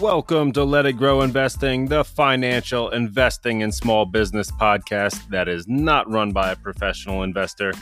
Welcome 0.00 0.50
to 0.54 0.64
Let 0.64 0.84
It 0.84 0.94
Grow 0.94 1.22
Investing, 1.22 1.86
the 1.86 2.02
financial 2.02 2.90
investing 2.90 3.60
in 3.60 3.70
small 3.70 4.04
business 4.04 4.50
podcast 4.50 5.28
that 5.28 5.46
is 5.46 5.68
not 5.68 6.10
run 6.10 6.32
by 6.32 6.50
a 6.50 6.56
professional 6.56 7.22
investor. 7.22 7.72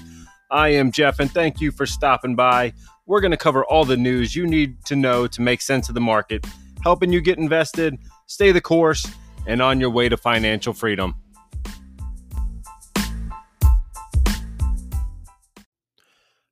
I 0.51 0.69
am 0.69 0.93
Jeff, 0.93 1.19
and 1.19 1.31
thank 1.31 1.63
you 1.63 1.73
for 1.73 1.87
stopping 1.87 2.37
by. 2.37 2.75
We're 3.07 3.23
going 3.23 3.31
to 3.31 3.39
cover 3.39 3.65
all 3.65 3.87
the 3.87 3.97
news 3.97 4.37
you 4.37 4.47
need 4.47 4.85
to 4.85 4.97
know 4.97 5.27
to 5.29 5.41
make 5.41 5.63
sense 5.63 5.89
of 5.89 5.95
the 5.95 6.03
market, 6.03 6.47
helping 6.83 7.11
you 7.11 7.23
get 7.23 7.39
invested, 7.39 7.97
stay 8.27 8.53
the 8.53 8.61
course, 8.61 9.11
and 9.47 9.63
on 9.63 9.81
your 9.81 9.89
way 9.89 10.11
to 10.11 10.19
financial 10.19 10.75
freedom. 10.75 11.15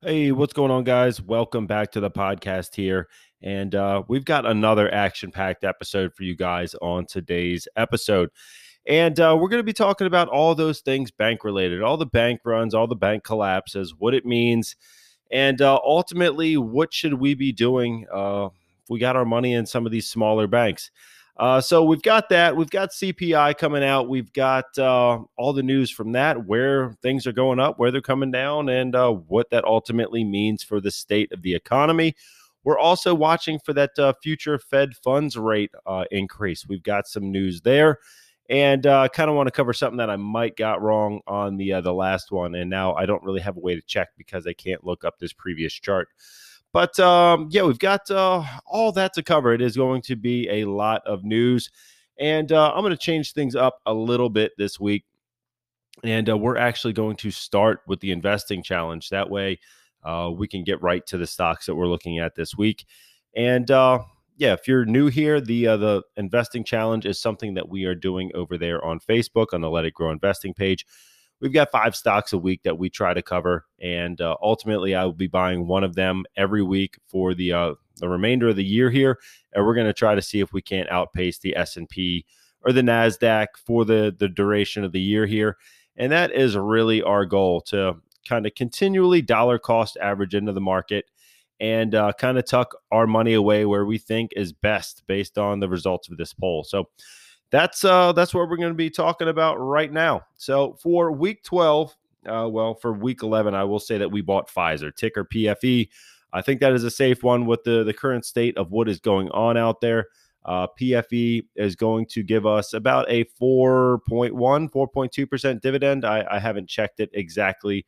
Hey, 0.01 0.33
what's 0.33 0.51
going 0.51 0.69
on, 0.69 0.83
guys? 0.83 1.21
Welcome 1.21 1.65
back 1.65 1.91
to 1.93 2.01
the 2.01 2.11
podcast 2.11 2.75
here. 2.75 3.07
And 3.43 3.75
uh, 3.75 4.03
we've 4.07 4.25
got 4.25 4.45
another 4.45 4.91
action 4.93 5.31
packed 5.31 5.63
episode 5.63 6.15
for 6.15 6.23
you 6.23 6.35
guys 6.35 6.75
on 6.81 7.05
today's 7.05 7.67
episode. 7.75 8.29
And 8.87 9.19
uh, 9.19 9.37
we're 9.39 9.49
going 9.49 9.59
to 9.59 9.63
be 9.63 9.73
talking 9.73 10.07
about 10.07 10.29
all 10.29 10.55
those 10.55 10.79
things 10.79 11.11
bank 11.11 11.43
related, 11.43 11.81
all 11.81 11.97
the 11.97 12.05
bank 12.05 12.41
runs, 12.45 12.73
all 12.73 12.87
the 12.87 12.95
bank 12.95 13.23
collapses, 13.23 13.93
what 13.97 14.13
it 14.13 14.25
means, 14.25 14.75
and 15.33 15.61
uh, 15.63 15.79
ultimately, 15.83 16.57
what 16.57 16.93
should 16.93 17.15
we 17.15 17.33
be 17.33 17.51
doing 17.51 18.05
uh, 18.13 18.49
if 18.83 18.89
we 18.89 18.99
got 18.99 19.15
our 19.15 19.25
money 19.25 19.53
in 19.53 19.65
some 19.65 19.87
of 19.87 19.91
these 19.91 20.07
smaller 20.07 20.45
banks? 20.45 20.91
Uh, 21.35 21.59
so 21.59 21.83
we've 21.83 22.03
got 22.03 22.29
that. 22.29 22.55
We've 22.55 22.69
got 22.69 22.91
CPI 22.91 23.57
coming 23.57 23.83
out. 23.83 24.07
We've 24.07 24.31
got 24.31 24.65
uh, 24.77 25.21
all 25.35 25.53
the 25.53 25.63
news 25.63 25.89
from 25.89 26.11
that, 26.11 26.45
where 26.45 26.95
things 27.01 27.25
are 27.25 27.31
going 27.31 27.59
up, 27.59 27.79
where 27.79 27.89
they're 27.89 28.01
coming 28.01 28.29
down, 28.29 28.69
and 28.69 28.95
uh, 28.95 29.09
what 29.09 29.49
that 29.49 29.65
ultimately 29.65 30.23
means 30.23 30.61
for 30.61 30.79
the 30.79 30.91
state 30.91 31.31
of 31.31 31.41
the 31.41 31.55
economy. 31.55 32.15
We're 32.63 32.79
also 32.79 33.13
watching 33.13 33.59
for 33.59 33.73
that 33.73 33.97
uh, 33.97 34.13
future 34.21 34.57
Fed 34.57 34.95
funds 34.95 35.37
rate 35.37 35.71
uh, 35.85 36.05
increase. 36.11 36.67
We've 36.67 36.83
got 36.83 37.07
some 37.07 37.31
news 37.31 37.61
there, 37.61 37.99
and 38.49 38.85
uh, 38.85 39.07
kind 39.09 39.29
of 39.29 39.35
want 39.35 39.47
to 39.47 39.51
cover 39.51 39.73
something 39.73 39.97
that 39.97 40.09
I 40.09 40.15
might 40.15 40.55
got 40.55 40.81
wrong 40.81 41.21
on 41.27 41.57
the 41.57 41.73
uh, 41.73 41.81
the 41.81 41.93
last 41.93 42.31
one, 42.31 42.55
and 42.55 42.69
now 42.69 42.93
I 42.93 43.05
don't 43.05 43.23
really 43.23 43.41
have 43.41 43.57
a 43.57 43.61
way 43.61 43.75
to 43.75 43.81
check 43.81 44.09
because 44.17 44.47
I 44.47 44.53
can't 44.53 44.85
look 44.85 45.03
up 45.03 45.19
this 45.19 45.33
previous 45.33 45.73
chart. 45.73 46.07
But 46.71 46.99
um, 46.99 47.49
yeah, 47.51 47.63
we've 47.63 47.79
got 47.79 48.09
uh, 48.09 48.43
all 48.65 48.91
that 48.93 49.13
to 49.13 49.23
cover. 49.23 49.53
It 49.53 49.61
is 49.61 49.77
going 49.77 50.01
to 50.03 50.15
be 50.15 50.49
a 50.49 50.65
lot 50.65 51.01
of 51.05 51.23
news, 51.23 51.69
and 52.19 52.51
uh, 52.51 52.73
I'm 52.73 52.81
going 52.81 52.91
to 52.91 52.97
change 52.97 53.33
things 53.33 53.55
up 53.55 53.79
a 53.85 53.93
little 53.93 54.29
bit 54.29 54.53
this 54.57 54.79
week. 54.79 55.05
And 56.03 56.27
we're 56.41 56.57
actually 56.57 56.93
going 56.93 57.15
to 57.17 57.29
start 57.29 57.81
with 57.87 57.99
the 57.99 58.11
investing 58.11 58.63
challenge. 58.63 59.09
That 59.09 59.29
way, 59.29 59.59
uh, 60.03 60.31
we 60.35 60.47
can 60.47 60.63
get 60.63 60.81
right 60.81 61.05
to 61.07 61.17
the 61.17 61.27
stocks 61.27 61.65
that 61.65 61.75
we're 61.75 61.87
looking 61.87 62.19
at 62.19 62.35
this 62.35 62.55
week. 62.57 62.85
And 63.35 63.69
uh, 63.71 63.99
yeah, 64.37 64.53
if 64.53 64.67
you're 64.67 64.85
new 64.85 65.07
here, 65.07 65.39
the 65.39 65.67
uh, 65.67 65.77
the 65.77 66.03
investing 66.17 66.63
challenge 66.63 67.05
is 67.05 67.21
something 67.21 67.53
that 67.55 67.69
we 67.69 67.85
are 67.85 67.95
doing 67.95 68.31
over 68.33 68.57
there 68.57 68.83
on 68.83 68.99
Facebook 68.99 69.47
on 69.53 69.61
the 69.61 69.69
Let 69.69 69.85
It 69.85 69.93
Grow 69.93 70.11
Investing 70.11 70.53
page. 70.53 70.85
We've 71.39 71.53
got 71.53 71.71
five 71.71 71.95
stocks 71.95 72.31
a 72.31 72.37
week 72.37 72.63
that 72.63 72.77
we 72.77 72.89
try 72.89 73.13
to 73.13 73.21
cover, 73.21 73.65
and 73.81 74.19
uh, 74.21 74.35
ultimately, 74.41 74.95
I 74.95 75.03
will 75.05 75.13
be 75.13 75.27
buying 75.27 75.67
one 75.67 75.83
of 75.83 75.95
them 75.95 76.23
every 76.37 76.63
week 76.63 76.97
for 77.07 77.33
the 77.33 77.53
uh, 77.53 77.73
the 77.97 78.09
remainder 78.09 78.49
of 78.49 78.55
the 78.55 78.63
year 78.63 78.89
here, 78.89 79.19
and 79.53 79.65
we're 79.65 79.75
going 79.75 79.87
to 79.87 79.93
try 79.93 80.15
to 80.15 80.21
see 80.21 80.39
if 80.39 80.53
we 80.53 80.61
can't 80.61 80.89
outpace 80.89 81.39
the 81.39 81.55
S 81.55 81.75
and 81.77 81.89
P 81.89 82.25
or 82.61 82.71
the 82.71 82.81
Nasdaq 82.81 83.47
for 83.65 83.85
the 83.85 84.15
the 84.17 84.29
duration 84.29 84.83
of 84.83 84.93
the 84.93 85.01
year 85.01 85.25
here. 85.25 85.57
And 85.95 86.11
that 86.11 86.31
is 86.31 86.57
really 86.57 87.03
our 87.03 87.25
goal 87.25 87.61
to 87.67 87.97
kind 88.27 88.45
of 88.45 88.55
continually 88.55 89.21
dollar 89.21 89.59
cost 89.59 89.97
average 90.01 90.35
into 90.35 90.51
the 90.51 90.61
market 90.61 91.05
and 91.59 91.95
uh, 91.95 92.11
kind 92.17 92.37
of 92.37 92.45
tuck 92.45 92.75
our 92.91 93.07
money 93.07 93.33
away 93.33 93.65
where 93.65 93.85
we 93.85 93.97
think 93.97 94.31
is 94.35 94.51
best 94.51 95.03
based 95.07 95.37
on 95.37 95.59
the 95.59 95.69
results 95.69 96.09
of 96.09 96.17
this 96.17 96.33
poll. 96.33 96.63
So 96.63 96.89
that's 97.51 97.85
uh, 97.85 98.11
that's 98.13 98.33
what 98.33 98.49
we're 98.49 98.57
going 98.57 98.69
to 98.69 98.73
be 98.73 98.89
talking 98.89 99.27
about 99.27 99.55
right 99.57 99.91
now. 99.91 100.23
So 100.35 100.75
for 100.81 101.11
week 101.11 101.43
12, 101.43 101.95
uh, 102.27 102.49
well, 102.51 102.73
for 102.73 102.93
week 102.93 103.21
11, 103.21 103.53
I 103.53 103.63
will 103.63 103.79
say 103.79 103.97
that 103.97 104.11
we 104.11 104.21
bought 104.21 104.49
Pfizer, 104.49 104.93
ticker 104.95 105.23
PFE. 105.23 105.89
I 106.33 106.41
think 106.41 106.61
that 106.61 106.73
is 106.73 106.83
a 106.83 106.91
safe 106.91 107.21
one 107.21 107.45
with 107.45 107.63
the, 107.63 107.83
the 107.83 107.93
current 107.93 108.25
state 108.25 108.57
of 108.57 108.71
what 108.71 108.89
is 108.89 108.99
going 108.99 109.29
on 109.29 109.55
out 109.55 109.81
there. 109.81 110.07
Uh, 110.45 110.67
PFE 110.79 111.45
is 111.55 111.75
going 111.75 112.05
to 112.07 112.23
give 112.23 112.45
us 112.45 112.73
about 112.73 113.05
a 113.09 113.23
4.1, 113.41 114.31
4.2% 114.33 115.61
dividend. 115.61 116.03
I, 116.03 116.25
I 116.29 116.39
haven't 116.39 116.67
checked 116.67 116.99
it 116.99 117.11
exactly 117.13 117.85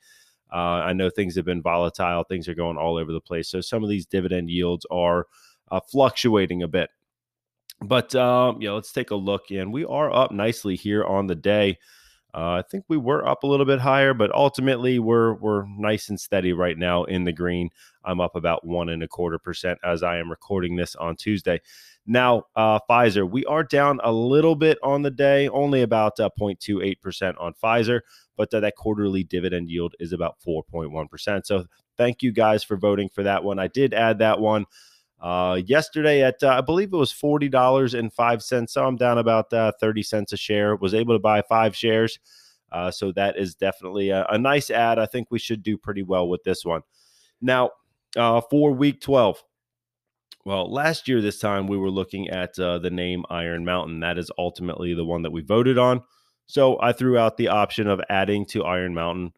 uh, 0.55 0.85
I 0.85 0.93
know 0.93 1.09
things 1.09 1.35
have 1.35 1.43
been 1.43 1.61
volatile, 1.61 2.23
things 2.23 2.47
are 2.47 2.55
going 2.55 2.77
all 2.77 2.95
over 2.95 3.11
the 3.11 3.19
place. 3.19 3.49
So 3.49 3.59
some 3.59 3.83
of 3.83 3.89
these 3.89 4.05
dividend 4.05 4.49
yields 4.49 4.85
are 4.89 5.27
uh, 5.69 5.81
fluctuating 5.81 6.63
a 6.63 6.67
bit. 6.67 6.89
But 7.81 8.15
um, 8.15 8.61
yeah, 8.61 8.71
let's 8.71 8.93
take 8.93 9.11
a 9.11 9.15
look. 9.15 9.51
And 9.51 9.73
we 9.73 9.83
are 9.83 10.15
up 10.15 10.31
nicely 10.31 10.77
here 10.77 11.03
on 11.03 11.27
the 11.27 11.35
day. 11.35 11.77
Uh, 12.35 12.59
I 12.59 12.63
think 12.69 12.83
we 12.89 12.97
were 12.97 13.25
up 13.25 13.43
a 13.43 13.47
little 13.47 13.65
bit 13.65 13.79
higher, 13.79 14.13
but 14.13 14.29
ultimately 14.35 14.99
we're 14.99 15.35
we're 15.35 15.65
nice 15.67 16.09
and 16.09 16.19
steady 16.19 16.51
right 16.51 16.77
now 16.77 17.05
in 17.05 17.23
the 17.23 17.31
green. 17.31 17.69
I'm 18.03 18.19
up 18.19 18.35
about 18.35 18.67
one 18.67 18.89
and 18.89 19.01
a 19.01 19.07
quarter 19.07 19.39
percent 19.39 19.79
as 19.85 20.03
I 20.03 20.17
am 20.17 20.29
recording 20.29 20.75
this 20.75 20.95
on 20.97 21.15
Tuesday. 21.15 21.61
Now, 22.05 22.43
uh, 22.57 22.79
Pfizer, 22.89 23.29
we 23.29 23.45
are 23.45 23.63
down 23.63 24.01
a 24.03 24.11
little 24.11 24.55
bit 24.55 24.77
on 24.83 25.01
the 25.01 25.11
day, 25.11 25.47
only 25.47 25.81
about 25.81 26.19
uh, 26.19 26.29
0.28% 26.39 27.35
on 27.39 27.53
Pfizer, 27.63 28.01
but 28.35 28.53
uh, 28.53 28.59
that 28.59 28.75
quarterly 28.75 29.23
dividend 29.23 29.69
yield 29.69 29.95
is 29.99 30.11
about 30.11 30.35
4.1%. 30.45 31.45
So 31.45 31.65
thank 31.97 32.21
you 32.21 32.33
guys 32.33 32.63
for 32.65 32.75
voting 32.75 33.09
for 33.09 33.23
that 33.23 33.43
one. 33.45 33.59
I 33.59 33.67
did 33.67 33.93
add 33.93 34.19
that 34.19 34.39
one 34.39 34.65
uh, 35.21 35.59
yesterday 35.65 36.23
at, 36.23 36.43
uh, 36.43 36.49
I 36.49 36.61
believe 36.61 36.93
it 36.93 36.97
was 36.97 37.13
$40.05. 37.13 38.69
So 38.69 38.85
I'm 38.85 38.97
down 38.97 39.17
about 39.17 39.51
uh, 39.53 39.71
30 39.79 40.03
cents 40.03 40.33
a 40.33 40.37
share. 40.37 40.75
Was 40.75 40.93
able 40.93 41.15
to 41.15 41.19
buy 41.19 41.41
five 41.41 41.75
shares. 41.75 42.19
Uh, 42.71 42.91
so 42.91 43.11
that 43.13 43.37
is 43.37 43.55
definitely 43.55 44.09
a, 44.09 44.25
a, 44.29 44.37
nice 44.37 44.69
ad. 44.69 44.99
I 44.99 45.05
think 45.05 45.27
we 45.29 45.39
should 45.39 45.63
do 45.63 45.77
pretty 45.77 46.03
well 46.03 46.27
with 46.27 46.43
this 46.43 46.65
one. 46.65 46.81
Now, 47.41 47.71
uh, 48.17 48.41
for 48.49 48.71
week 48.71 48.99
12, 49.01 49.41
well, 50.43 50.71
last 50.71 51.07
year, 51.07 51.21
this 51.21 51.39
time, 51.39 51.67
we 51.67 51.77
were 51.77 51.89
looking 51.89 52.29
at 52.29 52.57
uh, 52.59 52.79
the 52.79 52.89
name 52.89 53.23
Iron 53.29 53.65
Mountain. 53.65 54.01
That 54.01 54.17
is 54.17 54.29
ultimately 54.37 54.93
the 54.93 55.05
one 55.05 55.21
that 55.21 55.31
we 55.31 55.41
voted 55.41 55.77
on. 55.77 56.03
So 56.47 56.79
I 56.81 56.91
threw 56.91 57.17
out 57.17 57.37
the 57.37 57.47
option 57.47 57.87
of 57.87 58.01
adding 58.09 58.45
to 58.47 58.63
Iron 58.63 58.93
Mountain 58.93 59.33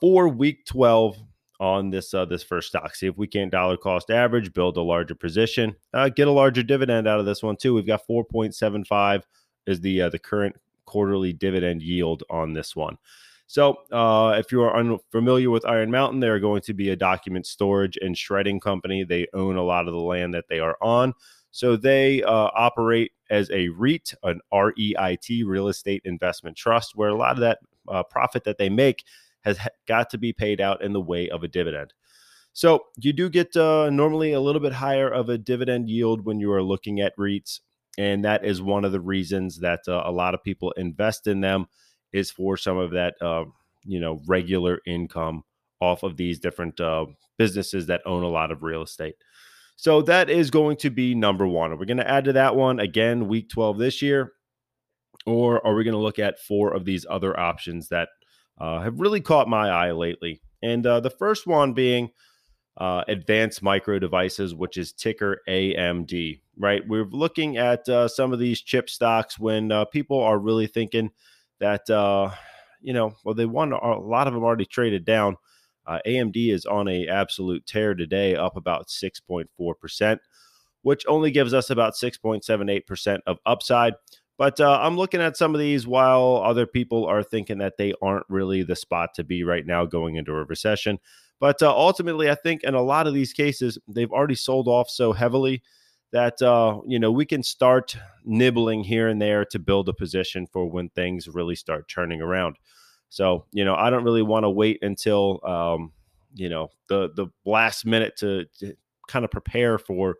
for 0.00 0.28
week 0.28 0.64
12 0.66 1.18
on 1.60 1.90
this 1.90 2.14
uh, 2.14 2.24
this 2.24 2.42
first 2.42 2.68
stock. 2.68 2.94
See 2.94 3.06
if 3.06 3.16
we 3.16 3.26
can't 3.26 3.50
dollar 3.50 3.76
cost 3.76 4.10
average, 4.10 4.52
build 4.52 4.76
a 4.76 4.82
larger 4.82 5.14
position, 5.14 5.74
uh, 5.92 6.08
get 6.08 6.28
a 6.28 6.32
larger 6.32 6.62
dividend 6.62 7.06
out 7.06 7.20
of 7.20 7.26
this 7.26 7.42
one 7.42 7.56
too. 7.56 7.74
We've 7.74 7.86
got 7.86 8.06
4.75 8.06 9.22
is 9.66 9.80
the 9.80 10.02
uh, 10.02 10.08
the 10.10 10.18
current 10.18 10.56
quarterly 10.86 11.32
dividend 11.32 11.82
yield 11.82 12.22
on 12.30 12.52
this 12.52 12.76
one. 12.76 12.98
So, 13.46 13.78
uh, 13.92 14.36
if 14.38 14.50
you 14.50 14.62
are 14.62 14.76
unfamiliar 14.76 15.50
with 15.50 15.66
Iron 15.66 15.90
Mountain, 15.90 16.20
they're 16.20 16.40
going 16.40 16.62
to 16.62 16.74
be 16.74 16.90
a 16.90 16.96
document 16.96 17.46
storage 17.46 17.98
and 18.00 18.16
shredding 18.16 18.58
company. 18.58 19.04
They 19.04 19.26
own 19.34 19.56
a 19.56 19.62
lot 19.62 19.86
of 19.86 19.92
the 19.92 20.00
land 20.00 20.34
that 20.34 20.48
they 20.48 20.60
are 20.60 20.76
on. 20.80 21.12
So, 21.50 21.76
they 21.76 22.22
uh, 22.22 22.50
operate 22.54 23.12
as 23.30 23.50
a 23.50 23.68
REIT, 23.68 24.14
an 24.22 24.40
REIT, 24.52 25.28
real 25.44 25.68
estate 25.68 26.02
investment 26.04 26.56
trust, 26.56 26.96
where 26.96 27.10
a 27.10 27.14
lot 27.14 27.32
of 27.32 27.40
that 27.40 27.58
uh, 27.88 28.02
profit 28.02 28.44
that 28.44 28.58
they 28.58 28.70
make 28.70 29.04
has 29.44 29.58
got 29.86 30.10
to 30.10 30.18
be 30.18 30.32
paid 30.32 30.60
out 30.60 30.82
in 30.82 30.92
the 30.92 31.00
way 31.00 31.28
of 31.28 31.42
a 31.42 31.48
dividend. 31.48 31.92
So, 32.52 32.84
you 32.96 33.12
do 33.12 33.28
get 33.28 33.56
uh, 33.56 33.90
normally 33.90 34.32
a 34.32 34.40
little 34.40 34.60
bit 34.60 34.72
higher 34.72 35.08
of 35.08 35.28
a 35.28 35.38
dividend 35.38 35.88
yield 35.88 36.24
when 36.24 36.38
you 36.38 36.52
are 36.52 36.62
looking 36.62 37.00
at 37.00 37.16
REITs. 37.16 37.60
And 37.98 38.24
that 38.24 38.44
is 38.44 38.60
one 38.62 38.84
of 38.84 38.92
the 38.92 39.00
reasons 39.00 39.60
that 39.60 39.80
uh, 39.88 40.02
a 40.04 40.12
lot 40.12 40.34
of 40.34 40.42
people 40.42 40.72
invest 40.72 41.26
in 41.26 41.40
them 41.40 41.66
is 42.12 42.30
for 42.30 42.56
some 42.56 42.76
of 42.76 42.92
that, 42.92 43.14
uh, 43.20 43.44
you 43.84 44.00
know, 44.00 44.20
regular 44.26 44.80
income 44.86 45.42
off 45.80 46.02
of 46.02 46.16
these 46.16 46.38
different 46.38 46.80
uh, 46.80 47.06
businesses 47.38 47.86
that 47.86 48.02
own 48.06 48.22
a 48.22 48.28
lot 48.28 48.50
of 48.50 48.62
real 48.62 48.82
estate. 48.82 49.16
So 49.76 50.02
that 50.02 50.30
is 50.30 50.50
going 50.50 50.76
to 50.78 50.90
be 50.90 51.14
number 51.14 51.46
one. 51.46 51.72
Are 51.72 51.76
we 51.76 51.86
going 51.86 51.98
to 51.98 52.10
add 52.10 52.24
to 52.26 52.32
that 52.34 52.54
one 52.56 52.78
again, 52.78 53.28
week 53.28 53.48
12 53.50 53.78
this 53.78 54.02
year? 54.02 54.32
Or 55.26 55.64
are 55.66 55.74
we 55.74 55.84
going 55.84 55.94
to 55.94 55.98
look 55.98 56.18
at 56.18 56.38
four 56.38 56.72
of 56.72 56.84
these 56.84 57.06
other 57.08 57.38
options 57.38 57.88
that 57.88 58.08
uh, 58.58 58.80
have 58.80 59.00
really 59.00 59.20
caught 59.20 59.48
my 59.48 59.68
eye 59.68 59.92
lately? 59.92 60.40
And 60.62 60.86
uh, 60.86 61.00
the 61.00 61.10
first 61.10 61.46
one 61.46 61.74
being 61.74 62.10
uh, 62.76 63.04
Advanced 63.06 63.62
Micro 63.62 63.98
Devices, 63.98 64.54
which 64.54 64.76
is 64.76 64.92
ticker 64.92 65.40
AMD, 65.48 66.40
right? 66.58 66.82
We're 66.86 67.04
looking 67.04 67.56
at 67.56 67.88
uh, 67.88 68.08
some 68.08 68.32
of 68.32 68.38
these 68.38 68.60
chip 68.60 68.90
stocks 68.90 69.38
when 69.38 69.70
uh, 69.70 69.84
people 69.84 70.20
are 70.20 70.38
really 70.38 70.66
thinking 70.66 71.10
that 71.60 71.88
uh, 71.88 72.30
you 72.80 72.92
know, 72.92 73.14
well, 73.24 73.34
they 73.34 73.46
won 73.46 73.72
a 73.72 73.98
lot 73.98 74.26
of 74.26 74.34
them 74.34 74.44
already 74.44 74.66
traded 74.66 75.04
down. 75.04 75.36
AMD 75.86 76.50
is 76.50 76.64
on 76.64 76.88
a 76.88 77.06
absolute 77.08 77.66
tear 77.66 77.94
today, 77.94 78.34
up 78.34 78.56
about 78.56 78.90
six 78.90 79.20
point 79.20 79.50
four 79.56 79.74
percent, 79.74 80.20
which 80.82 81.04
only 81.06 81.30
gives 81.30 81.52
us 81.52 81.68
about 81.70 81.94
six 81.94 82.16
point 82.16 82.44
seven 82.44 82.68
eight 82.68 82.86
percent 82.86 83.22
of 83.26 83.38
upside. 83.44 83.94
But 84.36 84.60
uh, 84.60 84.78
I'm 84.82 84.96
looking 84.96 85.20
at 85.20 85.36
some 85.36 85.54
of 85.54 85.60
these 85.60 85.86
while 85.86 86.42
other 86.44 86.66
people 86.66 87.06
are 87.06 87.22
thinking 87.22 87.58
that 87.58 87.76
they 87.78 87.94
aren't 88.02 88.26
really 88.28 88.62
the 88.64 88.74
spot 88.74 89.10
to 89.14 89.24
be 89.24 89.44
right 89.44 89.64
now 89.64 89.84
going 89.84 90.16
into 90.16 90.32
a 90.32 90.44
recession. 90.44 90.98
But 91.40 91.62
uh, 91.62 91.70
ultimately, 91.70 92.30
I 92.30 92.34
think 92.34 92.64
in 92.64 92.74
a 92.74 92.82
lot 92.82 93.06
of 93.06 93.14
these 93.14 93.32
cases, 93.32 93.78
they've 93.86 94.10
already 94.10 94.34
sold 94.34 94.66
off 94.66 94.88
so 94.88 95.12
heavily 95.12 95.62
that 96.12 96.40
uh, 96.40 96.80
you 96.86 96.98
know 96.98 97.10
we 97.10 97.26
can 97.26 97.42
start 97.42 97.96
nibbling 98.24 98.84
here 98.84 99.08
and 99.08 99.20
there 99.20 99.44
to 99.46 99.58
build 99.58 99.88
a 99.88 99.92
position 99.92 100.46
for 100.46 100.70
when 100.70 100.88
things 100.90 101.28
really 101.28 101.56
start 101.56 101.88
turning 101.88 102.22
around. 102.22 102.56
So 103.08 103.46
you 103.52 103.64
know 103.64 103.74
I 103.74 103.90
don't 103.90 104.04
really 104.04 104.22
want 104.22 104.44
to 104.44 104.50
wait 104.50 104.78
until 104.82 105.40
um, 105.44 105.92
you 106.34 106.48
know 106.48 106.70
the 106.88 107.10
the 107.14 107.26
last 107.44 107.84
minute 107.84 108.16
to, 108.18 108.46
to 108.60 108.74
kind 109.08 109.24
of 109.24 109.30
prepare 109.30 109.76
for 109.76 110.16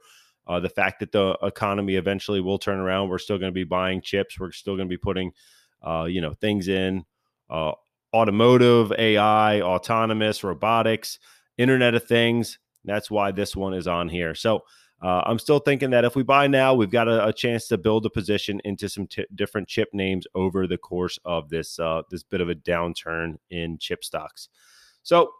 uh, 0.47 0.61
the 0.61 0.69
fact 0.69 1.01
that 1.01 1.13
the 1.13 1.37
economy 1.43 1.97
eventually 1.97 2.41
will 2.41 2.59
turn 2.59 2.79
around. 2.79 3.09
We're 3.09 3.19
still 3.19 3.39
going 3.39 3.51
to 3.51 3.55
be 3.55 3.65
buying 3.65 4.01
chips. 4.01 4.39
We're 4.39 4.53
still 4.53 4.77
going 4.77 4.89
to 4.89 4.93
be 4.93 4.99
putting 4.99 5.33
uh, 5.83 6.05
you 6.05 6.21
know 6.21 6.35
things 6.35 6.69
in 6.69 7.05
uh, 7.51 7.73
automotive, 8.13 8.93
AI, 8.93 9.61
autonomous, 9.61 10.45
robotics, 10.45 11.19
Internet 11.59 11.95
of 11.95 12.05
Things. 12.05 12.59
That's 12.85 13.11
why 13.11 13.33
this 13.33 13.57
one 13.57 13.75
is 13.75 13.87
on 13.87 14.09
here. 14.09 14.35
So 14.35 14.65
uh, 15.03 15.23
I'm 15.27 15.39
still 15.39 15.59
thinking 15.59 15.91
that 15.91 16.05
if 16.05 16.17
we 16.17 16.23
buy 16.23 16.47
now, 16.47 16.75
we've 16.75 16.91
got 16.91 17.09
a, 17.09 17.27
a 17.27 17.33
chance 17.33 17.69
to 17.69 17.79
build 17.79 18.07
a 18.07 18.11
position 18.11 18.61
into 18.65 18.89
some 18.89 19.07
t- 19.07 19.27
different 19.35 19.69
chip 19.69 19.89
names 19.93 20.27
over 20.35 20.67
the 20.67 20.79
course 20.79 21.19
of 21.25 21.49
this 21.49 21.79
uh, 21.79 22.03
this 22.11 22.23
bit 22.23 22.41
of 22.41 22.49
a 22.49 22.55
downturn 22.55 23.37
in 23.51 23.79
chip 23.79 24.05
stocks. 24.05 24.49
So 25.03 25.33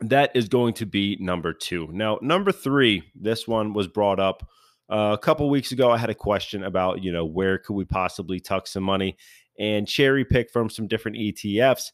that 0.00 0.30
is 0.34 0.48
going 0.48 0.74
to 0.74 0.86
be 0.86 1.16
number 1.20 1.52
two. 1.52 1.88
Now, 1.92 2.18
number 2.22 2.52
three, 2.52 3.02
this 3.14 3.46
one 3.46 3.72
was 3.72 3.86
brought 3.86 4.18
up 4.18 4.48
uh, 4.90 5.10
a 5.12 5.18
couple 5.18 5.48
weeks 5.50 5.72
ago. 5.72 5.90
I 5.90 5.98
had 5.98 6.10
a 6.10 6.14
question 6.14 6.64
about 6.64 7.02
you 7.02 7.12
know 7.12 7.24
where 7.24 7.58
could 7.58 7.74
we 7.74 7.84
possibly 7.84 8.40
tuck 8.40 8.66
some 8.66 8.82
money 8.82 9.16
and 9.58 9.86
cherry 9.86 10.24
pick 10.24 10.50
from 10.50 10.70
some 10.70 10.88
different 10.88 11.18
ETFs. 11.18 11.92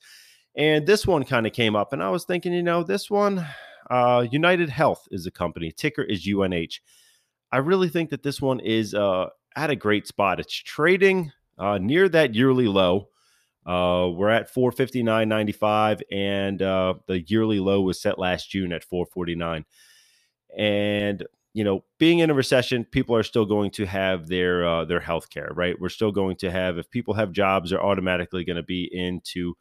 And 0.56 0.86
this 0.86 1.06
one 1.06 1.24
kind 1.24 1.46
of 1.46 1.52
came 1.52 1.76
up, 1.76 1.92
and 1.92 2.02
I 2.02 2.08
was 2.10 2.24
thinking, 2.24 2.52
you 2.52 2.62
know, 2.62 2.82
this 2.82 3.10
one, 3.10 3.46
uh, 3.90 4.26
United 4.30 4.70
Health 4.70 5.06
is 5.10 5.26
a 5.26 5.30
company. 5.30 5.70
Ticker 5.70 6.02
is 6.02 6.26
UNH. 6.26 6.80
I 7.52 7.58
really 7.58 7.88
think 7.88 8.10
that 8.10 8.22
this 8.22 8.40
one 8.40 8.60
is 8.60 8.94
uh, 8.94 9.26
at 9.54 9.70
a 9.70 9.76
great 9.76 10.06
spot. 10.06 10.40
It's 10.40 10.54
trading 10.54 11.32
uh, 11.58 11.78
near 11.78 12.08
that 12.08 12.34
yearly 12.34 12.68
low. 12.68 13.08
Uh, 13.66 14.08
we're 14.14 14.30
at 14.30 14.54
459.95, 14.54 16.02
and 16.12 16.62
uh, 16.62 16.94
the 17.06 17.20
yearly 17.20 17.58
low 17.58 17.80
was 17.80 18.00
set 18.00 18.18
last 18.18 18.50
June 18.50 18.72
at 18.72 18.84
449. 18.84 19.64
And 20.56 21.26
you 21.52 21.64
know, 21.64 21.84
being 21.98 22.18
in 22.18 22.28
a 22.28 22.34
recession, 22.34 22.84
people 22.84 23.16
are 23.16 23.22
still 23.22 23.46
going 23.46 23.70
to 23.70 23.86
have 23.86 24.28
their 24.28 24.66
uh, 24.66 24.84
their 24.84 25.00
health 25.00 25.30
care, 25.30 25.50
right? 25.54 25.74
We're 25.80 25.88
still 25.88 26.12
going 26.12 26.36
to 26.36 26.50
have 26.50 26.76
if 26.76 26.90
people 26.90 27.14
have 27.14 27.32
jobs, 27.32 27.70
they're 27.70 27.82
automatically 27.82 28.44
going 28.44 28.58
to 28.58 28.62
be 28.62 28.90
into 28.92 29.54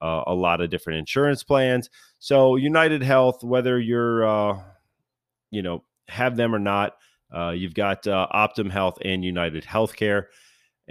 uh, 0.00 0.22
a 0.26 0.34
lot 0.34 0.62
of 0.62 0.70
different 0.70 0.98
insurance 0.98 1.42
plans. 1.42 1.90
So 2.18 2.56
United 2.56 3.02
Health, 3.02 3.44
whether 3.44 3.78
you're, 3.78 4.26
uh, 4.26 4.62
you 5.50 5.60
know, 5.60 5.84
have 6.08 6.36
them 6.36 6.54
or 6.54 6.58
not, 6.58 6.96
uh, 7.30 7.50
you've 7.50 7.74
got 7.74 8.06
uh, 8.06 8.26
Optum 8.34 8.70
Health 8.70 8.96
and 9.04 9.22
United 9.22 9.64
Healthcare. 9.64 10.24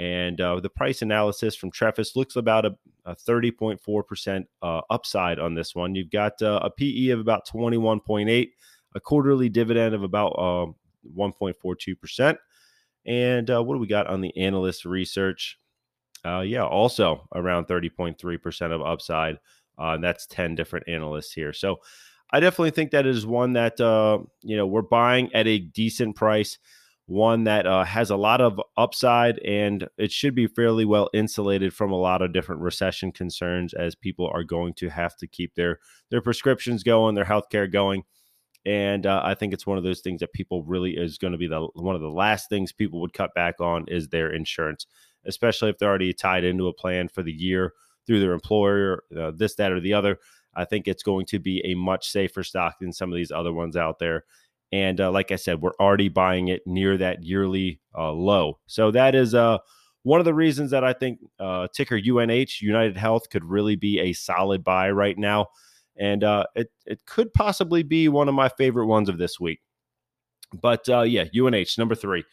And 0.02 0.42
uh, 0.42 0.60
the 0.60 0.70
price 0.70 1.04
analysis 1.04 1.56
from 1.56 1.70
Trefis 1.70 2.16
looks 2.16 2.36
about 2.36 2.66
a, 2.66 2.76
a 3.06 3.16
30.4% 3.16 4.46
uh, 4.64 4.82
upside 4.90 5.38
on 5.38 5.54
this 5.54 5.76
one. 5.76 5.94
You've 5.94 6.10
got 6.10 6.42
uh, 6.42 6.60
a 6.64 6.72
PE 6.72 7.10
of 7.10 7.20
about 7.20 7.48
21.8, 7.48 8.50
a 8.96 9.00
quarterly 9.00 9.48
dividend 9.48 9.94
of 9.94 10.02
about 10.02 10.34
1.42%. 10.36 12.38
And 13.06 13.50
what 13.50 13.76
do 13.76 13.78
we 13.78 13.86
got 13.86 14.08
on 14.08 14.22
the 14.22 14.36
analyst 14.36 14.86
research? 14.86 15.60
Uh, 16.26 16.42
yeah, 16.42 16.66
also 16.66 17.28
around 17.36 17.68
30.3% 17.68 18.72
of 18.72 18.82
upside. 18.82 19.36
Uh, 19.78 19.94
and 19.94 20.04
that's 20.04 20.26
10 20.26 20.56
different 20.56 20.88
analysts 20.88 21.34
here. 21.34 21.54
So 21.54 21.80
I 22.32 22.40
definitely 22.40 22.72
think 22.72 22.90
that 22.92 23.06
is 23.06 23.24
one 23.24 23.54
that, 23.54 23.80
uh, 23.80 24.18
you 24.42 24.58
know, 24.58 24.66
we're 24.66 24.82
buying 24.82 25.32
at 25.36 25.46
a 25.46 25.60
decent 25.60 26.16
price, 26.16 26.58
one 27.12 27.44
that 27.44 27.68
uh, 27.68 27.84
has 27.84 28.10
a 28.10 28.16
lot 28.16 28.42
of 28.42 28.60
upside, 28.78 29.40
and 29.40 29.88
it 29.98 30.12
should 30.12 30.36
be 30.36 30.48
fairly 30.48 30.86
well 30.86 31.10
insulated 31.14 31.74
from 31.74 31.92
a 31.92 32.00
lot 32.00 32.22
of 32.22 32.34
different 32.34 32.62
recession 32.62 33.12
concerns 33.12 33.74
as 33.74 33.96
people 33.96 34.30
are 34.34 34.44
going 34.44 34.74
to 34.76 34.90
have 34.90 35.16
to 35.18 35.28
keep 35.28 35.56
their, 35.56 35.80
their 36.10 36.22
prescriptions 36.22 36.84
going, 36.84 37.16
their 37.16 37.26
healthcare 37.26 37.72
going. 37.72 38.04
And 38.66 39.06
uh, 39.06 39.22
I 39.24 39.34
think 39.34 39.54
it's 39.54 39.66
one 39.66 39.80
of 39.80 39.84
those 39.84 40.02
things 40.02 40.20
that 40.20 40.34
people 40.34 40.64
really 40.64 40.92
is 40.92 41.18
going 41.18 41.32
to 41.32 41.38
be 41.38 41.48
the 41.48 41.68
one 41.74 41.96
of 41.96 42.02
the 42.02 42.12
last 42.12 42.48
things 42.48 42.72
people 42.72 43.02
would 43.02 43.14
cut 43.14 43.34
back 43.34 43.60
on 43.60 43.86
is 43.88 44.10
their 44.10 44.32
insurance 44.32 44.86
especially 45.26 45.70
if 45.70 45.78
they're 45.78 45.90
already 45.90 46.14
tied 46.14 46.44
into 46.44 46.68
a 46.68 46.74
plan 46.74 47.08
for 47.08 47.24
the 47.24 47.32
year 47.32 47.74
through 48.06 48.20
their 48.20 48.34
employer, 48.34 49.04
uh, 49.18 49.32
this, 49.36 49.56
that, 49.56 49.72
or 49.72 49.80
the 49.80 49.94
other. 49.94 50.18
I 50.56 50.66
think 50.66 50.88
it's 50.88 51.04
going 51.04 51.26
to 51.28 51.40
be 51.40 51.62
a 51.66 51.76
much 51.76 52.10
safer 52.10 52.44
stock 52.44 52.80
than 52.80 52.92
some 52.92 53.12
of 53.12 53.16
these 53.16 53.32
other 53.32 53.54
ones 53.54 53.78
out 53.78 54.00
there. 54.00 54.26
And 54.72 55.02
uh, 55.02 55.12
like 55.12 55.32
I 55.32 55.36
said, 55.36 55.62
we're 55.62 55.76
already 55.80 56.10
buying 56.10 56.48
it 56.48 56.62
near 56.66 56.98
that 56.98 57.24
yearly 57.24 57.82
uh, 57.98 58.12
low. 58.12 58.60
So 58.68 58.92
that 58.92 59.16
is 59.16 59.36
uh, 59.36 59.58
one 60.04 60.20
of 60.20 60.26
the 60.26 60.34
reasons 60.34 60.72
that 60.72 60.84
I 60.84 60.94
think 60.94 61.20
uh, 61.40 61.68
ticker 61.74 61.98
UNH, 61.98 62.62
United 62.62 62.98
Health, 62.98 63.30
could 63.30 63.44
really 63.44 63.76
be 63.76 64.00
a 64.00 64.14
solid 64.14 64.64
buy 64.64 64.92
right 64.92 65.18
now. 65.18 65.48
And 65.98 66.24
uh, 66.24 66.46
it, 66.56 66.72
it 66.86 67.06
could 67.06 67.34
possibly 67.34 67.84
be 67.84 68.08
one 68.08 68.30
of 68.30 68.36
my 68.36 68.50
favorite 68.50 68.88
ones 68.88 69.10
of 69.10 69.18
this 69.18 69.40
week. 69.40 69.60
But 70.54 70.88
uh, 70.90 71.02
yeah, 71.02 71.26
UNH, 71.38 71.78
number 71.78 71.96
three. 71.96 72.24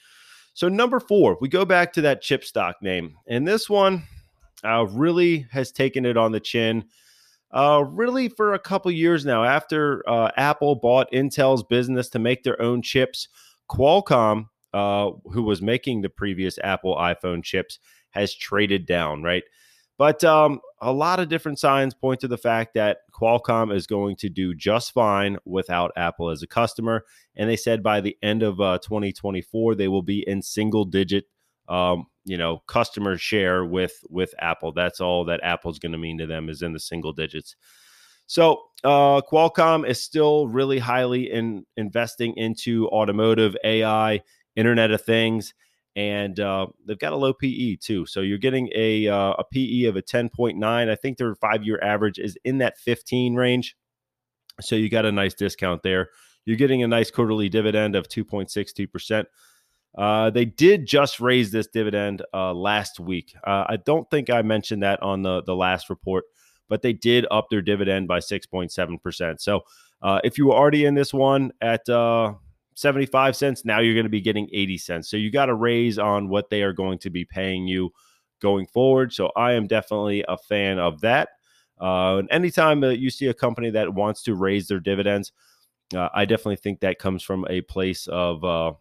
So, 0.55 0.69
number 0.69 0.99
four, 0.99 1.38
we 1.41 1.49
go 1.49 1.64
back 1.64 1.93
to 1.93 2.00
that 2.00 2.20
chip 2.20 2.44
stock 2.44 2.76
name. 2.82 3.14
And 3.29 3.46
this 3.46 3.70
one 3.70 4.02
uh, 4.64 4.87
really 4.91 5.46
has 5.52 5.70
taken 5.70 6.05
it 6.05 6.17
on 6.17 6.32
the 6.32 6.41
chin. 6.41 6.84
Uh, 7.50 7.83
really, 7.89 8.29
for 8.29 8.53
a 8.53 8.59
couple 8.59 8.91
years 8.91 9.25
now, 9.25 9.43
after 9.43 10.06
uh, 10.09 10.31
Apple 10.37 10.75
bought 10.75 11.11
Intel's 11.12 11.62
business 11.62 12.09
to 12.11 12.19
make 12.19 12.43
their 12.43 12.61
own 12.61 12.83
chips, 12.83 13.29
Qualcomm, 13.71 14.49
uh, 14.75 15.11
who 15.33 15.43
was 15.43 15.62
making 15.62 16.03
the 16.03 16.11
previous 16.11 16.59
Apple 16.62 16.95
iPhone 16.97 17.43
chips, 17.43 17.79
has 18.11 18.35
traded 18.35 18.87
down, 18.87 19.23
right? 19.23 19.45
But 19.99 20.23
um, 20.23 20.61
a 20.81 20.93
lot 20.93 21.19
of 21.19 21.29
different 21.29 21.59
signs 21.59 21.93
point 21.93 22.21
to 22.21 22.29
the 22.29 22.39
fact 22.39 22.75
that 22.75 22.99
Qualcomm 23.12 23.75
is 23.75 23.87
going 23.89 24.15
to 24.17 24.29
do 24.29 24.55
just 24.55 24.93
fine 24.93 25.39
without 25.44 25.91
Apple 25.97 26.31
as 26.31 26.43
a 26.43 26.47
customer. 26.47 27.05
And 27.35 27.51
they 27.51 27.56
said 27.56 27.83
by 27.83 28.01
the 28.01 28.17
end 28.23 28.44
of 28.44 28.61
uh, 28.61 28.79
2024, 28.79 29.75
they 29.75 29.89
will 29.89 30.03
be 30.03 30.25
in 30.27 30.41
single 30.41 30.85
digit, 30.85 31.25
um, 31.69 32.06
you 32.29 32.37
know, 32.37 32.63
customer 32.67 33.17
share 33.17 33.65
with 33.65 34.05
with 34.09 34.35
Apple. 34.39 34.73
That's 34.73 35.01
all 35.01 35.25
that 35.27 35.41
Apple's 35.43 35.79
going 35.79 35.93
to 35.93 35.99
mean 35.99 36.19
to 36.19 36.27
them 36.27 36.49
is 36.49 36.63
in 36.63 36.73
the 36.73 36.81
single 36.81 37.13
digits. 37.13 37.57
So 38.27 38.63
uh, 38.85 39.23
Qualcomm 39.23 39.89
is 39.89 40.03
still 40.03 40.49
really 40.49 40.79
highly 40.79 41.31
in 41.31 41.65
investing 41.77 42.35
into 42.37 42.89
automotive, 42.89 43.56
AI, 43.65 44.20
Internet 44.55 44.91
of 44.91 45.03
Things 45.03 45.55
and 45.99 46.39
uh, 46.39 46.69
they've 46.87 46.99
got 46.99 47.13
a 47.13 47.17
low 47.17 47.32
PE 47.32 47.75
too. 47.75 48.06
So 48.06 48.20
you're 48.20 48.39
getting 48.39 48.70
a 48.73 49.08
uh, 49.08 49.32
a 49.32 49.44
PE 49.53 49.85
of 49.85 49.97
a 49.97 50.03
10.9. 50.03 50.63
I 50.63 50.94
think 50.94 51.19
their 51.19 51.35
five 51.35 51.65
year 51.65 51.81
average 51.82 52.20
is 52.20 52.39
in 52.44 52.58
that 52.58 52.79
15 52.79 53.35
range. 53.35 53.77
So 54.61 54.77
you 54.77 54.89
got 54.89 55.06
a 55.06 55.11
nice 55.11 55.35
discount 55.35 55.82
there. 55.82 56.11
You're 56.44 56.56
getting 56.56 56.85
a 56.85 56.89
nice 56.89 57.11
quarterly 57.11 57.49
dividend 57.49 57.97
of 57.97 58.08
2.62 58.08 58.93
percent. 58.93 59.27
Uh, 59.97 60.31
they 60.31 60.45
did 60.45 60.87
just 60.87 61.21
raise 61.21 61.51
this 61.51 61.67
dividend 61.67 62.23
uh, 62.33 62.53
last 62.53 63.01
week. 63.01 63.35
Uh, 63.45 63.65
I 63.69 63.77
don't 63.77 64.09
think 64.11 64.31
I 64.31 64.43
mentioned 64.43 64.83
that 64.83 65.03
on 65.03 65.23
the 65.23 65.43
the 65.43 65.57
last 65.57 65.91
report, 65.91 66.25
but 66.69 66.83
they 66.83 66.93
did 66.93 67.27
up 67.31 67.49
their 67.51 67.63
dividend 67.63 68.07
by 68.07 68.19
6.7 68.19 69.03
percent. 69.03 69.41
So 69.41 69.63
uh, 70.03 70.21
if 70.25 70.39
you 70.39 70.47
were 70.47 70.55
already 70.55 70.85
in 70.85 70.95
this 70.95 71.13
one 71.13 71.53
at 71.61 71.89
75 72.79 73.35
cents. 73.35 73.65
Now 73.65 73.81
you're 73.81 73.95
going 73.95 74.05
to 74.05 74.11
be 74.11 74.21
getting 74.21 74.49
80 74.53 74.79
cents. 74.79 75.11
So 75.11 75.17
you 75.17 75.33
got 75.33 75.47
to 75.47 75.55
raise 75.55 75.99
on 75.99 76.29
what 76.29 76.49
they 76.49 76.63
are 76.63 76.73
going 76.73 77.01
to 77.01 77.11
be 77.11 77.25
paying 77.25 77.67
you 77.67 77.91
going 78.41 78.69
forward. 78.69 79.13
So 79.13 79.33
I 79.37 79.55
am 79.55 79.67
definitely 79.67 80.25
a 80.29 80.37
fan 80.37 80.79
of 80.79 81.01
that. 81.01 81.31
Uh, 81.81 82.19
and 82.19 82.29
anytime 82.31 82.85
uh, 82.85 82.91
you 82.91 83.11
see 83.11 83.27
a 83.27 83.35
company 83.35 83.71
that 83.71 83.95
wants 83.95 84.23
to 84.25 84.35
raise 84.37 84.69
their 84.69 84.79
dividends, 84.79 85.33
uh, 85.97 86.09
I 86.15 86.25
definitely 86.25 86.57
think 86.57 86.79
that 86.81 87.01
comes 87.01 87.25
from 87.25 87.45
a 87.51 87.63
place 87.63 88.07
of 88.07 88.45
uh, 88.45 88.75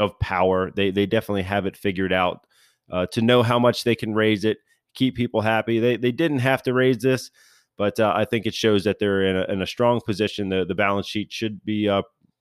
of 0.00 0.18
power. 0.18 0.72
They 0.72 0.90
they 0.90 1.06
definitely 1.06 1.42
have 1.42 1.66
it 1.66 1.76
figured 1.76 2.12
out 2.12 2.46
uh, 2.90 3.06
to 3.12 3.22
know 3.22 3.44
how 3.44 3.60
much 3.60 3.84
they 3.84 3.94
can 3.94 4.14
raise 4.14 4.44
it, 4.44 4.58
keep 4.94 5.14
people 5.14 5.42
happy. 5.42 5.78
They 5.78 5.96
they 5.96 6.10
didn't 6.10 6.40
have 6.40 6.62
to 6.64 6.74
raise 6.74 6.98
this, 6.98 7.30
but 7.76 8.00
uh, 8.00 8.12
I 8.16 8.24
think 8.24 8.46
it 8.46 8.54
shows 8.54 8.82
that 8.84 8.98
they're 8.98 9.22
in 9.24 9.36
a, 9.36 9.52
in 9.52 9.62
a 9.62 9.66
strong 9.66 10.00
position. 10.04 10.48
The 10.48 10.64
the 10.64 10.74
balance 10.74 11.06
sheet 11.06 11.30
should 11.30 11.64
be 11.64 11.88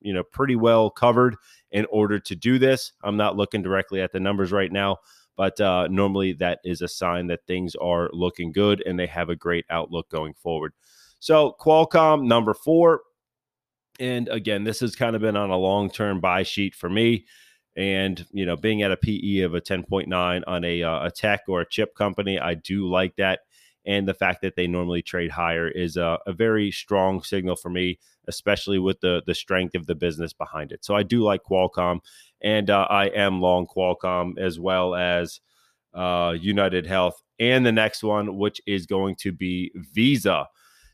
you 0.01 0.13
know 0.13 0.23
pretty 0.23 0.55
well 0.55 0.89
covered 0.89 1.35
in 1.71 1.85
order 1.91 2.19
to 2.19 2.35
do 2.35 2.57
this. 2.57 2.93
I'm 3.03 3.17
not 3.17 3.35
looking 3.35 3.61
directly 3.61 4.01
at 4.01 4.11
the 4.11 4.19
numbers 4.19 4.51
right 4.51 4.71
now, 4.71 4.97
but 5.35 5.59
uh, 5.61 5.87
normally 5.89 6.33
that 6.33 6.59
is 6.63 6.81
a 6.81 6.87
sign 6.87 7.27
that 7.27 7.45
things 7.45 7.75
are 7.75 8.09
looking 8.11 8.51
good 8.51 8.81
and 8.85 8.97
they 8.97 9.07
have 9.07 9.29
a 9.29 9.35
great 9.35 9.65
outlook 9.69 10.09
going 10.09 10.33
forward. 10.33 10.73
So 11.19 11.55
Qualcomm 11.59 12.25
number 12.25 12.53
four, 12.53 13.01
and 13.99 14.29
again, 14.29 14.63
this 14.63 14.79
has 14.79 14.95
kind 14.95 15.15
of 15.15 15.21
been 15.21 15.35
on 15.35 15.49
a 15.49 15.57
long 15.57 15.89
term 15.89 16.19
buy 16.19 16.43
sheet 16.43 16.73
for 16.75 16.89
me. 16.89 17.25
And 17.79 18.25
you 18.33 18.45
know, 18.45 18.57
being 18.57 18.81
at 18.83 18.91
a 18.91 18.97
PE 18.97 19.39
of 19.39 19.55
a 19.55 19.61
10.9 19.61 20.43
on 20.45 20.63
a, 20.65 20.83
uh, 20.83 21.05
a 21.05 21.11
tech 21.11 21.43
or 21.47 21.61
a 21.61 21.69
chip 21.69 21.95
company, 21.95 22.37
I 22.37 22.53
do 22.55 22.89
like 22.89 23.15
that. 23.15 23.39
and 23.85 24.07
the 24.07 24.13
fact 24.13 24.41
that 24.41 24.55
they 24.55 24.67
normally 24.67 25.01
trade 25.01 25.31
higher 25.31 25.67
is 25.67 25.97
a, 25.97 26.19
a 26.27 26.33
very 26.33 26.71
strong 26.71 27.23
signal 27.23 27.55
for 27.55 27.69
me, 27.69 27.97
especially 28.27 28.77
with 28.79 28.99
the 28.99 29.21
the 29.25 29.33
strength 29.33 29.75
of 29.75 29.85
the 29.87 29.95
business 29.95 30.33
behind 30.33 30.71
it. 30.71 30.83
So 30.85 30.95
I 30.95 31.03
do 31.03 31.23
like 31.23 31.41
Qualcomm, 31.49 32.01
and 32.41 32.69
uh, 32.69 32.85
I 32.89 33.05
am 33.07 33.41
long 33.41 33.65
Qualcomm 33.67 34.37
as 34.37 34.59
well 34.59 34.93
as 34.95 35.39
uh, 35.93 36.35
United 36.39 36.85
Health, 36.85 37.23
and 37.39 37.65
the 37.65 37.71
next 37.71 38.03
one, 38.03 38.37
which 38.37 38.61
is 38.67 38.85
going 38.85 39.15
to 39.21 39.31
be 39.31 39.71
Visa. 39.93 40.47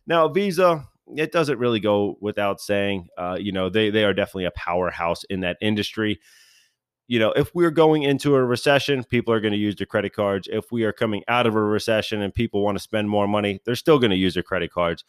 Now, 0.07 0.27
Visa, 0.27 0.87
it 1.17 1.31
doesn't 1.31 1.59
really 1.59 1.79
go 1.79 2.17
without 2.21 2.61
saying, 2.61 3.07
uh, 3.17 3.37
you 3.39 3.51
know, 3.51 3.69
they 3.69 3.89
they 3.89 4.03
are 4.05 4.13
definitely 4.13 4.45
a 4.45 4.51
powerhouse 4.51 5.23
in 5.25 5.41
that 5.41 5.57
industry 5.61 6.19
you 7.07 7.19
know, 7.19 7.31
if 7.33 7.53
we're 7.53 7.71
going 7.71 8.03
into 8.03 8.35
a 8.35 8.43
recession, 8.43 9.03
people 9.03 9.33
are 9.33 9.39
going 9.39 9.53
to 9.53 9.59
use 9.59 9.75
their 9.75 9.85
credit 9.85 10.13
cards. 10.13 10.47
If 10.51 10.71
we 10.71 10.83
are 10.83 10.93
coming 10.93 11.23
out 11.27 11.45
of 11.45 11.55
a 11.55 11.61
recession 11.61 12.21
and 12.21 12.33
people 12.33 12.63
want 12.63 12.77
to 12.77 12.83
spend 12.83 13.09
more 13.09 13.27
money, 13.27 13.59
they're 13.65 13.75
still 13.75 13.99
going 13.99 14.11
to 14.11 14.17
use 14.17 14.33
their 14.33 14.43
credit 14.43 14.71
cards. 14.71 15.03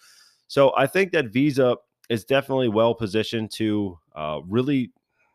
So 0.47 0.73
I 0.77 0.87
think 0.87 1.13
that 1.13 1.33
Visa 1.33 1.77
is 2.09 2.25
definitely 2.25 2.69
well 2.69 2.95
positioned 2.95 3.51
to 3.53 3.99
uh, 4.15 4.41
really, 4.47 4.93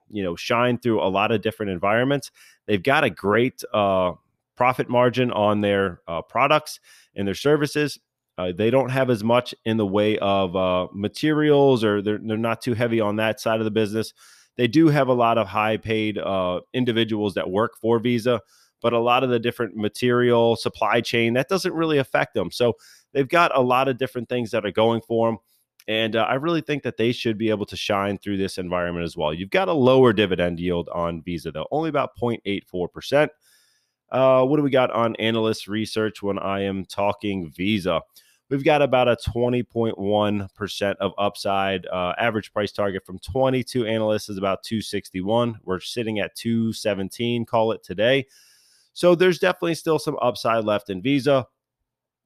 you 0.10 0.24
know, 0.24 0.36
shine 0.36 0.78
through 0.78 1.02
a 1.02 1.10
lot 1.10 1.32
of 1.32 1.42
different 1.42 1.72
environments. 1.72 2.32
They've 2.68 2.82
got 2.82 3.04
a 3.04 3.10
great 3.10 3.64
uh, 3.74 4.14
profit 4.56 4.88
margin 4.88 5.32
on 5.32 5.62
their 5.62 6.02
uh, 6.08 6.22
products 6.22 6.80
and 7.16 7.28
their 7.28 7.36
services. 7.36 8.00
Uh, 8.38 8.52
they 8.56 8.70
don't 8.70 8.90
have 8.90 9.10
as 9.10 9.24
much 9.24 9.54
in 9.66 9.78
the 9.78 9.86
way 9.86 10.18
of 10.20 10.56
uh, 10.56 10.88
materials, 10.94 11.84
or 11.84 12.02
they're 12.02 12.20
they're 12.24 12.38
not 12.38 12.62
too 12.62 12.74
heavy 12.74 13.00
on 13.00 13.18
that 13.18 13.40
side 13.40 13.60
of 13.60 13.66
the 13.66 13.72
business. 13.72 14.14
They 14.58 14.68
do 14.68 14.88
have 14.88 15.08
a 15.08 15.14
lot 15.14 15.38
of 15.38 15.48
high 15.48 15.78
paid 15.78 16.18
uh, 16.18 16.62
individuals 16.74 17.34
that 17.36 17.50
work 17.50 17.78
for 17.80 18.00
Visa, 18.00 18.42
but 18.82 18.94
a 18.94 19.00
lot 19.00 19.24
of 19.24 19.30
the 19.30 19.40
different 19.40 19.76
material 19.76 20.56
supply 20.56 21.02
chain 21.02 21.34
that 21.34 21.48
doesn't 21.48 21.74
really 21.74 21.98
affect 21.98 22.34
them. 22.34 22.52
So 22.52 22.74
they've 23.14 23.28
got 23.28 23.56
a 23.56 23.62
lot 23.62 23.88
of 23.88 23.98
different 23.98 24.30
things 24.30 24.52
that 24.52 24.66
are 24.66 24.72
going 24.72 25.02
for 25.02 25.30
them. 25.30 25.38
And 25.88 26.16
uh, 26.16 26.24
I 26.24 26.36
really 26.36 26.62
think 26.62 26.84
that 26.84 26.98
they 26.98 27.12
should 27.12 27.38
be 27.38 27.50
able 27.50 27.66
to 27.66 27.76
shine 27.76 28.18
through 28.18 28.38
this 28.38 28.58
environment 28.58 29.04
as 29.04 29.18
well. 29.18 29.34
You've 29.34 29.50
got 29.50 29.68
a 29.68 29.74
lower 29.74 30.14
dividend 30.14 30.60
yield 30.60 30.90
on 30.90 31.24
Visa, 31.24 31.52
though, 31.52 31.68
only 31.72 31.90
about 31.90 32.12
0.84%. 32.22 33.30
Uh, 34.12 34.46
what 34.46 34.58
do 34.58 34.64
we 34.64 34.70
got 34.70 34.92
on 34.92 35.16
analyst 35.16 35.68
research 35.68 36.22
when 36.22 36.38
I 36.38 36.62
am 36.62 36.86
talking 36.86 37.50
Visa? 37.52 38.02
We've 38.52 38.66
got 38.66 38.82
about 38.82 39.08
a 39.08 39.16
20.1% 39.16 40.96
of 40.98 41.14
upside. 41.18 41.88
Uh, 41.88 42.14
average 42.20 42.52
price 42.54 42.74
target 42.74 43.04
from 43.06 43.18
22 43.20 43.88
analysts 43.88 44.30
is 44.30 44.38
about 44.38 44.62
261. 44.64 45.58
We're 45.64 45.80
sitting 45.80 46.20
at 46.20 46.36
217, 46.36 47.46
call 47.46 47.72
it 47.72 47.82
today. 47.82 48.28
So 48.94 49.16
there's 49.16 49.40
definitely 49.40 49.76
still 49.76 49.98
some 49.98 50.18
upside 50.22 50.66
left 50.66 50.90
in 50.90 51.02
Visa. 51.02 51.48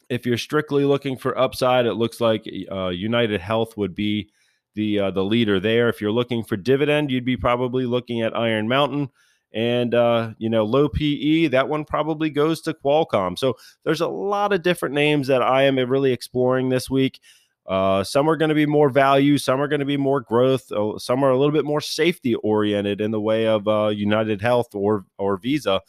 If 0.09 0.25
you're 0.25 0.39
strictly 0.39 0.83
looking 0.83 1.15
for 1.15 1.37
upside, 1.37 1.85
it 1.85 1.93
looks 1.93 2.19
like 2.19 2.49
uh, 2.71 2.89
United 2.89 3.39
Health 3.39 3.77
would 3.77 3.93
be 3.93 4.29
the 4.73 4.99
uh, 4.99 5.11
the 5.11 5.23
leader 5.23 5.59
there. 5.59 5.89
If 5.89 6.01
you're 6.01 6.11
looking 6.11 6.43
for 6.43 6.57
dividend, 6.57 7.11
you'd 7.11 7.25
be 7.25 7.37
probably 7.37 7.85
looking 7.85 8.21
at 8.21 8.35
Iron 8.35 8.67
Mountain 8.67 9.09
and 9.55 9.95
uh, 9.95 10.33
you 10.37 10.49
know 10.49 10.65
low 10.65 10.87
PE 10.89 11.47
that 11.47 11.69
one 11.69 11.85
probably 11.85 12.29
goes 12.29 12.61
to 12.61 12.73
Qualcomm. 12.73 13.39
So 13.39 13.57
there's 13.83 14.01
a 14.01 14.07
lot 14.07 14.53
of 14.53 14.61
different 14.61 14.93
names 14.93 15.27
that 15.27 15.41
I 15.41 15.63
am 15.63 15.77
really 15.77 16.11
exploring 16.11 16.69
this 16.69 16.89
week. 16.89 17.19
Uh, 17.65 18.03
some 18.03 18.29
are 18.29 18.35
going 18.35 18.49
to 18.49 18.55
be 18.55 18.67
more 18.67 18.89
value, 18.89 19.39
some 19.39 19.59
are 19.59 19.67
going 19.67 19.79
to 19.79 19.85
be 19.85 19.97
more 19.97 20.21
growth, 20.21 20.71
uh, 20.71 20.99
some 20.99 21.23
are 21.23 21.31
a 21.31 21.37
little 21.37 21.53
bit 21.53 21.65
more 21.65 21.81
safety 21.81 22.35
oriented 22.35 23.01
in 23.01 23.09
the 23.09 23.19
way 23.19 23.47
of 23.47 23.67
uh, 23.67 23.87
United 23.87 24.41
Health 24.41 24.75
or 24.75 25.05
or 25.17 25.37
Visa. 25.37 25.81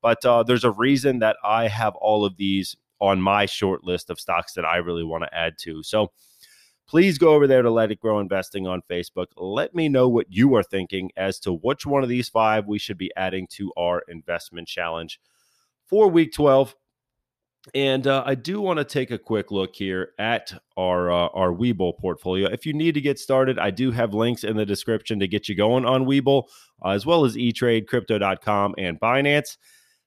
But 0.00 0.24
uh, 0.24 0.42
there's 0.42 0.64
a 0.64 0.70
reason 0.70 1.20
that 1.20 1.36
I 1.42 1.66
have 1.66 1.96
all 1.96 2.24
of 2.26 2.36
these 2.36 2.76
on 3.00 3.20
my 3.20 3.46
short 3.46 3.84
list 3.84 4.10
of 4.10 4.20
stocks 4.20 4.52
that 4.52 4.64
I 4.64 4.76
really 4.76 5.02
want 5.02 5.24
to 5.24 5.34
add 5.34 5.54
to. 5.60 5.82
So 5.82 6.12
please 6.86 7.18
go 7.18 7.34
over 7.34 7.46
there 7.46 7.62
to 7.62 7.70
Let 7.70 7.90
It 7.90 8.00
Grow 8.00 8.20
Investing 8.20 8.66
on 8.66 8.82
Facebook. 8.90 9.26
Let 9.36 9.74
me 9.74 9.88
know 9.88 10.08
what 10.08 10.26
you 10.30 10.54
are 10.54 10.62
thinking 10.62 11.10
as 11.16 11.38
to 11.40 11.52
which 11.52 11.86
one 11.86 12.02
of 12.02 12.08
these 12.08 12.28
five 12.28 12.66
we 12.66 12.78
should 12.78 12.98
be 12.98 13.10
adding 13.16 13.46
to 13.52 13.72
our 13.76 14.02
investment 14.08 14.68
challenge 14.68 15.20
for 15.86 16.08
week 16.08 16.32
12. 16.32 16.74
And 17.72 18.06
uh, 18.06 18.22
I 18.26 18.34
do 18.34 18.60
want 18.60 18.78
to 18.78 18.84
take 18.84 19.10
a 19.10 19.18
quick 19.18 19.50
look 19.50 19.74
here 19.74 20.10
at 20.18 20.52
our 20.76 21.10
uh, 21.10 21.28
our 21.28 21.50
Webull 21.50 21.98
portfolio. 21.98 22.46
If 22.50 22.66
you 22.66 22.74
need 22.74 22.92
to 22.92 23.00
get 23.00 23.18
started, 23.18 23.58
I 23.58 23.70
do 23.70 23.90
have 23.90 24.12
links 24.12 24.44
in 24.44 24.58
the 24.58 24.66
description 24.66 25.18
to 25.20 25.28
get 25.28 25.48
you 25.48 25.54
going 25.54 25.86
on 25.86 26.04
Webull, 26.04 26.44
uh, 26.84 26.90
as 26.90 27.06
well 27.06 27.24
as 27.24 27.36
eTrade, 27.36 27.86
Crypto.com, 27.86 28.74
and 28.76 29.00
Binance. 29.00 29.56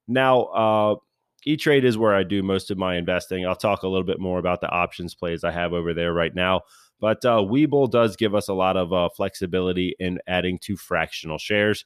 Now, 0.07 0.99
uh, 1.45 1.49
E-Trade 1.49 1.85
is 1.85 1.97
where 1.97 2.15
I 2.15 2.23
do 2.23 2.43
most 2.43 2.71
of 2.71 2.77
my 2.77 2.95
investing. 2.95 3.45
I'll 3.45 3.55
talk 3.55 3.83
a 3.83 3.87
little 3.87 4.05
bit 4.05 4.19
more 4.19 4.39
about 4.39 4.61
the 4.61 4.69
options 4.69 5.15
plays 5.15 5.43
I 5.43 5.51
have 5.51 5.73
over 5.73 5.93
there 5.93 6.13
right 6.13 6.33
now. 6.33 6.61
But 6.99 7.23
uh, 7.25 7.37
Webull 7.37 7.91
does 7.91 8.15
give 8.15 8.33
us 8.33 8.47
a 8.47 8.53
lot 8.53 8.75
of 8.75 8.91
uh, 8.91 9.09
flexibility 9.15 9.95
in 9.99 10.19
adding 10.27 10.57
to 10.63 10.75
fractional 10.75 11.37
shares. 11.37 11.85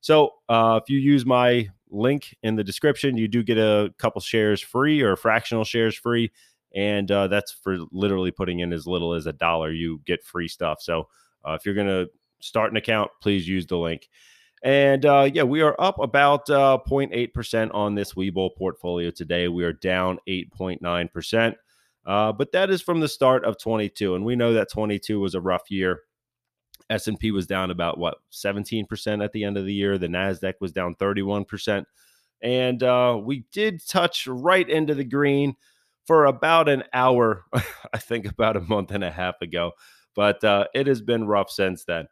So 0.00 0.30
uh, 0.48 0.80
if 0.82 0.88
you 0.88 0.98
use 0.98 1.26
my 1.26 1.68
link 1.90 2.36
in 2.42 2.56
the 2.56 2.64
description, 2.64 3.16
you 3.16 3.26
do 3.26 3.42
get 3.42 3.58
a 3.58 3.92
couple 3.98 4.20
shares 4.20 4.60
free 4.60 5.00
or 5.00 5.16
fractional 5.16 5.64
shares 5.64 5.96
free. 5.96 6.30
And 6.74 7.10
uh, 7.10 7.28
that's 7.28 7.52
for 7.52 7.78
literally 7.90 8.30
putting 8.30 8.60
in 8.60 8.72
as 8.72 8.86
little 8.86 9.14
as 9.14 9.26
a 9.26 9.32
dollar. 9.32 9.72
You 9.72 10.00
get 10.06 10.24
free 10.24 10.48
stuff. 10.48 10.82
So 10.82 11.08
uh, 11.44 11.52
if 11.52 11.64
you're 11.64 11.74
going 11.74 11.86
to 11.86 12.08
start 12.40 12.70
an 12.70 12.76
account, 12.76 13.10
please 13.22 13.48
use 13.48 13.66
the 13.66 13.78
link. 13.78 14.08
And 14.64 15.04
uh, 15.04 15.28
yeah, 15.32 15.42
we 15.42 15.60
are 15.60 15.76
up 15.78 15.98
about 15.98 16.48
uh, 16.48 16.78
0.8% 16.88 17.70
on 17.74 17.94
this 17.94 18.14
Webull 18.14 18.56
portfolio 18.56 19.10
today. 19.10 19.46
We 19.46 19.62
are 19.62 19.74
down 19.74 20.18
8.9%. 20.26 21.54
Uh, 22.06 22.32
but 22.32 22.52
that 22.52 22.70
is 22.70 22.80
from 22.80 23.00
the 23.00 23.08
start 23.08 23.44
of 23.44 23.58
22. 23.58 24.14
And 24.14 24.24
we 24.24 24.36
know 24.36 24.54
that 24.54 24.70
22 24.70 25.20
was 25.20 25.34
a 25.34 25.40
rough 25.40 25.70
year. 25.70 26.00
S&P 26.88 27.30
was 27.30 27.46
down 27.46 27.70
about 27.70 27.98
what 27.98 28.16
17% 28.32 29.22
at 29.22 29.32
the 29.32 29.44
end 29.44 29.58
of 29.58 29.66
the 29.66 29.74
year. 29.74 29.98
The 29.98 30.06
Nasdaq 30.06 30.54
was 30.60 30.72
down 30.72 30.94
31%. 30.94 31.84
And 32.42 32.82
uh, 32.82 33.20
we 33.22 33.44
did 33.52 33.86
touch 33.86 34.26
right 34.26 34.68
into 34.68 34.94
the 34.94 35.04
green 35.04 35.56
for 36.06 36.24
about 36.24 36.70
an 36.70 36.84
hour, 36.94 37.44
I 37.92 37.98
think 37.98 38.26
about 38.26 38.56
a 38.56 38.60
month 38.60 38.92
and 38.92 39.04
a 39.04 39.10
half 39.10 39.42
ago. 39.42 39.72
But 40.14 40.42
uh, 40.42 40.66
it 40.74 40.86
has 40.86 41.02
been 41.02 41.26
rough 41.26 41.50
since 41.50 41.84
then. 41.84 42.08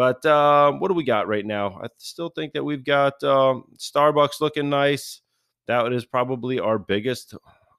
But 0.00 0.24
um, 0.24 0.80
what 0.80 0.88
do 0.88 0.94
we 0.94 1.04
got 1.04 1.28
right 1.28 1.44
now? 1.44 1.78
I 1.78 1.88
still 1.98 2.30
think 2.30 2.54
that 2.54 2.64
we've 2.64 2.86
got 2.86 3.22
um, 3.22 3.64
Starbucks 3.76 4.40
looking 4.40 4.70
nice. 4.70 5.20
That 5.66 5.92
is 5.92 6.06
probably 6.06 6.58
our 6.58 6.78
biggest 6.78 7.34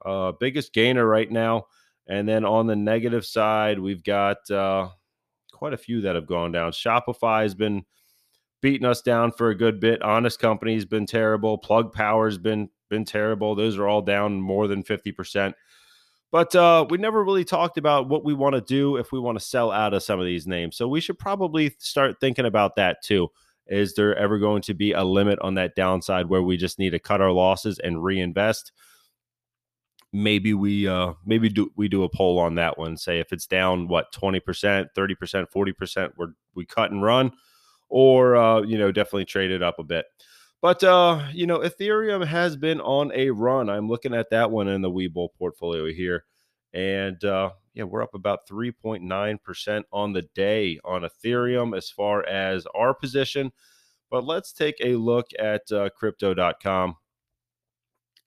uh, 0.06 0.32
biggest 0.34 0.72
gainer 0.72 1.04
right 1.04 1.32
now. 1.32 1.66
And 2.06 2.30
then 2.30 2.46
on 2.46 2.68
the 2.68 2.76
negative 2.76 3.26
side, 3.26 3.80
we've 3.80 4.04
got 4.04 4.38
uh, 4.52 4.90
quite 5.52 5.74
a 5.74 5.78
few 5.78 6.02
that 6.02 6.14
have 6.14 6.28
gone 6.28 6.52
down. 6.52 6.74
Shopify 6.74 7.42
has 7.42 7.56
been 7.56 7.86
beating 8.62 8.86
us 8.86 9.02
down 9.02 9.32
for 9.32 9.50
a 9.50 9.58
good 9.58 9.80
bit. 9.80 10.04
Honest 10.04 10.38
Company 10.38 10.76
has 10.76 10.86
been 10.86 11.08
terrible. 11.08 11.58
Plug 11.58 11.92
Power 11.92 12.28
has 12.28 12.38
been 12.38 12.70
been 12.92 13.04
terrible. 13.04 13.56
Those 13.56 13.80
are 13.80 13.88
all 13.88 14.04
down 14.04 14.40
more 14.40 14.68
than 14.68 14.84
fifty 14.84 15.12
percent. 15.12 15.56
But 16.32 16.56
uh, 16.56 16.86
we 16.90 16.98
never 16.98 17.24
really 17.24 17.44
talked 17.44 17.78
about 17.78 18.08
what 18.08 18.24
we 18.24 18.34
want 18.34 18.56
to 18.56 18.62
do 18.62 18.96
if 18.96 19.12
we 19.12 19.20
want 19.20 19.38
to 19.38 19.44
sell 19.44 19.70
out 19.70 19.94
of 19.94 20.02
some 20.02 20.20
of 20.20 20.26
these 20.26 20.48
names. 20.48 20.78
So 20.78 20.88
we 20.88 21.02
should 21.02 21.20
probably 21.20 21.76
start 21.80 22.22
thinking 22.22 22.46
about 22.46 22.78
that 22.78 23.04
too. 23.04 23.30
Is 23.68 23.96
there 23.96 24.16
ever 24.16 24.40
going 24.40 24.62
to 24.64 24.74
be 24.74 24.94
a 24.94 25.04
limit 25.04 25.40
on 25.42 25.56
that 25.56 25.76
downside 25.76 26.28
where 26.28 26.42
we 26.42 26.58
just 26.58 26.80
need 26.80 26.92
to 26.92 27.00
cut 27.00 27.22
our 27.22 27.32
losses 27.32 27.80
and 27.80 28.04
reinvest? 28.04 28.72
Maybe 30.14 30.54
we 30.54 30.88
uh, 30.88 31.14
maybe 31.26 31.48
do 31.48 31.72
we 31.76 31.88
do 31.88 32.04
a 32.04 32.10
poll 32.10 32.40
on 32.40 32.56
that 32.56 32.78
one. 32.78 32.98
Say 32.98 33.20
if 33.20 33.32
it's 33.32 33.48
down 33.48 33.88
what 33.88 34.12
twenty 34.12 34.42
percent, 34.42 34.90
thirty 34.94 35.16
percent, 35.16 35.50
forty 35.52 35.72
percent, 35.72 36.14
we 36.18 36.28
we 36.54 36.66
cut 36.66 36.92
and 36.92 37.02
run, 37.02 37.32
or 37.88 38.36
uh, 38.36 38.62
you 38.62 38.78
know 38.78 38.92
definitely 38.92 39.26
trade 39.26 39.52
it 39.52 39.64
up 39.64 39.80
a 39.80 39.84
bit. 39.84 40.06
But 40.62 40.84
uh, 40.84 41.28
you 41.34 41.48
know, 41.48 41.60
Ethereum 41.60 42.26
has 42.26 42.56
been 42.56 42.80
on 42.82 43.12
a 43.16 43.32
run. 43.32 43.70
I'm 43.70 43.90
looking 43.90 44.14
at 44.14 44.30
that 44.30 44.52
one 44.52 44.68
in 44.68 44.82
the 44.82 44.92
Webull 44.92 45.30
portfolio 45.38 45.88
here. 45.88 46.26
And 46.74 47.24
uh, 47.24 47.52
yeah, 47.74 47.84
we're 47.84 48.04
up 48.04 48.14
about 48.14 48.48
3.9% 48.48 49.84
on 49.92 50.14
the 50.14 50.22
day 50.36 50.80
on 50.84 51.02
Ethereum 51.02 51.76
as 51.76 51.90
far 51.90 52.26
as 52.28 52.66
our 52.76 52.94
position. 52.94 53.52
But 54.10 54.26
let's 54.26 54.54
take 54.54 54.76
a 54.82 54.96
look 54.96 55.28
at 55.40 55.72
uh, 55.72 55.90
crypto.com 55.90 56.96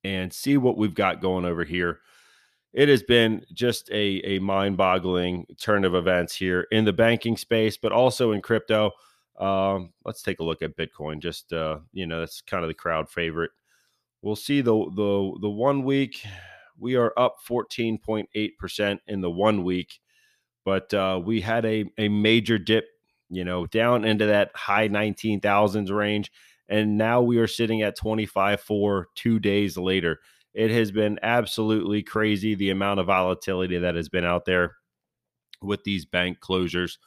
and 0.03 0.33
see 0.33 0.57
what 0.57 0.77
we've 0.77 0.95
got 0.95 1.21
going 1.21 1.45
over 1.45 1.65
here. 1.65 2.01
It 2.73 2.89
has 2.89 3.03
been 3.03 3.45
just 3.53 3.89
a, 3.91 4.21
a 4.25 4.39
mind 4.41 4.77
boggling 4.77 5.47
turn 5.61 5.85
of 5.85 5.95
events 5.95 6.35
here 6.35 6.67
in 6.73 6.85
the 6.85 6.93
banking 6.93 7.37
space, 7.37 7.77
but 7.77 7.93
also 7.93 8.33
in 8.33 8.43
crypto. 8.43 8.93
Um, 9.39 9.93
let's 10.05 10.23
take 10.23 10.41
a 10.41 10.45
look 10.45 10.63
at 10.63 10.77
Bitcoin. 10.77 11.21
Just 11.21 11.53
uh, 11.53 11.79
you 11.93 12.07
know, 12.07 12.21
that's 12.21 12.41
kind 12.43 12.65
of 12.65 12.69
the 12.69 12.75
crowd 12.75 13.09
favorite. 13.11 13.51
We'll 14.23 14.37
see 14.37 14.61
the 14.61 14.73
the 14.75 15.39
the 15.41 15.51
one 15.51 15.85
week 15.85 16.25
we 16.79 16.97
are 16.97 17.13
up 17.17 17.37
14.8% 17.49 18.99
in 19.07 19.21
the 19.21 19.31
one 19.31 19.65
week, 19.65 20.01
but 20.65 20.93
uh, 20.95 21.21
we 21.25 21.41
had 21.41 21.65
a 21.67 21.85
a 21.99 22.09
major 22.09 22.59
dip, 22.59 22.87
you 23.31 23.45
know, 23.45 23.67
down 23.67 24.05
into 24.05 24.27
that 24.27 24.51
high 24.55 24.89
19,000s 24.89 25.91
range, 25.91 26.33
and 26.69 26.99
now 26.99 27.23
we 27.23 27.39
are 27.39 27.47
sitting 27.47 27.83
at 27.83 27.97
25 27.97 28.61
for 28.61 29.09
two 29.15 29.39
days 29.39 29.77
later. 29.77 30.21
it 30.55 30.71
has 30.71 30.91
been 30.93 31.19
absolutely 31.23 32.03
crazy 32.03 32.55
the 32.55 32.71
amount 32.71 33.01
of 33.01 33.07
volatility 33.07 33.79
that 33.79 33.95
has 33.97 34.09
been 34.09 34.25
out 34.25 34.45
there 34.47 34.77
with 35.63 35.85
these 35.85 36.05
bank 36.05 36.39
closures. 36.41 36.99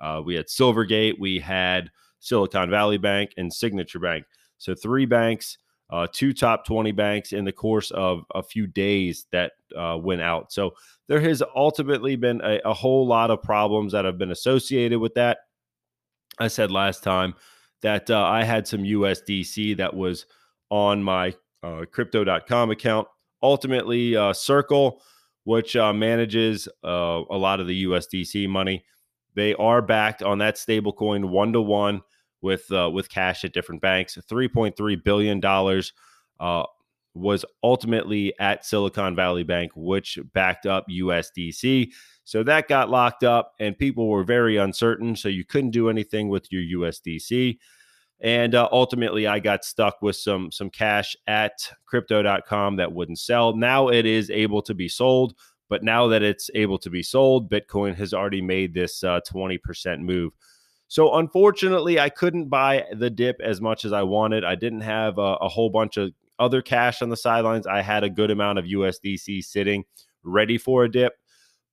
Uh, 0.00 0.22
we 0.24 0.34
had 0.34 0.46
Silvergate, 0.46 1.18
we 1.18 1.38
had 1.38 1.90
Silicon 2.20 2.70
Valley 2.70 2.98
Bank, 2.98 3.32
and 3.36 3.52
Signature 3.52 3.98
Bank. 3.98 4.24
So 4.58 4.74
three 4.74 5.06
banks, 5.06 5.58
uh, 5.90 6.06
two 6.12 6.32
top 6.32 6.64
20 6.64 6.92
banks 6.92 7.32
in 7.32 7.44
the 7.44 7.52
course 7.52 7.90
of 7.90 8.24
a 8.34 8.42
few 8.42 8.66
days 8.66 9.26
that 9.32 9.52
uh, 9.76 9.98
went 10.00 10.20
out. 10.20 10.52
So 10.52 10.74
there 11.08 11.20
has 11.20 11.42
ultimately 11.54 12.16
been 12.16 12.40
a, 12.42 12.60
a 12.64 12.74
whole 12.74 13.06
lot 13.06 13.30
of 13.30 13.42
problems 13.42 13.92
that 13.92 14.04
have 14.04 14.18
been 14.18 14.30
associated 14.30 15.00
with 15.00 15.14
that. 15.14 15.38
I 16.38 16.48
said 16.48 16.70
last 16.70 17.02
time 17.02 17.34
that 17.82 18.10
uh, 18.10 18.22
I 18.22 18.44
had 18.44 18.66
some 18.68 18.82
USDC 18.82 19.76
that 19.78 19.94
was 19.94 20.26
on 20.70 21.02
my 21.02 21.34
uh, 21.62 21.84
crypto.com 21.90 22.70
account. 22.70 23.08
Ultimately, 23.42 24.16
uh, 24.16 24.32
Circle, 24.32 25.02
which 25.44 25.74
uh, 25.76 25.92
manages 25.92 26.68
uh, 26.84 27.22
a 27.30 27.36
lot 27.36 27.60
of 27.60 27.66
the 27.66 27.84
USDC 27.84 28.48
money, 28.48 28.84
they 29.34 29.54
are 29.54 29.82
backed 29.82 30.22
on 30.22 30.38
that 30.38 30.56
stablecoin 30.56 31.28
one 31.28 31.52
to 31.52 31.60
one 31.60 32.02
with 32.42 32.70
uh, 32.72 32.90
with 32.92 33.08
cash 33.08 33.44
at 33.44 33.52
different 33.52 33.80
banks. 33.80 34.18
Three 34.28 34.48
point 34.48 34.76
three 34.76 34.96
billion 34.96 35.40
dollars 35.40 35.92
was 37.14 37.44
ultimately 37.62 38.32
at 38.38 38.64
Silicon 38.64 39.16
Valley 39.16 39.42
Bank, 39.42 39.72
which 39.74 40.18
backed 40.32 40.66
up 40.66 40.86
USDC. 40.88 41.90
So 42.24 42.42
that 42.44 42.68
got 42.68 42.90
locked 42.90 43.24
up, 43.24 43.54
and 43.58 43.76
people 43.76 44.08
were 44.08 44.22
very 44.22 44.56
uncertain. 44.56 45.16
So 45.16 45.28
you 45.28 45.44
couldn't 45.44 45.70
do 45.70 45.88
anything 45.88 46.28
with 46.28 46.50
your 46.52 46.80
USDC. 46.80 47.58
And 48.20 48.54
uh, 48.54 48.68
ultimately, 48.70 49.26
I 49.26 49.38
got 49.40 49.64
stuck 49.64 50.02
with 50.02 50.16
some 50.16 50.52
some 50.52 50.70
cash 50.70 51.16
at 51.26 51.52
crypto.com 51.86 52.76
that 52.76 52.92
wouldn't 52.92 53.18
sell. 53.18 53.56
Now 53.56 53.88
it 53.88 54.06
is 54.06 54.30
able 54.30 54.62
to 54.62 54.74
be 54.74 54.88
sold, 54.88 55.34
but 55.70 55.84
now 55.84 56.08
that 56.08 56.22
it's 56.22 56.50
able 56.54 56.78
to 56.80 56.90
be 56.90 57.02
sold, 57.02 57.48
Bitcoin 57.48 57.94
has 57.94 58.12
already 58.12 58.42
made 58.42 58.74
this 58.74 59.04
uh, 59.04 59.20
20% 59.26 60.00
move. 60.00 60.34
So 60.88 61.14
unfortunately, 61.14 62.00
I 62.00 62.08
couldn't 62.08 62.48
buy 62.48 62.84
the 62.92 63.08
dip 63.08 63.40
as 63.40 63.60
much 63.60 63.84
as 63.84 63.92
I 63.92 64.02
wanted. 64.02 64.44
I 64.44 64.56
didn't 64.56 64.80
have 64.80 65.18
a, 65.18 65.36
a 65.40 65.48
whole 65.48 65.70
bunch 65.70 65.96
of 65.96 66.12
other 66.40 66.60
cash 66.60 67.00
on 67.00 67.08
the 67.08 67.16
sidelines. 67.16 67.68
I 67.68 67.82
had 67.82 68.02
a 68.02 68.10
good 68.10 68.32
amount 68.32 68.58
of 68.58 68.64
USDC 68.64 69.44
sitting 69.44 69.84
ready 70.24 70.58
for 70.58 70.82
a 70.82 70.90
dip. 70.90 71.14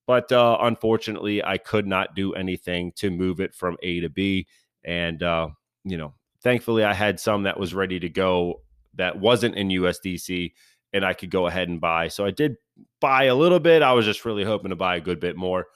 But 0.05 0.31
uh, 0.31 0.59
unfortunately, 0.61 1.43
I 1.43 1.57
could 1.57 1.87
not 1.87 2.15
do 2.15 2.33
anything 2.35 2.91
to 2.97 3.09
move 3.09 3.39
it 3.39 3.55
from 3.55 3.77
A 3.81 3.99
to 4.01 4.09
B. 4.09 4.45
And, 4.85 5.23
uh, 5.23 5.49
you 5.83 5.97
know, 5.97 6.13
thankfully 6.43 6.83
I 6.83 6.93
had 6.93 7.19
some 7.19 7.43
that 7.43 7.59
was 7.59 7.73
ready 7.73 7.99
to 7.99 8.09
go 8.09 8.61
that 8.93 9.19
wasn't 9.19 9.55
in 9.55 9.69
USDC 9.69 10.53
and 10.93 11.03
I 11.03 11.13
could 11.13 11.31
go 11.31 11.47
ahead 11.47 11.67
and 11.67 11.81
buy. 11.81 12.07
So 12.07 12.23
I 12.23 12.31
did 12.31 12.57
buy 12.99 13.25
a 13.25 13.35
little 13.35 13.59
bit. 13.59 13.81
I 13.81 13.93
was 13.93 14.05
just 14.05 14.25
really 14.25 14.43
hoping 14.43 14.69
to 14.69 14.75
buy 14.75 14.95
a 14.95 15.01
good 15.01 15.19
bit 15.19 15.35
more. 15.35 15.67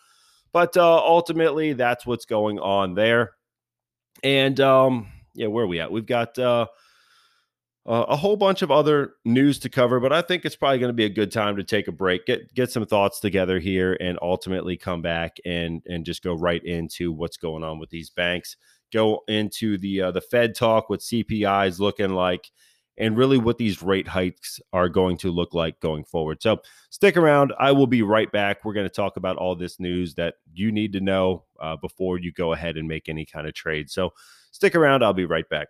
But 0.54 0.76
uh, 0.76 0.98
ultimately, 0.98 1.74
that's 1.74 2.06
what's 2.06 2.26
going 2.26 2.60
on 2.60 2.94
there. 2.94 3.32
And 4.24 4.60
um, 4.60 5.08
yeah, 5.34 5.48
where 5.48 5.64
are 5.64 5.68
we 5.68 5.80
at? 5.80 5.92
We've 5.92 6.06
got 6.06 6.38
uh, 6.38 6.68
a 7.86 8.16
whole 8.16 8.36
bunch 8.36 8.62
of 8.62 8.70
other 8.70 9.14
news 9.24 9.60
to 9.60 9.70
cover, 9.70 10.00
but 10.00 10.12
I 10.12 10.22
think 10.22 10.44
it's 10.44 10.58
probably 10.58 10.80
going 10.80 10.90
to 10.90 10.94
be 10.94 11.06
a 11.06 11.10
good 11.10 11.32
time 11.32 11.56
to 11.56 11.64
take 11.64 11.88
a 11.88 11.94
break, 11.94 12.26
get 12.26 12.54
get 12.54 12.70
some 12.70 12.86
thoughts 12.86 13.20
together 13.20 13.60
here, 13.60 13.98
and 14.00 14.20
ultimately 14.22 14.76
come 14.76 15.02
back 15.02 15.38
and 15.46 15.82
and 15.88 16.06
just 16.06 16.22
go 16.22 16.34
right 16.34 16.64
into 16.64 17.12
what's 17.14 17.38
going 17.38 17.64
on 17.64 17.80
with 17.80 17.90
these 17.90 18.10
banks 18.10 18.58
go 18.92 19.24
into 19.28 19.78
the 19.78 20.02
uh, 20.02 20.12
the 20.12 20.22
Fed 20.22 20.56
talk, 20.56 20.90
what 20.90 21.00
CPI 21.00 21.68
is 21.68 21.80
looking 21.80 22.12
like, 22.12 22.52
and 22.98 23.18
really 23.18 23.38
what 23.38 23.58
these 23.58 23.82
rate 23.82 24.08
hikes 24.08 24.60
are 24.74 24.90
going 24.90 25.18
to 25.18 25.32
look 25.32 25.54
like 25.54 25.80
going 25.80 26.04
forward. 26.04 26.42
So 26.42 26.62
stick 26.90 27.18
around. 27.18 27.54
I 27.60 27.72
will 27.72 27.88
be 27.88 28.02
right 28.02 28.32
back. 28.32 28.64
We're 28.64 28.74
going 28.74 28.88
to 28.88 28.94
talk 28.94 29.18
about 29.18 29.38
all 29.38 29.56
this 29.56 29.80
news 29.80 30.14
that 30.16 30.36
you 30.54 30.72
need 30.72 30.94
to 30.94 31.02
know 31.02 31.46
uh, 31.60 31.78
before 31.78 32.20
you 32.20 32.32
go 32.32 32.54
ahead 32.54 32.78
and 32.78 32.88
make 32.88 33.10
any 33.10 33.26
kind 33.26 33.48
of 33.48 33.54
trade. 33.54 33.90
So 33.90 34.12
stick 34.52 34.76
around. 34.76 35.04
I'll 35.04 35.14
be 35.14 35.26
right 35.26 35.48
back. 35.50 35.70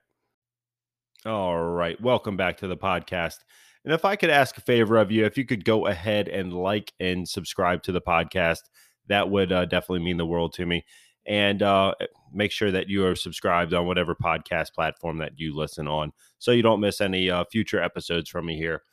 All 1.25 1.61
right. 1.61 1.99
Welcome 2.01 2.35
back 2.37 2.57
to 2.57 2.67
the 2.67 2.77
podcast. 2.77 3.37
And 3.85 3.93
if 3.93 4.05
I 4.05 4.15
could 4.15 4.29
ask 4.29 4.57
a 4.57 4.61
favor 4.61 4.97
of 4.97 5.11
you, 5.11 5.25
if 5.25 5.37
you 5.37 5.45
could 5.45 5.65
go 5.65 5.87
ahead 5.87 6.27
and 6.27 6.53
like 6.53 6.91
and 6.99 7.27
subscribe 7.27 7.83
to 7.83 7.91
the 7.91 8.01
podcast, 8.01 8.61
that 9.07 9.29
would 9.29 9.51
uh, 9.51 9.65
definitely 9.65 10.05
mean 10.05 10.17
the 10.17 10.25
world 10.25 10.53
to 10.53 10.65
me 10.65 10.85
and 11.25 11.61
uh, 11.61 11.93
make 12.33 12.51
sure 12.51 12.71
that 12.71 12.89
you 12.89 13.05
are 13.05 13.15
subscribed 13.15 13.73
on 13.73 13.85
whatever 13.85 14.15
podcast 14.15 14.73
platform 14.73 15.17
that 15.19 15.33
you 15.37 15.55
listen 15.55 15.87
on 15.87 16.11
so 16.39 16.51
you 16.51 16.61
don't 16.61 16.79
miss 16.79 17.01
any 17.01 17.29
uh, 17.29 17.43
future 17.51 17.81
episodes 17.81 18.29
from 18.29 18.45
me 18.45 18.57
here. 18.57 18.83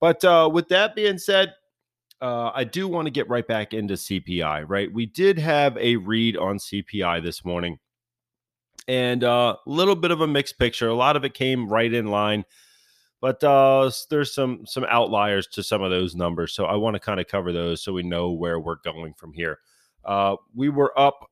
But 0.00 0.24
uh, 0.24 0.48
with 0.52 0.68
that 0.68 0.94
being 0.94 1.18
said, 1.18 1.54
uh, 2.20 2.50
I 2.54 2.64
do 2.64 2.88
want 2.88 3.06
to 3.06 3.10
get 3.10 3.28
right 3.28 3.46
back 3.46 3.72
into 3.72 3.94
CPI, 3.94 4.64
right? 4.68 4.92
We 4.92 5.06
did 5.06 5.38
have 5.38 5.76
a 5.78 5.96
read 5.96 6.36
on 6.36 6.58
CPI 6.58 7.22
this 7.22 7.44
morning 7.44 7.78
and 8.88 9.22
a 9.22 9.30
uh, 9.30 9.56
little 9.66 9.96
bit 9.96 10.10
of 10.10 10.20
a 10.20 10.26
mixed 10.26 10.58
picture. 10.58 10.88
A 10.88 10.94
lot 10.94 11.16
of 11.16 11.24
it 11.24 11.34
came 11.34 11.68
right 11.68 11.92
in 11.92 12.08
line, 12.08 12.44
but 13.20 13.42
uh, 13.44 13.90
there's 14.10 14.34
some 14.34 14.66
some 14.66 14.84
outliers 14.88 15.46
to 15.48 15.62
some 15.62 15.82
of 15.82 15.90
those 15.90 16.14
numbers. 16.14 16.52
So 16.52 16.64
I 16.64 16.76
want 16.76 16.94
to 16.94 17.00
kind 17.00 17.20
of 17.20 17.26
cover 17.26 17.52
those 17.52 17.82
so 17.82 17.92
we 17.92 18.02
know 18.02 18.32
where 18.32 18.58
we're 18.58 18.76
going 18.84 19.14
from 19.14 19.32
here. 19.32 19.58
We 20.54 20.68
were 20.68 20.98
up 20.98 21.29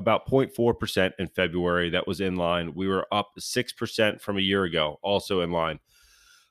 about 0.00 0.26
0.4% 0.28 1.12
in 1.18 1.28
February. 1.28 1.90
That 1.90 2.08
was 2.08 2.20
in 2.20 2.34
line. 2.34 2.74
We 2.74 2.88
were 2.88 3.06
up 3.12 3.30
6% 3.38 4.20
from 4.20 4.38
a 4.38 4.42
year 4.42 4.64
ago, 4.64 4.98
also 5.02 5.42
in 5.42 5.52
line. 5.52 5.78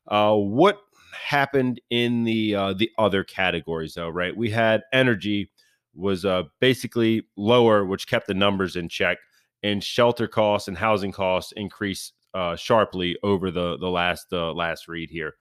Uh, 0.08 0.36
what 0.36 0.80
happened 1.14 1.82
in 1.90 2.24
the 2.24 2.56
uh, 2.56 2.74
the 2.74 2.90
other 2.98 3.24
categories 3.24 3.94
though, 3.94 4.10
right? 4.10 4.36
We 4.36 4.50
had 4.50 4.84
energy 4.94 5.52
was 5.94 6.26
uh, 6.26 6.44
basically 6.60 7.28
lower, 7.36 7.86
which 7.86 8.08
kept 8.08 8.28
the 8.28 8.34
numbers 8.34 8.76
in 8.76 8.90
check, 8.90 9.18
and 9.64 9.84
shelter 9.84 10.28
costs 10.28 10.68
and 10.68 10.78
housing 10.78 11.12
costs 11.12 11.52
increased 11.54 12.14
uh, 12.34 12.56
sharply 12.56 13.18
over 13.24 13.52
the 13.52 13.78
the 13.78 13.90
last 13.90 14.28
uh, 14.32 14.54
last 14.54 14.88
read 14.88 15.10
here. 15.10 15.36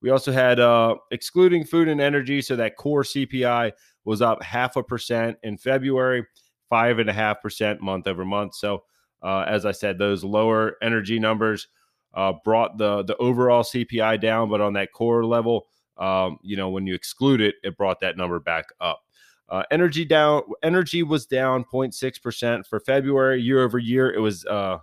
We 0.00 0.10
also 0.10 0.32
had 0.32 0.58
uh, 0.58 0.96
excluding 1.12 1.64
food 1.64 1.88
and 1.88 2.00
energy, 2.00 2.42
so 2.42 2.56
that 2.56 2.76
core 2.76 3.04
CPI 3.04 3.72
was 4.04 4.20
up 4.20 4.42
half 4.42 4.76
a 4.76 4.82
percent 4.82 5.38
in 5.42 5.56
February 5.56 6.26
five 6.72 6.98
and 6.98 7.10
a 7.10 7.12
half 7.12 7.42
percent 7.42 7.82
month 7.82 8.06
over 8.06 8.24
month. 8.24 8.54
So, 8.54 8.84
uh, 9.22 9.44
as 9.46 9.66
I 9.66 9.72
said, 9.72 9.98
those 9.98 10.24
lower 10.24 10.78
energy 10.80 11.18
numbers 11.18 11.68
uh, 12.14 12.32
brought 12.46 12.78
the 12.78 13.02
the 13.02 13.14
overall 13.18 13.62
CPI 13.62 14.18
down, 14.22 14.48
but 14.48 14.62
on 14.62 14.72
that 14.72 14.90
core 14.90 15.26
level, 15.26 15.66
um, 15.98 16.38
you 16.42 16.56
know, 16.56 16.70
when 16.70 16.86
you 16.86 16.94
exclude 16.94 17.42
it, 17.42 17.56
it 17.62 17.76
brought 17.76 18.00
that 18.00 18.16
number 18.16 18.40
back 18.40 18.64
up. 18.80 19.02
Uh, 19.50 19.64
energy 19.70 20.06
down. 20.06 20.40
Energy 20.62 21.02
was 21.02 21.26
down 21.26 21.62
0.6 21.70 22.22
percent 22.22 22.66
for 22.66 22.80
February 22.80 23.42
year 23.42 23.62
over 23.62 23.78
year. 23.78 24.10
It 24.10 24.20
was, 24.20 24.46
uh, 24.46 24.78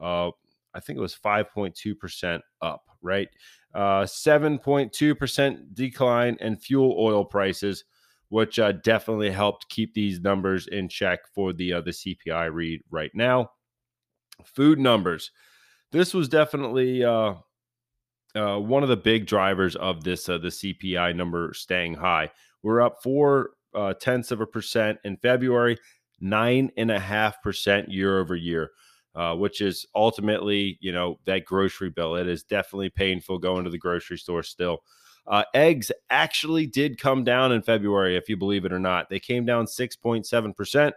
uh, 0.00 0.30
I 0.72 0.80
think 0.80 0.96
it 0.96 1.02
was 1.02 1.14
5.2 1.14 1.98
percent 1.98 2.42
up. 2.62 2.84
Right, 3.02 3.28
7.2 3.76 5.10
uh, 5.10 5.14
percent 5.16 5.74
decline 5.74 6.38
in 6.40 6.56
fuel 6.56 6.96
oil 6.98 7.26
prices 7.26 7.84
which 8.30 8.58
uh, 8.58 8.72
definitely 8.72 9.30
helped 9.30 9.68
keep 9.68 9.92
these 9.92 10.20
numbers 10.20 10.66
in 10.68 10.88
check 10.88 11.20
for 11.34 11.52
the 11.52 11.74
uh, 11.74 11.80
the 11.82 11.90
CPI 11.90 12.52
read 12.52 12.80
right 12.90 13.10
now. 13.12 13.50
Food 14.44 14.78
numbers. 14.78 15.30
This 15.92 16.14
was 16.14 16.28
definitely 16.28 17.04
uh, 17.04 17.34
uh, 18.34 18.58
one 18.58 18.82
of 18.84 18.88
the 18.88 18.96
big 18.96 19.26
drivers 19.26 19.76
of 19.76 20.04
this 20.04 20.28
uh, 20.28 20.38
the 20.38 20.48
CPI 20.48 21.14
number 21.14 21.52
staying 21.52 21.94
high. 21.94 22.30
We're 22.62 22.80
up 22.80 23.02
four 23.02 23.50
uh, 23.74 23.94
tenths 23.94 24.30
of 24.30 24.40
a 24.40 24.46
percent 24.46 24.98
in 25.04 25.16
February, 25.16 25.76
nine 26.20 26.70
and 26.76 26.90
a 26.90 27.00
half 27.00 27.42
percent 27.42 27.90
year 27.90 28.20
over 28.20 28.36
year. 28.36 28.70
Uh, 29.16 29.34
which 29.34 29.60
is 29.60 29.84
ultimately, 29.96 30.78
you 30.80 30.92
know, 30.92 31.18
that 31.26 31.44
grocery 31.44 31.90
bill. 31.90 32.14
It 32.14 32.28
is 32.28 32.44
definitely 32.44 32.90
painful 32.90 33.40
going 33.40 33.64
to 33.64 33.70
the 33.70 33.76
grocery 33.76 34.16
store 34.16 34.44
still. 34.44 34.84
Uh, 35.30 35.44
eggs 35.54 35.92
actually 36.10 36.66
did 36.66 36.98
come 36.98 37.22
down 37.22 37.52
in 37.52 37.62
February, 37.62 38.16
if 38.16 38.28
you 38.28 38.36
believe 38.36 38.64
it 38.64 38.72
or 38.72 38.80
not. 38.80 39.08
They 39.08 39.20
came 39.20 39.46
down 39.46 39.66
6.7%. 39.66 40.92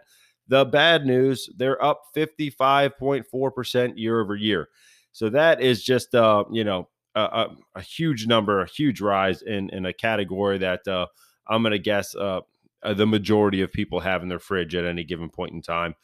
The 0.48 0.64
bad 0.64 1.06
news, 1.06 1.48
they're 1.56 1.82
up 1.82 2.02
55.4% 2.14 3.92
year 3.96 4.20
over 4.20 4.34
year. 4.34 4.68
So 5.12 5.30
that 5.30 5.62
is 5.62 5.84
just, 5.84 6.16
uh, 6.16 6.44
you 6.50 6.64
know, 6.64 6.88
a, 7.14 7.20
a, 7.20 7.56
a, 7.76 7.80
huge 7.80 8.26
number, 8.26 8.60
a 8.60 8.68
huge 8.68 9.00
rise 9.00 9.42
in, 9.42 9.70
in 9.70 9.86
a 9.86 9.92
category 9.92 10.58
that 10.58 10.86
uh, 10.88 11.06
I'm 11.46 11.62
going 11.62 11.70
to 11.70 11.78
guess 11.78 12.16
uh, 12.16 12.40
uh, 12.82 12.94
the 12.94 13.06
majority 13.06 13.60
of 13.60 13.72
people 13.72 14.00
have 14.00 14.24
in 14.24 14.28
their 14.28 14.40
fridge 14.40 14.74
at 14.74 14.84
any 14.84 15.04
given 15.04 15.30
point 15.30 15.52
in 15.52 15.62
time. 15.62 15.94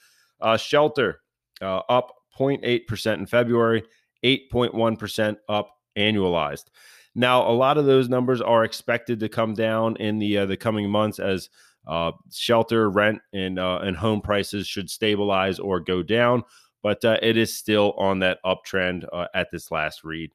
Uh, 0.40 0.56
shelter 0.56 1.20
uh, 1.60 1.80
up 1.88 2.14
0.8% 2.38 3.14
in 3.14 3.26
February, 3.26 3.82
8.1% 4.24 5.36
up 5.48 5.76
annualized. 5.96 6.66
Now, 7.14 7.48
a 7.48 7.52
lot 7.52 7.76
of 7.76 7.86
those 7.86 8.08
numbers 8.08 8.40
are 8.40 8.64
expected 8.64 9.20
to 9.20 9.28
come 9.28 9.54
down 9.54 9.96
in 9.96 10.18
the 10.18 10.38
uh, 10.38 10.46
the 10.46 10.56
coming 10.56 10.88
months 10.88 11.18
as 11.18 11.48
uh, 11.86 12.12
shelter, 12.32 12.88
rent, 12.88 13.20
and 13.32 13.58
uh, 13.58 13.80
and 13.82 13.96
home 13.96 14.20
prices 14.20 14.66
should 14.66 14.88
stabilize 14.88 15.58
or 15.58 15.80
go 15.80 16.02
down. 16.02 16.44
But 16.82 17.04
uh, 17.04 17.18
it 17.20 17.36
is 17.36 17.56
still 17.56 17.92
on 17.98 18.20
that 18.20 18.38
uptrend 18.44 19.04
uh, 19.12 19.26
at 19.34 19.50
this 19.50 19.70
last 19.70 20.04
read. 20.04 20.30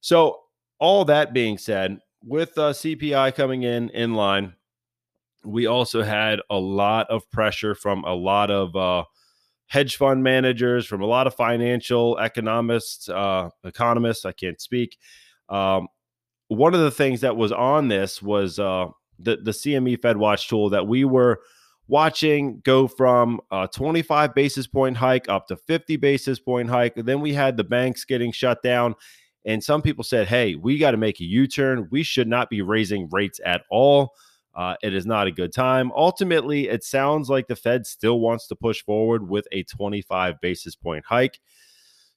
So, 0.00 0.40
all 0.78 1.04
that 1.04 1.34
being 1.34 1.58
said, 1.58 1.98
with 2.24 2.56
uh, 2.56 2.72
CPI 2.72 3.34
coming 3.34 3.62
in 3.64 3.90
in 3.90 4.14
line, 4.14 4.54
we 5.44 5.66
also 5.66 6.02
had 6.02 6.40
a 6.48 6.58
lot 6.58 7.08
of 7.10 7.30
pressure 7.30 7.74
from 7.74 8.04
a 8.04 8.14
lot 8.14 8.50
of 8.50 9.06
hedge 9.66 9.96
fund 9.96 10.22
managers, 10.22 10.86
from 10.86 11.02
a 11.02 11.06
lot 11.06 11.26
of 11.26 11.34
financial 11.34 12.16
economists, 12.16 13.10
economists. 13.62 14.24
I 14.24 14.32
can't 14.32 14.60
speak. 14.60 14.96
Um, 15.50 15.88
one 16.48 16.74
of 16.74 16.80
the 16.80 16.90
things 16.90 17.20
that 17.20 17.36
was 17.36 17.52
on 17.52 17.88
this 17.88 18.22
was 18.22 18.58
uh, 18.58 18.86
the 19.18 19.36
the 19.36 19.50
CME 19.50 20.00
Fed 20.00 20.16
Watch 20.16 20.48
tool 20.48 20.70
that 20.70 20.86
we 20.86 21.04
were 21.04 21.40
watching 21.88 22.60
go 22.64 22.86
from 22.86 23.40
a 23.50 23.66
25 23.66 24.34
basis 24.34 24.66
point 24.66 24.96
hike 24.96 25.28
up 25.28 25.46
to 25.46 25.56
50 25.56 25.96
basis 25.96 26.38
point 26.38 26.68
hike. 26.68 26.94
then 26.96 27.20
we 27.20 27.32
had 27.32 27.56
the 27.56 27.64
banks 27.64 28.04
getting 28.04 28.30
shut 28.30 28.62
down. 28.62 28.94
And 29.44 29.64
some 29.64 29.80
people 29.80 30.04
said, 30.04 30.26
hey, 30.28 30.56
we 30.56 30.76
got 30.76 30.90
to 30.90 30.98
make 30.98 31.20
a 31.20 31.24
U 31.24 31.46
turn. 31.46 31.88
We 31.90 32.02
should 32.02 32.28
not 32.28 32.50
be 32.50 32.60
raising 32.60 33.08
rates 33.10 33.40
at 33.44 33.62
all. 33.70 34.12
Uh, 34.54 34.74
it 34.82 34.92
is 34.92 35.06
not 35.06 35.26
a 35.26 35.32
good 35.32 35.52
time. 35.52 35.90
Ultimately, 35.96 36.68
it 36.68 36.84
sounds 36.84 37.30
like 37.30 37.46
the 37.46 37.56
Fed 37.56 37.86
still 37.86 38.20
wants 38.20 38.48
to 38.48 38.56
push 38.56 38.82
forward 38.82 39.26
with 39.26 39.46
a 39.52 39.62
25 39.62 40.40
basis 40.42 40.76
point 40.76 41.04
hike. 41.06 41.40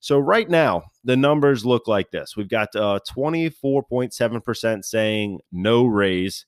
So, 0.01 0.17
right 0.17 0.49
now, 0.49 0.83
the 1.03 1.15
numbers 1.15 1.65
look 1.65 1.87
like 1.87 2.11
this 2.11 2.35
we've 2.35 2.49
got 2.49 2.75
uh, 2.75 2.99
24.7% 3.09 4.83
saying 4.83 5.39
no 5.51 5.85
raise, 5.85 6.45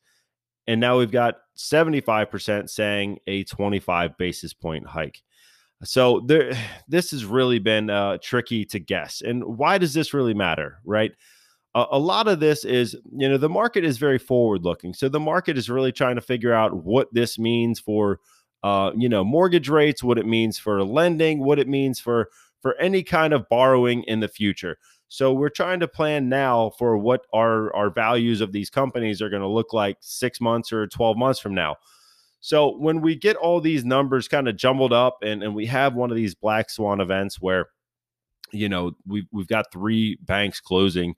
and 0.67 0.81
now 0.81 0.97
we've 0.97 1.11
got 1.11 1.35
75% 1.57 2.69
saying 2.69 3.19
a 3.27 3.43
25 3.43 4.17
basis 4.17 4.53
point 4.53 4.87
hike. 4.87 5.21
So 5.83 6.21
there, 6.25 6.53
this 6.87 7.11
has 7.11 7.25
really 7.25 7.59
been 7.59 7.89
uh, 7.89 8.17
tricky 8.21 8.65
to 8.65 8.79
guess. 8.79 9.21
And 9.21 9.43
why 9.43 9.77
does 9.77 9.93
this 9.93 10.13
really 10.13 10.33
matter, 10.33 10.79
right? 10.85 11.11
A, 11.75 11.85
a 11.91 11.99
lot 11.99 12.27
of 12.27 12.39
this 12.39 12.65
is, 12.65 12.95
you 13.11 13.29
know, 13.29 13.37
the 13.37 13.49
market 13.49 13.83
is 13.83 13.97
very 13.97 14.19
forward 14.19 14.63
looking. 14.63 14.93
So 14.93 15.09
the 15.09 15.19
market 15.19 15.57
is 15.57 15.69
really 15.69 15.91
trying 15.91 16.15
to 16.15 16.21
figure 16.21 16.53
out 16.53 16.83
what 16.83 17.13
this 17.13 17.37
means 17.37 17.79
for, 17.79 18.19
uh, 18.63 18.91
you 18.95 19.09
know, 19.09 19.23
mortgage 19.23 19.69
rates, 19.69 20.03
what 20.03 20.17
it 20.17 20.25
means 20.25 20.57
for 20.57 20.83
lending, 20.83 21.43
what 21.43 21.59
it 21.59 21.67
means 21.67 21.99
for 21.99 22.29
for 22.63 22.75
any 22.79 23.03
kind 23.03 23.33
of 23.33 23.47
borrowing 23.49 24.01
in 24.03 24.19
the 24.19 24.27
future. 24.27 24.79
So 25.09 25.31
we're 25.31 25.49
trying 25.49 25.81
to 25.81 25.87
plan 25.87 26.27
now 26.27 26.71
for 26.79 26.97
what 26.97 27.21
our 27.31 27.71
our 27.75 27.91
values 27.91 28.41
of 28.41 28.51
these 28.51 28.71
companies 28.71 29.21
are 29.21 29.29
going 29.29 29.43
to 29.43 29.47
look 29.47 29.71
like 29.71 29.97
six 29.99 30.41
months 30.41 30.73
or 30.73 30.87
twelve 30.87 31.17
months 31.17 31.39
from 31.39 31.53
now. 31.53 31.75
So 32.39 32.75
when 32.75 33.01
we 33.01 33.15
get 33.15 33.35
all 33.35 33.61
these 33.61 33.85
numbers 33.85 34.27
kind 34.27 34.47
of 34.49 34.57
jumbled 34.57 34.91
up 34.91 35.19
and, 35.21 35.43
and 35.43 35.55
we 35.55 35.67
have 35.67 35.93
one 35.93 36.09
of 36.09 36.17
these 36.17 36.35
black 36.35 36.69
swan 36.69 36.99
events 36.99 37.39
where, 37.39 37.67
you 38.51 38.67
know, 38.67 38.97
we've, 39.07 39.27
we've 39.31 39.47
got 39.47 39.71
three 39.71 40.17
banks 40.21 40.59
closing 40.59 41.15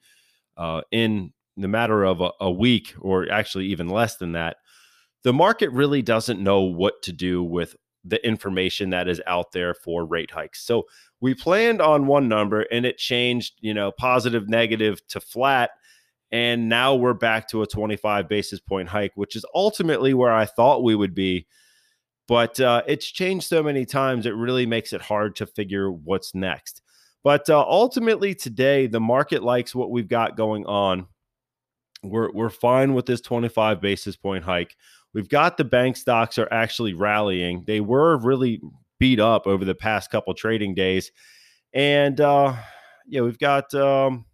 uh, 0.56 0.82
in 0.92 1.34
the 1.58 1.68
matter 1.68 2.04
of 2.04 2.22
a, 2.22 2.32
a 2.40 2.52
week 2.52 2.94
or 3.00 3.32
actually 3.32 3.66
even 3.68 3.90
less 3.90 4.18
than 4.18 4.34
that, 4.34 4.58
the 5.24 5.34
market 5.34 5.72
really 5.72 6.04
doesn't 6.04 6.44
know 6.44 6.62
what 6.62 7.02
to 7.02 7.12
do 7.12 7.44
with 7.44 7.76
the 8.06 8.26
information 8.26 8.92
that 8.92 9.08
is 9.08 9.22
out 9.28 9.52
there 9.52 9.74
for 9.74 10.06
rate 10.06 10.32
hikes. 10.32 10.64
So 10.66 10.84
we 11.22 11.34
planned 11.34 11.82
on 11.82 12.08
one 12.08 12.28
number 12.28 12.62
and 12.62 12.86
it 12.86 12.98
changed, 12.98 13.54
you 13.60 13.74
know, 13.74 13.92
positive, 13.92 14.48
negative 14.48 15.06
to 15.08 15.20
flat 15.20 15.72
and 16.32 16.68
now 16.68 16.96
we're 16.96 17.14
back 17.14 17.48
to 17.50 17.62
a 17.62 17.68
25 17.68 18.28
basis 18.28 18.60
point 18.60 18.90
hike, 18.90 19.14
which 19.16 19.36
is 19.36 19.46
ultimately 19.54 20.14
where 20.14 20.34
I 20.34 20.46
thought 20.46 20.84
we 20.84 20.96
would 20.96 21.14
be. 21.14 21.48
But 22.28 22.60
uh, 22.60 22.82
it's 22.88 23.06
changed 23.06 23.48
so 23.48 23.62
many 23.62 23.86
times, 23.86 24.26
it 24.26 24.36
really 24.36 24.66
makes 24.66 24.94
it 24.94 25.02
hard 25.02 25.36
to 25.38 25.46
figure 25.46 25.92
what's 25.92 26.34
next. 26.34 26.82
But 27.24 27.50
uh, 27.50 27.62
ultimately, 27.62 28.36
today, 28.36 28.88
the 28.88 29.00
market 29.00 29.44
likes 29.44 29.74
what 29.74 29.92
we've 29.92 30.08
got 30.08 30.36
going 30.36 30.66
on. 30.66 31.08
We're, 32.04 32.32
we're 32.32 32.50
fine 32.50 32.94
with 32.94 33.06
this 33.06 33.22
25 33.22 33.80
basis 33.80 34.16
point 34.16 34.44
hike. 34.44 34.76
We've 35.16 35.30
got 35.30 35.56
the 35.56 35.64
bank 35.64 35.96
stocks 35.96 36.38
are 36.38 36.52
actually 36.52 36.94
rallying. 36.94 37.64
They 37.66 37.80
were 37.80 38.18
really 38.18 38.62
beat 39.00 39.22
up 39.22 39.48
over 39.48 39.64
the 39.64 39.74
past 39.74 40.12
couple 40.12 40.34
trading 40.34 40.76
days. 40.76 41.10
And 41.74 42.20
uh, 42.20 42.56
yeah, 43.08 43.22
we've 43.22 43.40
got. 43.40 43.74
Um, 43.74 44.26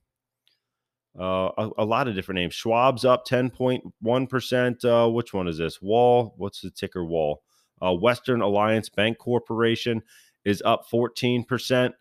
uh, 1.19 1.51
a, 1.57 1.69
a, 1.79 1.85
lot 1.85 2.07
of 2.07 2.15
different 2.15 2.37
names. 2.37 2.53
Schwab's 2.53 3.03
up 3.03 3.27
10.1%. 3.27 4.85
Uh, 4.85 5.09
which 5.11 5.33
one 5.33 5.49
is 5.49 5.57
this? 5.57 5.81
Wall. 5.81 6.33
What's 6.37 6.61
the 6.61 6.71
ticker 6.71 7.03
wall? 7.03 7.43
Uh, 7.81 7.93
Western 7.93 8.39
Alliance 8.39 8.87
Bank 8.87 9.17
Corporation 9.17 10.01
is 10.45 10.61
up 10.63 10.85
14%. 10.89 11.91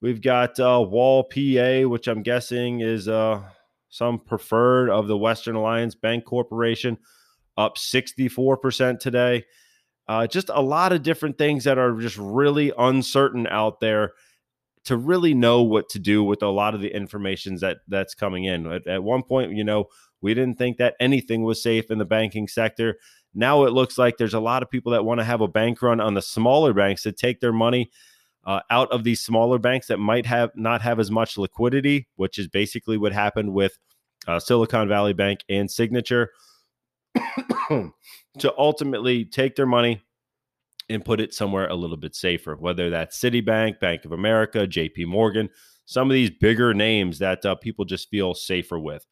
We've 0.00 0.22
got 0.22 0.58
uh, 0.58 0.82
Wall 0.88 1.24
PA, 1.24 1.86
which 1.88 2.08
I'm 2.08 2.22
guessing 2.22 2.80
is 2.80 3.06
uh, 3.06 3.42
some 3.90 4.18
preferred 4.18 4.88
of 4.88 5.08
the 5.08 5.18
Western 5.18 5.56
Alliance 5.56 5.94
Bank 5.94 6.24
Corporation, 6.24 6.96
up 7.56 7.76
64% 7.76 8.98
today. 8.98 9.44
Uh, 10.06 10.26
just 10.26 10.50
a 10.52 10.60
lot 10.60 10.92
of 10.92 11.02
different 11.02 11.38
things 11.38 11.64
that 11.64 11.78
are 11.78 11.98
just 11.98 12.18
really 12.18 12.72
uncertain 12.76 13.46
out 13.46 13.80
there 13.80 14.12
to 14.84 14.96
really 14.98 15.32
know 15.32 15.62
what 15.62 15.88
to 15.88 15.98
do 15.98 16.22
with 16.22 16.42
a 16.42 16.48
lot 16.48 16.74
of 16.74 16.80
the 16.82 16.94
information 16.94 17.56
that 17.56 17.78
that's 17.88 18.14
coming 18.14 18.44
in. 18.44 18.70
At, 18.70 18.86
at 18.86 19.02
one 19.02 19.22
point, 19.22 19.52
you 19.52 19.64
know, 19.64 19.86
we 20.20 20.34
didn't 20.34 20.58
think 20.58 20.76
that 20.76 20.94
anything 21.00 21.42
was 21.42 21.62
safe 21.62 21.90
in 21.90 21.98
the 21.98 22.04
banking 22.04 22.48
sector. 22.48 22.98
Now 23.34 23.64
it 23.64 23.72
looks 23.72 23.98
like 23.98 24.16
there's 24.16 24.34
a 24.34 24.40
lot 24.40 24.62
of 24.62 24.70
people 24.70 24.92
that 24.92 25.04
want 25.04 25.20
to 25.20 25.24
have 25.24 25.40
a 25.40 25.48
bank 25.48 25.80
run 25.82 26.00
on 26.00 26.14
the 26.14 26.22
smaller 26.22 26.72
banks 26.72 27.02
to 27.02 27.12
take 27.12 27.40
their 27.40 27.52
money 27.52 27.90
uh, 28.46 28.60
out 28.70 28.90
of 28.92 29.04
these 29.04 29.20
smaller 29.20 29.58
banks 29.58 29.86
that 29.86 29.98
might 29.98 30.26
have 30.26 30.50
not 30.54 30.82
have 30.82 31.00
as 31.00 31.10
much 31.10 31.38
liquidity, 31.38 32.06
which 32.16 32.38
is 32.38 32.46
basically 32.46 32.98
what 32.98 33.12
happened 33.12 33.52
with 33.52 33.78
uh, 34.26 34.38
Silicon 34.38 34.88
Valley 34.88 35.12
Bank 35.12 35.40
and 35.48 35.70
Signature, 35.70 36.30
to 38.38 38.54
ultimately 38.58 39.24
take 39.24 39.56
their 39.56 39.66
money 39.66 40.02
and 40.88 41.04
put 41.04 41.20
it 41.20 41.32
somewhere 41.32 41.68
a 41.68 41.74
little 41.74 41.96
bit 41.96 42.14
safer, 42.14 42.56
whether 42.56 42.90
that's 42.90 43.18
Citibank, 43.18 43.80
Bank 43.80 44.04
of 44.04 44.12
America, 44.12 44.66
JP 44.66 45.06
Morgan, 45.06 45.48
some 45.86 46.10
of 46.10 46.14
these 46.14 46.30
bigger 46.30 46.74
names 46.74 47.18
that 47.18 47.44
uh, 47.44 47.54
people 47.54 47.84
just 47.84 48.10
feel 48.10 48.34
safer 48.34 48.78
with. 48.78 49.06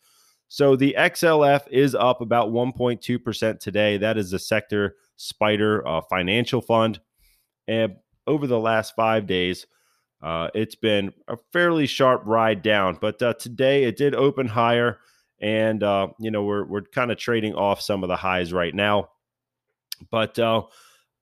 So 0.48 0.76
the 0.76 0.94
XLF 0.98 1.66
is 1.70 1.94
up 1.94 2.20
about 2.20 2.50
1.2% 2.50 3.58
today. 3.58 3.96
That 3.96 4.18
is 4.18 4.30
the 4.30 4.38
sector 4.38 4.96
spider 5.16 5.86
uh, 5.86 6.02
financial 6.10 6.60
fund. 6.60 7.00
And 7.66 7.96
over 8.26 8.46
the 8.46 8.60
last 8.60 8.94
five 8.94 9.26
days, 9.26 9.66
uh, 10.22 10.48
it's 10.54 10.74
been 10.74 11.12
a 11.26 11.36
fairly 11.52 11.86
sharp 11.86 12.22
ride 12.26 12.62
down, 12.62 12.98
but 13.00 13.20
uh, 13.22 13.34
today 13.34 13.84
it 13.84 13.96
did 13.96 14.14
open 14.14 14.46
higher. 14.46 14.98
And, 15.42 15.82
uh, 15.82 16.08
you 16.18 16.30
know, 16.30 16.44
we're, 16.44 16.64
we're 16.64 16.82
kind 16.82 17.10
of 17.10 17.18
trading 17.18 17.54
off 17.54 17.80
some 17.80 18.02
of 18.02 18.08
the 18.08 18.16
highs 18.16 18.52
right 18.52 18.74
now. 18.74 19.10
But, 20.10 20.38
uh, 20.38 20.62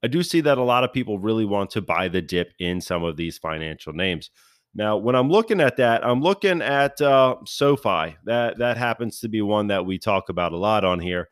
I 0.02 0.06
do 0.06 0.22
see 0.22 0.40
that 0.42 0.58
a 0.58 0.62
lot 0.62 0.84
of 0.84 0.92
people 0.92 1.18
really 1.18 1.44
want 1.44 1.70
to 1.70 1.82
buy 1.82 2.08
the 2.08 2.22
dip 2.22 2.54
in 2.58 2.80
some 2.80 3.04
of 3.04 3.16
these 3.16 3.38
financial 3.38 3.92
names. 3.92 4.30
Now, 4.74 4.96
when 4.96 5.14
I'm 5.16 5.28
looking 5.28 5.60
at 5.60 5.76
that, 5.78 6.06
I'm 6.06 6.22
looking 6.22 6.62
at 6.62 7.00
uh, 7.00 7.36
SoFi. 7.44 8.16
That 8.24 8.58
that 8.58 8.76
happens 8.76 9.20
to 9.20 9.28
be 9.28 9.42
one 9.42 9.66
that 9.66 9.84
we 9.84 9.98
talk 9.98 10.28
about 10.28 10.52
a 10.52 10.56
lot 10.56 10.84
on 10.84 11.00
here. 11.00 11.28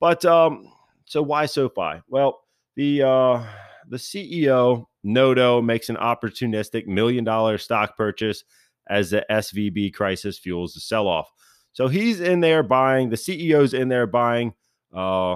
But 0.00 0.24
um, 0.24 0.72
so 1.04 1.22
why 1.22 1.46
SoFi? 1.46 2.02
Well, 2.08 2.42
the 2.74 3.02
uh, 3.02 3.44
the 3.88 3.96
CEO 3.96 4.86
Noto 5.04 5.62
makes 5.62 5.88
an 5.88 5.96
opportunistic 5.96 6.86
million 6.86 7.22
dollar 7.24 7.58
stock 7.58 7.96
purchase 7.96 8.42
as 8.88 9.10
the 9.10 9.24
SVB 9.30 9.94
crisis 9.94 10.38
fuels 10.38 10.74
the 10.74 10.80
sell 10.80 11.06
off. 11.06 11.30
So 11.74 11.88
he's 11.88 12.20
in 12.20 12.40
there 12.40 12.62
buying. 12.62 13.10
The 13.10 13.16
CEO's 13.16 13.74
in 13.74 13.88
there 13.88 14.06
buying. 14.06 14.54
Uh, 14.94 15.34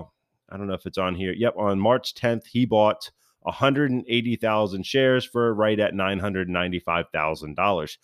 I 0.48 0.56
don't 0.56 0.68
know 0.68 0.74
if 0.74 0.86
it's 0.86 0.96
on 0.96 1.14
here. 1.14 1.32
Yep, 1.32 1.54
on 1.58 1.78
March 1.78 2.14
10th, 2.14 2.46
he 2.46 2.64
bought 2.64 3.10
180,000 3.40 4.86
shares 4.86 5.24
for 5.24 5.52
right 5.52 5.78
at 5.78 5.94
$995,000. 5.94 7.98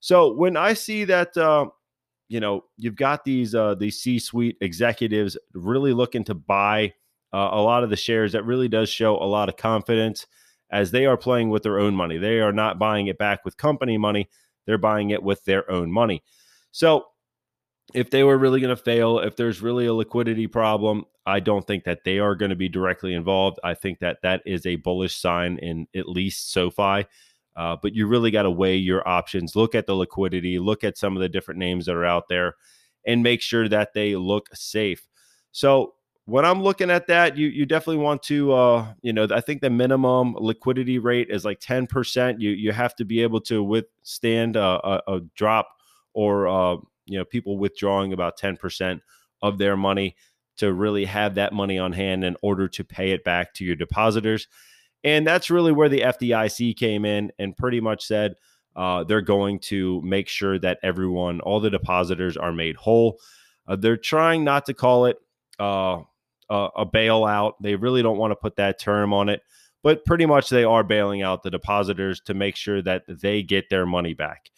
So 0.00 0.32
when 0.32 0.56
I 0.56 0.74
see 0.74 1.04
that, 1.04 1.36
uh, 1.36 1.66
you 2.28 2.40
know, 2.40 2.64
you've 2.76 2.96
got 2.96 3.24
these 3.24 3.54
uh, 3.54 3.74
these 3.74 4.00
C-suite 4.00 4.56
executives 4.60 5.36
really 5.54 5.92
looking 5.92 6.24
to 6.24 6.34
buy 6.34 6.92
uh, 7.32 7.50
a 7.52 7.60
lot 7.60 7.84
of 7.84 7.90
the 7.90 7.96
shares, 7.96 8.32
that 8.32 8.44
really 8.44 8.68
does 8.68 8.90
show 8.90 9.16
a 9.16 9.24
lot 9.24 9.48
of 9.48 9.56
confidence 9.56 10.26
as 10.70 10.90
they 10.90 11.06
are 11.06 11.16
playing 11.16 11.50
with 11.50 11.62
their 11.62 11.78
own 11.78 11.94
money. 11.94 12.18
They 12.18 12.40
are 12.40 12.52
not 12.52 12.78
buying 12.78 13.06
it 13.06 13.18
back 13.18 13.44
with 13.44 13.56
company 13.56 13.96
money; 13.96 14.28
they're 14.66 14.78
buying 14.78 15.10
it 15.10 15.22
with 15.22 15.44
their 15.44 15.70
own 15.70 15.92
money. 15.92 16.22
So 16.72 17.06
if 17.94 18.10
they 18.10 18.24
were 18.24 18.38
really 18.38 18.60
going 18.60 18.74
to 18.74 18.82
fail, 18.82 19.18
if 19.18 19.36
there's 19.36 19.60
really 19.60 19.86
a 19.86 19.94
liquidity 19.94 20.46
problem, 20.46 21.04
I 21.26 21.40
don't 21.40 21.66
think 21.66 21.84
that 21.84 22.04
they 22.04 22.18
are 22.18 22.34
going 22.34 22.50
to 22.50 22.56
be 22.56 22.68
directly 22.68 23.14
involved. 23.14 23.58
I 23.62 23.74
think 23.74 24.00
that 24.00 24.18
that 24.22 24.42
is 24.44 24.66
a 24.66 24.76
bullish 24.76 25.16
sign 25.16 25.58
in 25.58 25.86
at 25.94 26.08
least 26.08 26.52
SoFi. 26.52 27.06
Uh, 27.54 27.76
but 27.80 27.94
you 27.94 28.06
really 28.06 28.30
got 28.30 28.42
to 28.42 28.50
weigh 28.50 28.76
your 28.76 29.06
options, 29.06 29.54
look 29.54 29.74
at 29.74 29.86
the 29.86 29.94
liquidity, 29.94 30.58
look 30.58 30.84
at 30.84 30.96
some 30.96 31.16
of 31.16 31.20
the 31.20 31.28
different 31.28 31.58
names 31.58 31.86
that 31.86 31.94
are 31.94 32.04
out 32.04 32.28
there, 32.28 32.56
and 33.06 33.22
make 33.22 33.42
sure 33.42 33.68
that 33.68 33.92
they 33.92 34.16
look 34.16 34.48
safe. 34.54 35.06
So 35.52 35.94
when 36.24 36.46
I'm 36.46 36.62
looking 36.62 36.90
at 36.90 37.08
that, 37.08 37.36
you 37.36 37.48
you 37.48 37.66
definitely 37.66 38.02
want 38.02 38.22
to, 38.24 38.52
uh, 38.52 38.86
you 39.02 39.12
know, 39.12 39.26
I 39.30 39.40
think 39.42 39.60
the 39.60 39.68
minimum 39.68 40.34
liquidity 40.38 40.98
rate 40.98 41.28
is 41.30 41.44
like 41.44 41.60
10%. 41.60 42.40
You 42.40 42.50
you 42.50 42.72
have 42.72 42.94
to 42.96 43.04
be 43.04 43.22
able 43.22 43.40
to 43.42 43.62
withstand 43.62 44.56
a, 44.56 44.62
a, 44.62 45.02
a 45.08 45.20
drop 45.34 45.68
or 46.14 46.48
uh, 46.48 46.76
you 47.06 47.18
know, 47.18 47.24
people 47.24 47.58
withdrawing 47.58 48.12
about 48.12 48.38
10% 48.38 49.00
of 49.42 49.58
their 49.58 49.76
money 49.76 50.16
to 50.58 50.72
really 50.72 51.04
have 51.04 51.34
that 51.34 51.52
money 51.52 51.78
on 51.78 51.92
hand 51.92 52.24
in 52.24 52.36
order 52.42 52.68
to 52.68 52.84
pay 52.84 53.10
it 53.12 53.24
back 53.24 53.54
to 53.54 53.64
your 53.64 53.76
depositors. 53.76 54.48
And 55.04 55.26
that's 55.26 55.50
really 55.50 55.72
where 55.72 55.88
the 55.88 56.00
FDIC 56.00 56.76
came 56.76 57.04
in 57.04 57.32
and 57.38 57.56
pretty 57.56 57.80
much 57.80 58.06
said 58.06 58.34
uh, 58.76 59.04
they're 59.04 59.20
going 59.20 59.58
to 59.58 60.00
make 60.02 60.28
sure 60.28 60.58
that 60.58 60.78
everyone, 60.82 61.40
all 61.40 61.60
the 61.60 61.70
depositors, 61.70 62.36
are 62.36 62.52
made 62.52 62.76
whole. 62.76 63.18
Uh, 63.66 63.76
they're 63.76 63.96
trying 63.96 64.44
not 64.44 64.66
to 64.66 64.74
call 64.74 65.06
it 65.06 65.16
uh, 65.60 66.00
a, 66.48 66.68
a 66.76 66.86
bailout. 66.86 67.54
They 67.60 67.74
really 67.74 68.02
don't 68.02 68.18
want 68.18 68.30
to 68.30 68.36
put 68.36 68.56
that 68.56 68.78
term 68.78 69.12
on 69.12 69.28
it, 69.28 69.42
but 69.82 70.04
pretty 70.04 70.26
much 70.26 70.48
they 70.48 70.64
are 70.64 70.84
bailing 70.84 71.22
out 71.22 71.42
the 71.42 71.50
depositors 71.50 72.20
to 72.22 72.34
make 72.34 72.56
sure 72.56 72.80
that 72.82 73.02
they 73.08 73.42
get 73.42 73.68
their 73.68 73.86
money 73.86 74.14
back. 74.14 74.50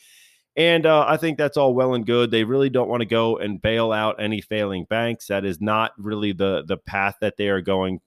And 0.57 0.87
uh, 0.87 1.05
I 1.09 1.17
think 1.17 1.37
that's 1.37 1.57
all 1.57 1.75
well 1.75 1.95
and 1.95 2.07
good. 2.07 2.31
They 2.31 2.45
really 2.45 2.71
don't 2.71 2.89
want 2.89 3.01
to 3.01 3.07
go 3.07 3.39
and 3.39 3.61
bail 3.61 3.91
out 3.91 4.21
any 4.23 4.41
failing 4.41 4.85
banks. 4.85 5.27
That 5.27 5.45
is 5.45 5.61
not 5.61 5.93
really 5.99 6.33
the 6.33 6.65
the 6.67 6.77
path 6.77 7.17
that 7.21 7.37
they 7.37 7.49
are 7.49 7.61
going 7.61 8.01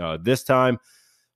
uh, 0.00 0.18
this 0.20 0.42
time. 0.42 0.78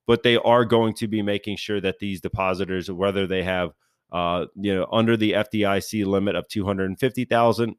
But 0.07 0.23
they 0.23 0.37
are 0.37 0.64
going 0.64 0.95
to 0.95 1.09
be 1.09 1.21
making 1.21 1.57
sure 1.57 1.81
that 1.81 1.99
these 1.99 2.21
depositors, 2.21 2.90
whether 2.90 3.27
they 3.27 3.42
have 3.42 3.73
uh, 4.12 4.47
you 4.55 4.75
know 4.75 4.87
under 4.90 5.16
the 5.16 5.33
FDIC 5.33 6.07
limit 6.07 6.37
of 6.37 6.49
two 6.49 6.64
hundred 6.64 6.87
and 6.87 6.99
fifty 6.99 7.27
thousand 7.27 7.75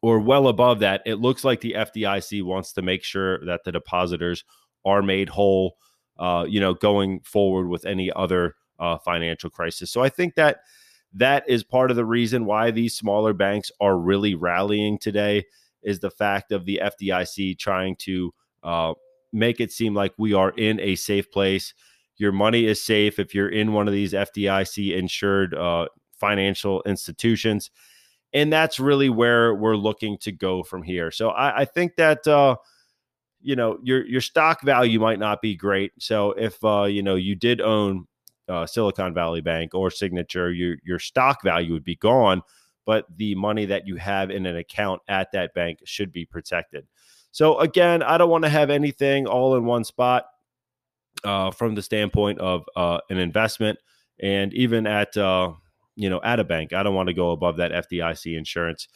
or 0.00 0.20
well 0.20 0.46
above 0.46 0.80
that, 0.80 1.02
it 1.06 1.16
looks 1.16 1.44
like 1.44 1.60
the 1.60 1.72
FDIC 1.72 2.44
wants 2.44 2.72
to 2.74 2.82
make 2.82 3.02
sure 3.02 3.44
that 3.46 3.64
the 3.64 3.72
depositors 3.72 4.44
are 4.84 5.02
made 5.02 5.28
whole. 5.28 5.76
Uh, 6.18 6.44
you 6.46 6.60
know, 6.60 6.74
going 6.74 7.18
forward 7.20 7.66
with 7.66 7.86
any 7.86 8.12
other 8.12 8.54
uh, 8.78 8.98
financial 8.98 9.48
crisis. 9.48 9.90
So 9.90 10.02
I 10.02 10.10
think 10.10 10.34
that 10.34 10.60
that 11.14 11.44
is 11.48 11.64
part 11.64 11.90
of 11.90 11.96
the 11.96 12.04
reason 12.04 12.44
why 12.44 12.70
these 12.70 12.94
smaller 12.94 13.32
banks 13.32 13.70
are 13.80 13.98
really 13.98 14.34
rallying 14.34 14.98
today 14.98 15.44
is 15.82 16.00
the 16.00 16.10
fact 16.10 16.52
of 16.52 16.64
the 16.64 16.80
FDIC 16.82 17.58
trying 17.58 17.96
to 17.96 18.32
uh, 18.62 18.94
make 19.32 19.60
it 19.60 19.72
seem 19.72 19.94
like 19.94 20.12
we 20.18 20.34
are 20.34 20.50
in 20.50 20.78
a 20.80 20.94
safe 20.94 21.30
place. 21.30 21.74
Your 22.16 22.32
money 22.32 22.66
is 22.66 22.82
safe 22.82 23.18
if 23.18 23.34
you're 23.34 23.48
in 23.48 23.72
one 23.72 23.88
of 23.88 23.94
these 23.94 24.12
FDIC 24.12 24.96
insured 24.96 25.54
uh, 25.54 25.86
financial 26.18 26.82
institutions. 26.84 27.70
And 28.32 28.52
that's 28.52 28.78
really 28.78 29.08
where 29.08 29.54
we're 29.54 29.76
looking 29.76 30.18
to 30.18 30.30
go 30.30 30.62
from 30.62 30.82
here. 30.82 31.10
So 31.10 31.30
I, 31.30 31.62
I 31.62 31.64
think 31.64 31.96
that 31.96 32.26
uh, 32.28 32.56
you 33.40 33.56
know 33.56 33.78
your 33.82 34.06
your 34.06 34.20
stock 34.20 34.62
value 34.62 35.00
might 35.00 35.18
not 35.18 35.42
be 35.42 35.56
great. 35.56 35.92
So 35.98 36.32
if 36.32 36.62
uh, 36.62 36.84
you 36.84 37.02
know 37.02 37.16
you 37.16 37.34
did 37.34 37.60
own 37.60 38.06
uh, 38.50 38.66
Silicon 38.66 39.14
Valley 39.14 39.40
Bank 39.40 39.74
or 39.74 39.90
Signature, 39.90 40.50
your 40.52 40.76
your 40.84 40.98
stock 40.98 41.42
value 41.42 41.72
would 41.72 41.84
be 41.84 41.96
gone, 41.96 42.42
but 42.84 43.06
the 43.16 43.34
money 43.34 43.66
that 43.66 43.86
you 43.86 43.96
have 43.96 44.30
in 44.30 44.46
an 44.46 44.56
account 44.56 45.00
at 45.08 45.32
that 45.32 45.54
bank 45.54 45.80
should 45.84 46.12
be 46.12 46.24
protected. 46.24 46.86
So 47.32 47.58
again, 47.60 48.02
I 48.02 48.18
don't 48.18 48.30
want 48.30 48.44
to 48.44 48.50
have 48.50 48.70
anything 48.70 49.26
all 49.26 49.54
in 49.56 49.64
one 49.64 49.84
spot 49.84 50.26
uh, 51.24 51.50
from 51.50 51.74
the 51.74 51.82
standpoint 51.82 52.40
of 52.40 52.64
uh, 52.76 52.98
an 53.08 53.18
investment, 53.18 53.78
and 54.18 54.52
even 54.54 54.86
at 54.86 55.16
uh, 55.16 55.52
you 55.96 56.10
know 56.10 56.20
at 56.22 56.40
a 56.40 56.44
bank, 56.44 56.72
I 56.72 56.82
don't 56.82 56.94
want 56.94 57.08
to 57.08 57.14
go 57.14 57.30
above 57.30 57.56
that 57.58 57.72
FDIC 57.72 58.36
insurance. 58.36 58.88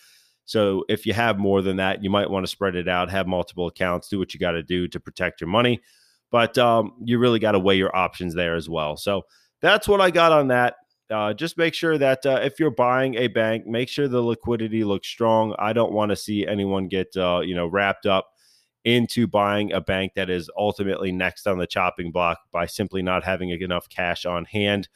So 0.47 0.85
if 0.89 1.07
you 1.07 1.15
have 1.15 1.39
more 1.39 1.63
than 1.63 1.77
that, 1.77 2.03
you 2.03 2.11
might 2.11 2.29
want 2.29 2.45
to 2.45 2.51
spread 2.51 2.77
it 2.77 2.89
out, 2.89 3.11
have 3.11 3.27
multiple 3.27 3.67
accounts, 3.67 4.09
do 4.09 4.19
what 4.19 4.35
you 4.35 4.41
got 4.41 4.53
to 4.53 4.63
do 4.63 4.87
to 4.89 5.01
protect 5.01 5.41
your 5.41 5.49
money. 5.49 5.81
But 6.31 6.59
um, 6.59 6.95
you 7.03 7.19
really 7.19 7.39
got 7.39 7.53
to 7.53 7.59
weigh 7.59 7.77
your 7.77 7.95
options 7.97 8.35
there 8.35 8.55
as 8.55 8.69
well. 8.69 8.97
So 8.97 9.23
that's 9.65 9.89
what 9.89 10.01
I 10.01 10.11
got 10.11 10.31
on 10.31 10.49
that. 10.49 10.77
Uh, 11.11 11.33
just 11.33 11.57
make 11.57 11.75
sure 11.75 11.97
that 11.99 12.25
uh, 12.27 12.41
if 12.43 12.59
you're 12.61 12.71
buying 12.71 13.15
a 13.17 13.29
bank, 13.29 13.67
make 13.67 13.89
sure 13.89 14.09
the 14.09 14.21
liquidity 14.21 14.85
looks 14.85 15.09
strong. 15.09 15.55
I 15.59 15.73
don't 15.73 15.93
want 15.93 16.11
to 16.11 16.17
see 16.17 16.47
anyone 16.47 16.89
get 16.89 17.17
uh, 17.17 17.41
you 17.41 17.55
know 17.55 17.67
wrapped 17.67 18.07
up 18.07 18.29
into 18.85 19.27
buying 19.27 19.73
a 19.73 19.81
bank 19.81 20.13
that 20.15 20.29
is 20.29 20.51
ultimately 20.59 21.11
next 21.11 21.47
on 21.47 21.59
the 21.59 21.67
chopping 21.67 22.13
block 22.13 22.39
by 22.53 22.67
simply 22.67 23.03
not 23.03 23.25
having 23.25 23.49
enough 23.49 23.89
cash 23.89 24.27
on 24.27 24.45
hand 24.45 24.89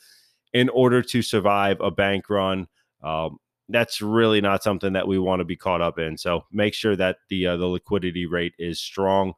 in 0.53 0.69
order 0.69 1.01
to 1.01 1.23
survive 1.23 1.81
a 1.81 1.91
bank 1.91 2.29
run. 2.29 2.67
Um, 3.03 3.39
that's 3.71 4.03
really 4.03 4.43
not 4.43 4.63
something 4.63 4.93
that 4.93 5.09
we 5.09 5.19
want 5.19 5.41
to 5.41 5.45
be 5.45 5.57
caught 5.57 5.81
up 5.81 5.99
in. 5.99 6.19
So 6.19 6.45
make 6.53 6.75
sure 6.75 6.97
that 6.97 7.17
the 7.31 7.49
uh, 7.49 7.57
the 7.57 7.67
liquidity 7.67 8.27
rate 8.27 8.55
is 8.59 8.81
strong 8.81 9.33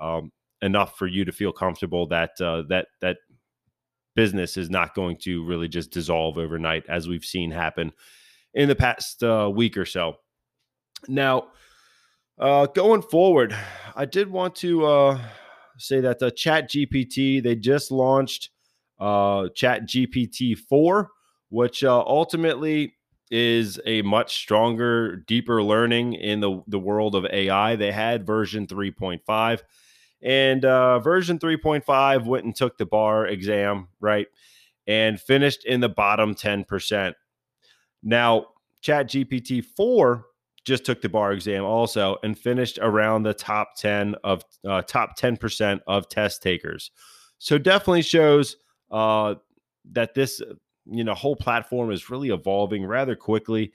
um, 0.00 0.30
enough 0.62 0.96
for 0.96 1.06
you 1.06 1.24
to 1.24 1.32
feel 1.32 1.52
comfortable 1.52 2.06
that 2.08 2.40
uh, 2.40 2.62
that 2.68 2.88
that 3.00 3.18
business 4.16 4.56
is 4.56 4.68
not 4.68 4.94
going 4.94 5.16
to 5.18 5.44
really 5.44 5.68
just 5.68 5.92
dissolve 5.92 6.38
overnight, 6.38 6.84
as 6.88 7.06
we've 7.06 7.24
seen 7.24 7.52
happen 7.52 7.92
in 8.54 8.68
the 8.68 8.74
past 8.74 9.22
uh, 9.22 9.48
week 9.54 9.76
or 9.76 9.84
so. 9.84 10.16
Now, 11.06 11.48
uh, 12.38 12.66
going 12.66 13.02
forward, 13.02 13.56
I 13.94 14.06
did 14.06 14.28
want 14.28 14.56
to 14.56 14.84
uh, 14.84 15.20
say 15.78 16.00
that 16.00 16.18
the 16.18 16.30
Chat 16.30 16.70
GPT 16.70 17.42
they 17.42 17.54
just 17.54 17.90
launched 17.90 18.50
uh, 18.98 19.48
Chat 19.54 19.86
GPT 19.86 20.58
four, 20.58 21.10
which 21.50 21.84
uh, 21.84 22.00
ultimately 22.00 22.94
is 23.30 23.80
a 23.84 24.02
much 24.02 24.36
stronger, 24.36 25.16
deeper 25.16 25.62
learning 25.62 26.14
in 26.14 26.40
the 26.40 26.62
the 26.66 26.78
world 26.78 27.14
of 27.14 27.26
AI. 27.26 27.76
They 27.76 27.92
had 27.92 28.26
version 28.26 28.66
three 28.66 28.90
point 28.90 29.22
five 29.26 29.62
and 30.22 30.64
uh, 30.64 30.98
version 31.00 31.38
3.5 31.38 32.24
went 32.24 32.44
and 32.44 32.54
took 32.54 32.78
the 32.78 32.86
bar 32.86 33.26
exam, 33.26 33.88
right? 34.00 34.26
And 34.86 35.20
finished 35.20 35.64
in 35.64 35.80
the 35.80 35.88
bottom 35.88 36.34
10%. 36.34 37.14
Now, 38.02 38.46
Chat 38.80 39.08
GPT 39.08 39.64
4 39.64 40.24
just 40.64 40.84
took 40.84 41.00
the 41.00 41.08
bar 41.08 41.32
exam 41.32 41.64
also 41.64 42.18
and 42.22 42.38
finished 42.38 42.78
around 42.82 43.22
the 43.22 43.34
top 43.34 43.76
10 43.76 44.16
of 44.24 44.44
uh, 44.66 44.82
top 44.82 45.18
10% 45.18 45.80
of 45.86 46.08
test 46.08 46.42
takers. 46.42 46.90
So 47.38 47.58
definitely 47.58 48.02
shows 48.02 48.56
uh, 48.90 49.36
that 49.92 50.14
this 50.14 50.40
you 50.88 51.04
know 51.04 51.14
whole 51.14 51.36
platform 51.36 51.90
is 51.90 52.10
really 52.10 52.30
evolving 52.30 52.84
rather 52.84 53.16
quickly 53.16 53.72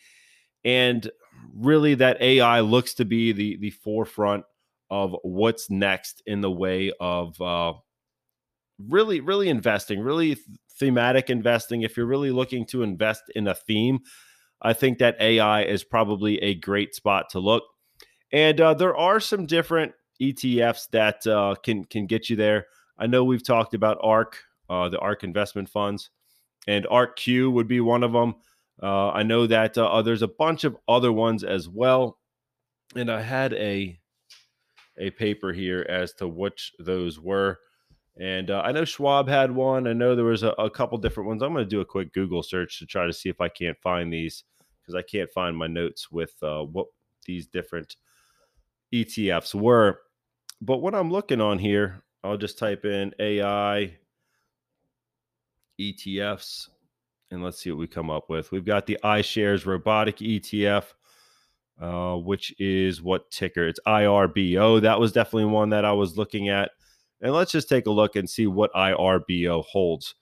and 0.63 1.10
really 1.56 1.95
that 1.95 2.21
AI 2.21 2.62
looks 2.62 2.93
to 2.95 3.06
be 3.06 3.32
the 3.32 3.58
the 3.58 3.69
forefront 3.69 4.45
of 4.91 5.15
what's 5.23 5.69
next 5.69 6.21
in 6.27 6.41
the 6.41 6.51
way 6.51 6.91
of 6.99 7.41
uh, 7.41 7.73
really, 8.89 9.21
really 9.21 9.47
investing, 9.47 10.01
really 10.01 10.38
thematic 10.77 11.30
investing. 11.30 11.82
If 11.82 11.95
you're 11.95 12.06
really 12.06 12.32
looking 12.32 12.65
to 12.67 12.84
invest 12.84 13.23
in 13.34 13.47
a 13.47 13.56
theme, 13.56 13.99
I 14.62 14.73
think 14.73 14.99
that 14.99 15.19
AI 15.19 15.63
is 15.63 15.86
probably 15.86 16.38
a 16.39 16.56
great 16.56 16.93
spot 16.93 17.30
to 17.32 17.39
look. 17.39 17.63
And 18.34 18.60
uh, 18.60 18.73
there 18.73 18.95
are 18.95 19.19
some 19.19 19.45
different 19.45 19.93
ETFs 20.21 20.89
that 20.91 21.25
uh, 21.25 21.56
can 21.63 21.86
can 21.86 22.06
get 22.06 22.30
you 22.30 22.36
there. 22.36 22.67
I 22.99 23.08
know 23.08 23.23
we've 23.23 23.43
talked 23.43 23.73
about 23.73 23.97
ARK, 24.01 24.38
uh, 24.69 24.89
the 24.89 24.99
ARK 24.99 25.23
investment 25.23 25.69
funds, 25.69 26.12
and 26.67 26.86
ARKQ 26.86 27.51
would 27.54 27.67
be 27.67 27.80
one 27.80 28.04
of 28.04 28.12
them. 28.12 28.36
Uh, 28.84 29.10
I 29.10 29.23
know 29.23 29.47
that 29.47 29.77
uh, 29.77 30.01
there's 30.01 30.21
a 30.21 30.27
bunch 30.27 30.63
of 30.65 30.75
other 30.88 31.12
ones 31.12 31.43
as 31.43 31.69
well. 31.69 32.19
And 32.95 33.10
I 33.10 33.21
had 33.21 33.54
a 33.54 34.01
a 34.97 35.10
paper 35.12 35.54
here 35.54 35.86
as 35.89 36.13
to 36.13 36.27
which 36.27 36.73
those 36.80 37.19
were. 37.19 37.60
And 38.19 38.51
uh, 38.51 38.62
I 38.63 38.71
know 38.71 38.86
Schwab 38.86 39.27
had 39.27 39.51
one. 39.51 39.88
I 39.88 39.93
know 39.93 40.15
there 40.15 40.25
was 40.25 40.43
a, 40.43 40.49
a 40.51 40.69
couple 40.69 40.97
different 40.97 41.27
ones. 41.27 41.41
I'm 41.41 41.54
going 41.54 41.65
to 41.65 41.69
do 41.69 41.82
a 41.82 41.86
quick 41.86 42.13
Google 42.13 42.43
search 42.43 42.80
to 42.80 42.86
try 42.86 43.06
to 43.06 43.13
see 43.13 43.30
if 43.30 43.39
I 43.39 43.49
can't 43.49 43.77
find 43.80 44.12
these 44.12 44.43
because 44.82 44.95
I 44.95 45.01
can't 45.01 45.32
find 45.32 45.56
my 45.56 45.67
notes 45.67 46.12
with 46.12 46.34
uh, 46.43 46.63
what 46.63 46.88
these 47.25 47.47
different 47.47 47.95
ETFs 48.93 49.56
were. 49.56 49.99
But 50.62 50.80
what 50.80 50.93
I'm 50.93 51.12
looking 51.12 51.41
on 51.41 51.58
here, 51.58 52.04
I'll 52.23 52.38
just 52.38 52.60
type 52.60 52.86
in 52.86 53.13
AI 53.19 53.97
ETFs 55.80 56.67
and 57.32 57.43
let's 57.43 57.60
see 57.60 57.71
what 57.71 57.80
we 57.80 57.88
come 57.88 58.10
up 58.10 58.30
with. 58.30 58.51
We've 58.51 58.65
got 58.65 58.86
the 58.86 58.99
iShares 59.04 59.65
robotic 59.65 60.17
ETF 60.17 60.93
uh, 61.82 62.15
which 62.15 62.54
is 62.60 63.02
what 63.02 63.30
ticker? 63.32 63.67
It's 63.67 63.80
IRBO. 63.88 64.82
That 64.82 65.00
was 65.00 65.12
definitely 65.12 65.46
one 65.46 65.70
that 65.72 65.84
I 65.84 65.91
was 65.91 66.17
looking 66.17 66.50
at. 66.50 66.72
And 67.22 67.34
let's 67.34 67.52
just 67.52 67.70
take 67.70 67.88
a 67.88 67.91
look 67.91 68.15
and 68.15 68.30
see 68.30 68.48
what 68.48 68.74
IRBO 68.74 69.65
holds. 69.65 70.15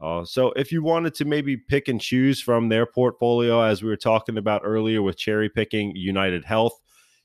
Uh, 0.00 0.24
so, 0.24 0.52
if 0.52 0.72
you 0.72 0.82
wanted 0.82 1.14
to 1.14 1.24
maybe 1.24 1.56
pick 1.56 1.86
and 1.86 2.00
choose 2.00 2.40
from 2.40 2.68
their 2.68 2.86
portfolio, 2.86 3.60
as 3.62 3.82
we 3.82 3.88
were 3.88 3.96
talking 3.96 4.36
about 4.36 4.62
earlier 4.64 5.00
with 5.00 5.16
cherry 5.16 5.48
picking 5.48 5.94
United 5.94 6.44
Health, 6.44 6.80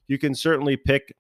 you 0.08 0.20
can 0.20 0.36
certainly 0.36 0.78
pick, 0.78 1.16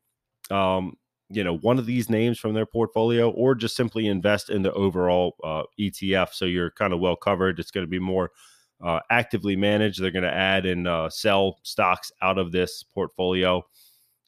um, 0.51 0.95
you 1.29 1.43
know, 1.43 1.57
one 1.57 1.79
of 1.79 1.87
these 1.87 2.11
names 2.11 2.37
from 2.37 2.53
their 2.53 2.67
portfolio, 2.67 3.31
or 3.31 3.55
just 3.55 3.75
simply 3.75 4.07
invest 4.07 4.51
in 4.51 4.61
the 4.61 4.71
overall 4.73 5.35
uh, 5.43 5.63
ETF. 5.79 6.33
So 6.33 6.45
you're 6.45 6.71
kind 6.71 6.93
of 6.93 6.99
well 6.99 7.15
covered. 7.15 7.59
It's 7.59 7.71
going 7.71 7.85
to 7.85 7.89
be 7.89 7.99
more 7.99 8.31
uh, 8.81 8.99
actively 9.09 9.55
manage. 9.55 9.97
They're 9.97 10.11
going 10.11 10.23
to 10.23 10.33
add 10.33 10.65
and 10.65 10.87
uh, 10.87 11.09
sell 11.09 11.59
stocks 11.63 12.11
out 12.21 12.37
of 12.37 12.51
this 12.51 12.83
portfolio 12.83 13.63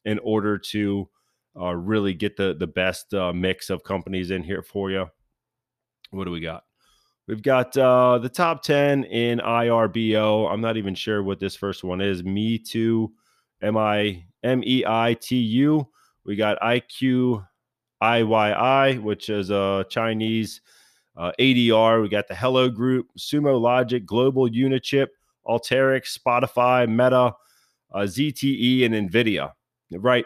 in 0.06 0.20
order 0.20 0.58
to 0.58 1.10
uh, 1.60 1.76
really 1.76 2.14
get 2.14 2.38
the 2.38 2.56
the 2.58 2.68
best 2.68 3.14
uh, 3.14 3.34
mix 3.34 3.70
of 3.70 3.84
companies 3.84 4.32
in 4.32 4.44
here 4.44 4.64
for 4.64 4.92
you. 4.92 5.08
What 6.12 6.26
do 6.26 6.32
we 6.32 6.40
got? 6.40 6.64
We've 7.28 7.44
got 7.44 7.78
uh, 7.78 8.18
the 8.18 8.30
top 8.30 8.64
10 8.64 9.04
in 9.04 9.38
IRBO. 9.38 10.52
I'm 10.52 10.62
not 10.62 10.78
even 10.78 10.96
sure 10.96 11.22
what 11.22 11.40
this 11.40 11.56
first 11.56 11.84
one 11.84 12.02
is. 12.02 12.24
Me 12.24 12.58
too. 12.58 13.14
M 13.62 13.78
I 13.78 14.26
M 14.44 14.64
E 14.66 14.84
I 14.88 15.16
T 15.20 15.36
U. 15.36 15.88
We 16.26 16.36
got 16.36 16.60
IQ 16.60 17.46
IYI, 18.02 19.02
which 19.04 19.30
is 19.30 19.52
a 19.52 19.86
Chinese 19.90 20.62
uh, 21.20 21.34
ADR. 21.40 22.02
We 22.02 22.10
got 22.10 22.28
the 22.28 22.36
Hello 22.36 22.70
Group, 22.70 23.08
Sumo 23.20 23.60
Logic, 23.60 24.04
Global 24.06 24.50
Unichip, 24.50 25.08
Alteryx, 25.46 26.18
Spotify, 26.18 26.88
Meta, 26.88 27.36
uh, 27.94 28.06
ZTE, 28.06 28.86
and 28.86 29.12
NVIDIA. 29.12 29.52
Right. 29.92 30.26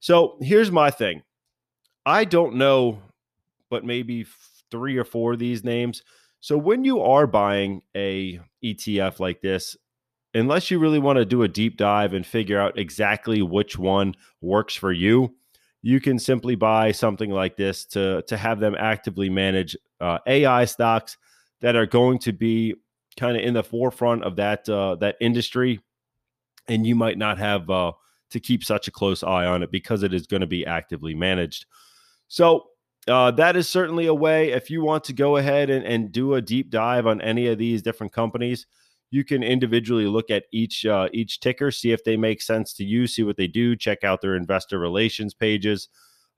So 0.00 0.36
here's 0.40 0.70
my 0.70 0.90
thing 0.90 1.22
I 2.04 2.24
don't 2.24 2.56
know, 2.56 3.00
but 3.70 3.84
maybe 3.84 4.26
three 4.70 4.98
or 4.98 5.04
four 5.04 5.34
of 5.34 5.38
these 5.38 5.64
names. 5.64 6.02
So 6.40 6.58
when 6.58 6.84
you 6.84 7.00
are 7.00 7.26
buying 7.26 7.82
a 7.96 8.40
ETF 8.62 9.20
like 9.20 9.40
this, 9.40 9.76
unless 10.34 10.70
you 10.70 10.78
really 10.78 10.98
want 10.98 11.18
to 11.18 11.24
do 11.24 11.42
a 11.42 11.48
deep 11.48 11.76
dive 11.76 12.12
and 12.12 12.26
figure 12.26 12.60
out 12.60 12.78
exactly 12.78 13.40
which 13.40 13.78
one 13.78 14.14
works 14.40 14.74
for 14.74 14.92
you, 14.92 15.34
you 15.80 16.00
can 16.00 16.18
simply 16.18 16.54
buy 16.54 16.92
something 16.92 17.30
like 17.30 17.56
this 17.56 17.84
to 17.84 18.22
to 18.22 18.36
have 18.36 18.58
them 18.58 18.74
actively 18.78 19.28
manage 19.28 19.76
uh, 20.04 20.18
AI 20.26 20.64
stocks 20.64 21.16
that 21.60 21.76
are 21.76 21.86
going 21.86 22.18
to 22.20 22.32
be 22.32 22.74
kind 23.18 23.36
of 23.36 23.42
in 23.42 23.54
the 23.54 23.62
forefront 23.62 24.24
of 24.24 24.36
that 24.36 24.68
uh, 24.68 24.96
that 24.96 25.16
industry, 25.20 25.80
and 26.68 26.86
you 26.86 26.94
might 26.94 27.18
not 27.18 27.38
have 27.38 27.68
uh, 27.70 27.92
to 28.30 28.40
keep 28.40 28.64
such 28.64 28.88
a 28.88 28.90
close 28.90 29.22
eye 29.22 29.46
on 29.46 29.62
it 29.62 29.70
because 29.70 30.02
it 30.02 30.12
is 30.12 30.26
going 30.26 30.40
to 30.40 30.46
be 30.46 30.66
actively 30.66 31.14
managed. 31.14 31.66
So 32.28 32.66
uh, 33.08 33.30
that 33.32 33.56
is 33.56 33.68
certainly 33.68 34.06
a 34.06 34.14
way 34.14 34.50
if 34.50 34.70
you 34.70 34.82
want 34.82 35.04
to 35.04 35.12
go 35.12 35.36
ahead 35.36 35.70
and, 35.70 35.84
and 35.84 36.12
do 36.12 36.34
a 36.34 36.42
deep 36.42 36.70
dive 36.70 37.06
on 37.06 37.20
any 37.20 37.46
of 37.46 37.58
these 37.58 37.82
different 37.82 38.12
companies 38.12 38.66
you 39.10 39.22
can 39.22 39.44
individually 39.44 40.06
look 40.06 40.30
at 40.30 40.44
each 40.52 40.84
uh, 40.86 41.08
each 41.12 41.38
ticker 41.40 41.70
see 41.70 41.92
if 41.92 42.02
they 42.02 42.16
make 42.16 42.42
sense 42.42 42.72
to 42.72 42.84
you 42.84 43.06
see 43.06 43.22
what 43.22 43.36
they 43.36 43.46
do 43.46 43.76
check 43.76 44.02
out 44.02 44.20
their 44.20 44.34
investor 44.34 44.78
relations 44.78 45.34
pages 45.34 45.88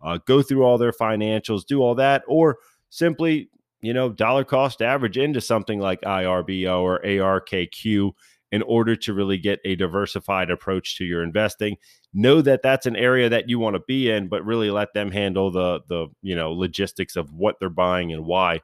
uh, 0.02 0.18
go 0.26 0.42
through 0.42 0.64
all 0.64 0.76
their 0.76 0.92
financials 0.92 1.64
do 1.64 1.80
all 1.80 1.94
that 1.94 2.22
or 2.26 2.58
simply 2.90 3.48
you 3.86 3.94
know 3.94 4.10
dollar 4.10 4.44
cost 4.44 4.82
average 4.82 5.16
into 5.16 5.40
something 5.40 5.78
like 5.78 6.00
irbo 6.02 6.80
or 6.80 7.00
arkq 7.00 8.12
in 8.52 8.62
order 8.62 8.94
to 8.94 9.12
really 9.12 9.38
get 9.38 9.60
a 9.64 9.74
diversified 9.74 10.50
approach 10.50 10.96
to 10.96 11.04
your 11.04 11.22
investing. 11.22 11.76
Know 12.14 12.40
that 12.42 12.62
that's 12.62 12.86
an 12.86 12.96
area 12.96 13.28
that 13.28 13.48
you 13.48 13.58
want 13.58 13.74
to 13.74 13.82
be 13.86 14.10
in 14.10 14.28
but 14.28 14.44
really 14.44 14.70
let 14.70 14.92
them 14.94 15.10
handle 15.10 15.50
the 15.50 15.80
the 15.88 16.08
you 16.22 16.34
know 16.36 16.52
logistics 16.52 17.16
of 17.16 17.32
what 17.32 17.56
they're 17.60 17.70
buying 17.70 18.12
and 18.12 18.24
why. 18.24 18.60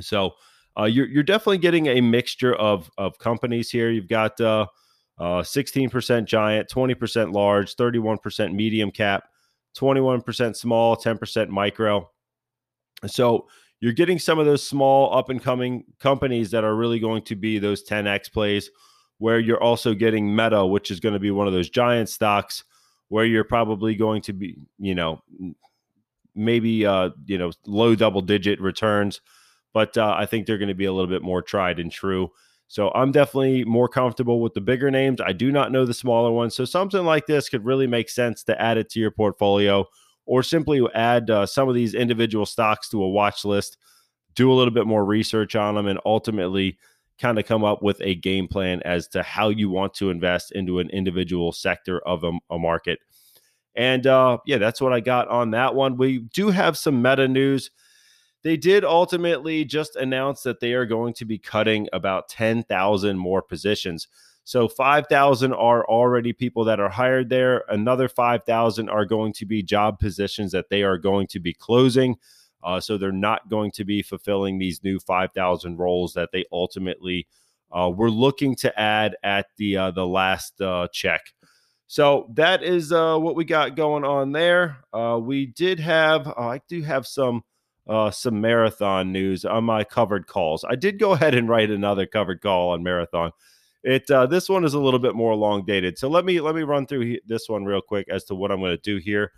So 0.00 0.32
uh, 0.78 0.84
you're, 0.84 1.06
you're 1.06 1.22
definitely 1.22 1.58
getting 1.58 1.86
a 1.86 2.00
mixture 2.00 2.54
of 2.54 2.90
of 2.98 3.18
companies 3.18 3.70
here. 3.70 3.90
You've 3.90 4.08
got 4.08 4.40
uh, 4.40 4.66
uh, 5.18 5.42
16% 5.42 6.24
giant 6.24 6.68
20% 6.68 7.32
large 7.32 7.76
31% 7.76 8.54
medium 8.54 8.90
cap 8.90 9.24
21% 9.76 10.56
small 10.56 10.96
10% 10.96 11.48
micro. 11.48 12.10
So 13.06 13.48
you're 13.82 13.92
getting 13.92 14.20
some 14.20 14.38
of 14.38 14.46
those 14.46 14.64
small 14.64 15.14
up 15.14 15.28
and 15.28 15.42
coming 15.42 15.84
companies 15.98 16.52
that 16.52 16.62
are 16.62 16.76
really 16.76 17.00
going 17.00 17.20
to 17.22 17.34
be 17.34 17.58
those 17.58 17.84
10x 17.84 18.32
plays 18.32 18.70
where 19.18 19.40
you're 19.40 19.62
also 19.62 19.92
getting 19.92 20.34
meta 20.34 20.64
which 20.64 20.90
is 20.90 21.00
going 21.00 21.12
to 21.12 21.18
be 21.18 21.30
one 21.30 21.46
of 21.46 21.52
those 21.52 21.68
giant 21.68 22.08
stocks 22.08 22.64
where 23.08 23.26
you're 23.26 23.44
probably 23.44 23.94
going 23.94 24.22
to 24.22 24.32
be 24.32 24.56
you 24.78 24.94
know 24.94 25.22
maybe 26.34 26.86
uh 26.86 27.10
you 27.26 27.36
know 27.36 27.50
low 27.66 27.94
double 27.94 28.22
digit 28.22 28.58
returns 28.60 29.20
but 29.74 29.98
uh, 29.98 30.14
i 30.16 30.24
think 30.24 30.46
they're 30.46 30.58
going 30.58 30.68
to 30.68 30.74
be 30.74 30.86
a 30.86 30.92
little 30.92 31.10
bit 31.10 31.22
more 31.22 31.42
tried 31.42 31.78
and 31.78 31.92
true. 31.92 32.30
So 32.68 32.90
i'm 32.94 33.12
definitely 33.12 33.64
more 33.64 33.88
comfortable 33.88 34.40
with 34.40 34.54
the 34.54 34.62
bigger 34.62 34.90
names. 34.90 35.20
I 35.20 35.32
do 35.32 35.52
not 35.52 35.72
know 35.72 35.84
the 35.84 35.92
smaller 35.92 36.30
ones. 36.30 36.54
So 36.54 36.64
something 36.64 37.04
like 37.04 37.26
this 37.26 37.50
could 37.50 37.66
really 37.66 37.86
make 37.86 38.08
sense 38.08 38.42
to 38.44 38.58
add 38.58 38.78
it 38.78 38.88
to 38.90 39.00
your 39.00 39.10
portfolio 39.10 39.86
or 40.32 40.42
simply 40.42 40.82
add 40.94 41.28
uh, 41.28 41.44
some 41.44 41.68
of 41.68 41.74
these 41.74 41.92
individual 41.92 42.46
stocks 42.46 42.88
to 42.88 43.02
a 43.02 43.08
watch 43.10 43.44
list, 43.44 43.76
do 44.34 44.50
a 44.50 44.54
little 44.54 44.72
bit 44.72 44.86
more 44.86 45.04
research 45.04 45.54
on 45.54 45.74
them, 45.74 45.86
and 45.86 46.00
ultimately 46.06 46.78
kind 47.18 47.38
of 47.38 47.44
come 47.44 47.64
up 47.64 47.82
with 47.82 48.00
a 48.00 48.14
game 48.14 48.48
plan 48.48 48.80
as 48.86 49.06
to 49.06 49.22
how 49.22 49.50
you 49.50 49.68
want 49.68 49.92
to 49.92 50.08
invest 50.08 50.50
into 50.52 50.78
an 50.78 50.88
individual 50.88 51.52
sector 51.52 51.98
of 52.06 52.24
a, 52.24 52.32
a 52.48 52.58
market. 52.58 53.00
And 53.74 54.06
uh, 54.06 54.38
yeah, 54.46 54.56
that's 54.56 54.80
what 54.80 54.94
I 54.94 55.00
got 55.00 55.28
on 55.28 55.50
that 55.50 55.74
one. 55.74 55.98
We 55.98 56.20
do 56.20 56.48
have 56.48 56.78
some 56.78 57.02
meta 57.02 57.28
news. 57.28 57.70
They 58.42 58.56
did 58.56 58.84
ultimately 58.86 59.66
just 59.66 59.96
announce 59.96 60.44
that 60.44 60.60
they 60.60 60.72
are 60.72 60.86
going 60.86 61.12
to 61.12 61.26
be 61.26 61.36
cutting 61.36 61.90
about 61.92 62.30
10,000 62.30 63.18
more 63.18 63.42
positions. 63.42 64.08
So 64.44 64.68
5,000 64.68 65.52
are 65.52 65.84
already 65.86 66.32
people 66.32 66.64
that 66.64 66.80
are 66.80 66.88
hired 66.88 67.28
there. 67.28 67.64
Another 67.68 68.08
5,000 68.08 68.88
are 68.88 69.04
going 69.04 69.32
to 69.34 69.46
be 69.46 69.62
job 69.62 69.98
positions 70.00 70.52
that 70.52 70.68
they 70.68 70.82
are 70.82 70.98
going 70.98 71.28
to 71.28 71.40
be 71.40 71.52
closing. 71.52 72.16
Uh, 72.62 72.80
so 72.80 72.96
they're 72.96 73.12
not 73.12 73.48
going 73.48 73.70
to 73.72 73.84
be 73.84 74.02
fulfilling 74.02 74.58
these 74.58 74.82
new 74.82 74.98
5,000 74.98 75.78
roles 75.78 76.14
that 76.14 76.30
they 76.32 76.44
ultimately 76.52 77.26
uh, 77.72 77.90
were 77.90 78.10
looking 78.10 78.54
to 78.54 78.80
add 78.80 79.16
at 79.22 79.46
the 79.56 79.76
uh, 79.76 79.90
the 79.90 80.06
last 80.06 80.60
uh, 80.60 80.88
check. 80.92 81.32
So 81.86 82.30
that 82.34 82.62
is 82.62 82.92
uh, 82.92 83.18
what 83.18 83.36
we 83.36 83.44
got 83.44 83.76
going 83.76 84.04
on 84.04 84.32
there. 84.32 84.78
Uh, 84.92 85.18
we 85.22 85.46
did 85.46 85.80
have 85.80 86.26
I 86.28 86.60
do 86.68 86.82
have 86.82 87.06
some 87.06 87.42
some 88.12 88.40
marathon 88.40 89.12
news 89.12 89.44
on 89.44 89.64
my 89.64 89.84
covered 89.84 90.26
calls. 90.26 90.64
I 90.68 90.76
did 90.76 90.98
go 90.98 91.12
ahead 91.12 91.34
and 91.34 91.48
write 91.48 91.70
another 91.70 92.06
covered 92.06 92.40
call 92.40 92.70
on 92.70 92.82
marathon. 92.82 93.32
It 93.84 94.08
uh, 94.10 94.26
this 94.26 94.48
one 94.48 94.64
is 94.64 94.74
a 94.74 94.80
little 94.80 95.00
bit 95.00 95.14
more 95.14 95.34
long 95.34 95.64
dated. 95.64 95.98
So 95.98 96.08
let 96.08 96.24
me 96.24 96.40
let 96.40 96.54
me 96.54 96.62
run 96.62 96.86
through 96.86 97.18
this 97.26 97.48
one 97.48 97.64
real 97.64 97.80
quick 97.80 98.08
as 98.08 98.24
to 98.24 98.34
what 98.34 98.52
I'm 98.52 98.60
going 98.60 98.76
to 98.76 98.82
do 98.82 98.98
here. 98.98 99.32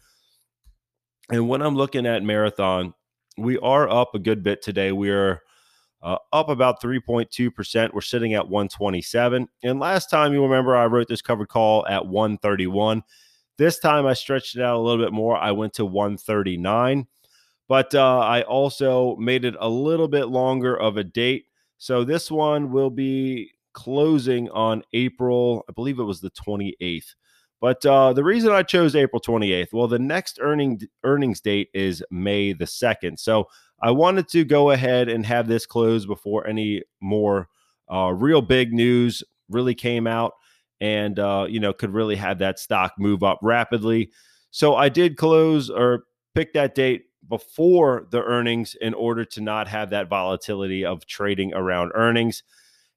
And 1.30 1.48
when 1.48 1.62
I'm 1.62 1.74
looking 1.74 2.06
at 2.06 2.22
marathon, 2.22 2.92
we 3.38 3.58
are 3.58 3.88
up 3.88 4.14
a 4.14 4.18
good 4.18 4.42
bit 4.42 4.60
today. 4.60 4.92
We 4.92 5.10
are 5.10 5.40
uh, 6.02 6.18
up 6.34 6.50
about 6.50 6.82
3.2%. 6.82 7.94
We're 7.94 8.00
sitting 8.02 8.34
at 8.34 8.48
127. 8.48 9.48
And 9.62 9.80
last 9.80 10.10
time 10.10 10.34
you 10.34 10.42
remember, 10.42 10.76
I 10.76 10.84
wrote 10.84 11.08
this 11.08 11.22
covered 11.22 11.48
call 11.48 11.86
at 11.86 12.06
131. 12.06 13.02
This 13.56 13.78
time 13.78 14.04
I 14.04 14.12
stretched 14.12 14.56
it 14.56 14.62
out 14.62 14.76
a 14.76 14.82
little 14.82 15.02
bit 15.02 15.14
more. 15.14 15.38
I 15.38 15.52
went 15.52 15.72
to 15.74 15.86
139. 15.86 17.06
But 17.68 17.94
uh, 17.94 18.18
I 18.18 18.42
also 18.42 19.16
made 19.16 19.46
it 19.46 19.54
a 19.58 19.68
little 19.68 20.08
bit 20.08 20.26
longer 20.26 20.78
of 20.78 20.98
a 20.98 21.04
date. 21.04 21.46
So 21.78 22.04
this 22.04 22.30
one 22.30 22.70
will 22.70 22.90
be 22.90 23.53
closing 23.74 24.48
on 24.50 24.82
April, 24.92 25.64
I 25.68 25.72
believe 25.72 25.98
it 25.98 26.04
was 26.04 26.20
the 26.20 26.30
28th. 26.30 27.14
But 27.60 27.84
uh, 27.86 28.12
the 28.12 28.24
reason 28.24 28.52
I 28.52 28.62
chose 28.62 28.94
April 28.94 29.20
28th, 29.20 29.72
well, 29.72 29.88
the 29.88 29.98
next 29.98 30.38
earning 30.40 30.80
earnings 31.02 31.40
date 31.40 31.68
is 31.72 32.02
May 32.10 32.52
the 32.52 32.66
2nd. 32.66 33.18
So 33.18 33.48
I 33.80 33.90
wanted 33.90 34.28
to 34.28 34.44
go 34.44 34.70
ahead 34.70 35.08
and 35.08 35.24
have 35.24 35.48
this 35.48 35.66
close 35.66 36.06
before 36.06 36.46
any 36.46 36.82
more 37.00 37.48
uh, 37.92 38.12
real 38.14 38.42
big 38.42 38.72
news 38.72 39.22
really 39.48 39.74
came 39.74 40.06
out 40.06 40.32
and, 40.80 41.18
uh, 41.18 41.46
you 41.48 41.60
know, 41.60 41.72
could 41.72 41.94
really 41.94 42.16
have 42.16 42.38
that 42.38 42.58
stock 42.58 42.92
move 42.98 43.22
up 43.22 43.38
rapidly. 43.42 44.10
So 44.50 44.74
I 44.74 44.88
did 44.88 45.16
close 45.16 45.70
or 45.70 46.04
pick 46.34 46.52
that 46.52 46.74
date 46.74 47.04
before 47.28 48.06
the 48.10 48.22
earnings 48.22 48.76
in 48.80 48.92
order 48.94 49.24
to 49.24 49.40
not 49.40 49.68
have 49.68 49.90
that 49.90 50.08
volatility 50.08 50.84
of 50.84 51.06
trading 51.06 51.54
around 51.54 51.92
earnings 51.94 52.42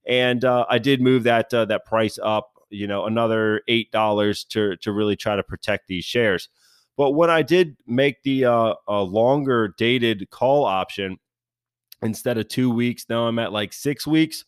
and 0.08 0.44
uh, 0.46 0.66
I 0.70 0.80
did 0.80 1.02
move 1.02 1.24
that 1.24 1.54
uh, 1.54 1.66
that 1.66 1.86
price 1.86 2.18
up, 2.24 2.52
you 2.70 2.88
know, 2.88 3.06
another 3.06 3.62
eight 3.68 3.92
dollars 3.92 4.46
to 4.46 4.78
to 4.78 4.92
really 4.92 5.16
try 5.16 5.36
to 5.36 5.44
protect 5.44 5.88
these 5.88 6.06
shares. 6.06 6.50
But 6.96 7.12
when 7.12 7.30
I 7.30 7.44
did 7.44 7.78
make 7.86 8.24
the 8.24 8.46
uh, 8.46 8.74
a 8.88 9.02
longer 9.04 9.76
dated 9.78 10.30
call 10.32 10.66
option 10.66 11.18
instead 12.02 12.38
of 12.38 12.48
two 12.48 12.72
weeks, 12.72 13.06
now 13.10 13.28
I'm 13.28 13.38
at 13.40 13.52
like 13.52 13.74
six 13.74 14.08
weeks. 14.08 14.46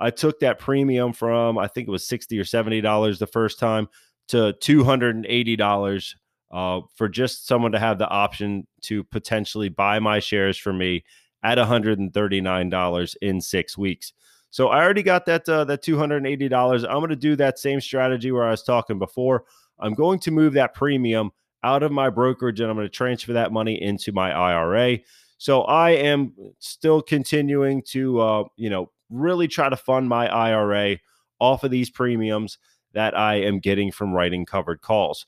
I 0.00 0.10
took 0.10 0.40
that 0.40 0.58
premium 0.58 1.12
from 1.12 1.58
I 1.58 1.68
think 1.68 1.88
it 1.88 1.92
was 1.92 2.06
sixty 2.06 2.38
or 2.38 2.44
seventy 2.44 2.80
dollars 2.80 3.18
the 3.18 3.26
first 3.26 3.58
time 3.58 3.88
to 4.28 4.54
two 4.54 4.82
hundred 4.82 5.14
and 5.14 5.26
eighty 5.26 5.56
dollars 5.56 6.16
uh, 6.50 6.80
for 6.94 7.08
just 7.08 7.46
someone 7.46 7.72
to 7.72 7.78
have 7.78 7.98
the 7.98 8.08
option 8.08 8.66
to 8.82 9.04
potentially 9.04 9.68
buy 9.68 9.98
my 9.98 10.20
shares 10.20 10.58
for 10.58 10.72
me 10.72 11.04
at 11.42 11.58
one 11.58 11.66
hundred 11.66 11.98
and 11.98 12.12
thirty 12.12 12.40
nine 12.40 12.68
dollars 12.68 13.14
in 13.22 13.40
six 13.40 13.76
weeks. 13.78 14.12
So 14.50 14.68
I 14.68 14.82
already 14.82 15.02
got 15.02 15.26
that 15.26 15.48
uh, 15.48 15.64
that 15.64 15.82
two 15.82 15.98
hundred 15.98 16.18
and 16.18 16.26
eighty 16.26 16.48
dollars. 16.48 16.84
I'm 16.84 16.98
going 16.98 17.10
to 17.10 17.16
do 17.16 17.36
that 17.36 17.58
same 17.58 17.80
strategy 17.80 18.32
where 18.32 18.44
I 18.44 18.50
was 18.50 18.62
talking 18.62 18.98
before. 18.98 19.44
I'm 19.78 19.94
going 19.94 20.18
to 20.20 20.30
move 20.30 20.54
that 20.54 20.74
premium 20.74 21.30
out 21.62 21.82
of 21.82 21.92
my 21.92 22.08
brokerage 22.10 22.60
and 22.60 22.70
I'm 22.70 22.76
going 22.76 22.86
to 22.86 22.92
transfer 22.92 23.32
that 23.34 23.52
money 23.52 23.80
into 23.82 24.12
my 24.12 24.32
IRA. 24.32 24.98
So 25.38 25.62
I 25.62 25.90
am 25.90 26.32
still 26.58 27.02
continuing 27.02 27.82
to 27.88 28.20
uh, 28.20 28.44
you 28.56 28.70
know 28.70 28.90
really 29.10 29.48
try 29.48 29.68
to 29.68 29.76
fund 29.76 30.08
my 30.08 30.28
IRA 30.28 30.98
off 31.38 31.64
of 31.64 31.70
these 31.70 31.90
premiums 31.90 32.58
that 32.92 33.16
I 33.16 33.36
am 33.36 33.58
getting 33.58 33.92
from 33.92 34.12
writing 34.12 34.46
covered 34.46 34.80
calls. 34.80 35.26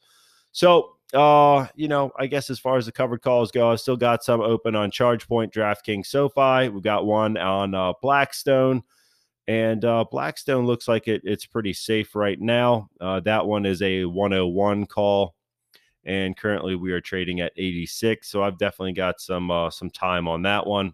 So 0.52 0.94
uh, 1.14 1.66
you 1.74 1.88
know, 1.88 2.12
I 2.18 2.26
guess 2.26 2.50
as 2.50 2.58
far 2.58 2.76
as 2.76 2.86
the 2.86 2.92
covered 2.92 3.22
calls 3.22 3.50
go, 3.50 3.72
I 3.72 3.76
still 3.76 3.96
got 3.96 4.22
some 4.22 4.40
open 4.40 4.74
on 4.74 4.90
ChargePoint, 4.90 5.52
DraftKings, 5.52 6.06
SoFi. 6.06 6.68
We 6.68 6.80
got 6.80 7.06
one 7.06 7.36
on 7.36 7.74
uh, 7.74 7.94
Blackstone. 8.02 8.82
And 9.48 9.82
uh, 9.82 10.04
Blackstone 10.10 10.66
looks 10.66 10.86
like 10.86 11.08
it, 11.08 11.22
it's 11.24 11.46
pretty 11.46 11.72
safe 11.72 12.14
right 12.14 12.38
now. 12.38 12.90
Uh, 13.00 13.20
that 13.20 13.46
one 13.46 13.64
is 13.64 13.80
a 13.80 14.04
101 14.04 14.84
call, 14.86 15.34
and 16.04 16.36
currently 16.36 16.76
we 16.76 16.92
are 16.92 17.00
trading 17.00 17.40
at 17.40 17.54
86. 17.56 18.30
So 18.30 18.42
I've 18.42 18.58
definitely 18.58 18.92
got 18.92 19.22
some 19.22 19.50
uh, 19.50 19.70
some 19.70 19.88
time 19.88 20.28
on 20.28 20.42
that 20.42 20.66
one. 20.66 20.92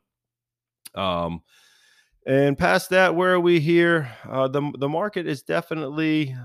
Um, 0.94 1.42
and 2.26 2.56
past 2.56 2.90
that, 2.90 3.16
where 3.16 3.34
are 3.34 3.40
we 3.40 3.58
here? 3.58 4.12
Uh, 4.24 4.46
the 4.46 4.72
the 4.78 4.88
market 4.88 5.26
is 5.26 5.42
definitely 5.42 6.36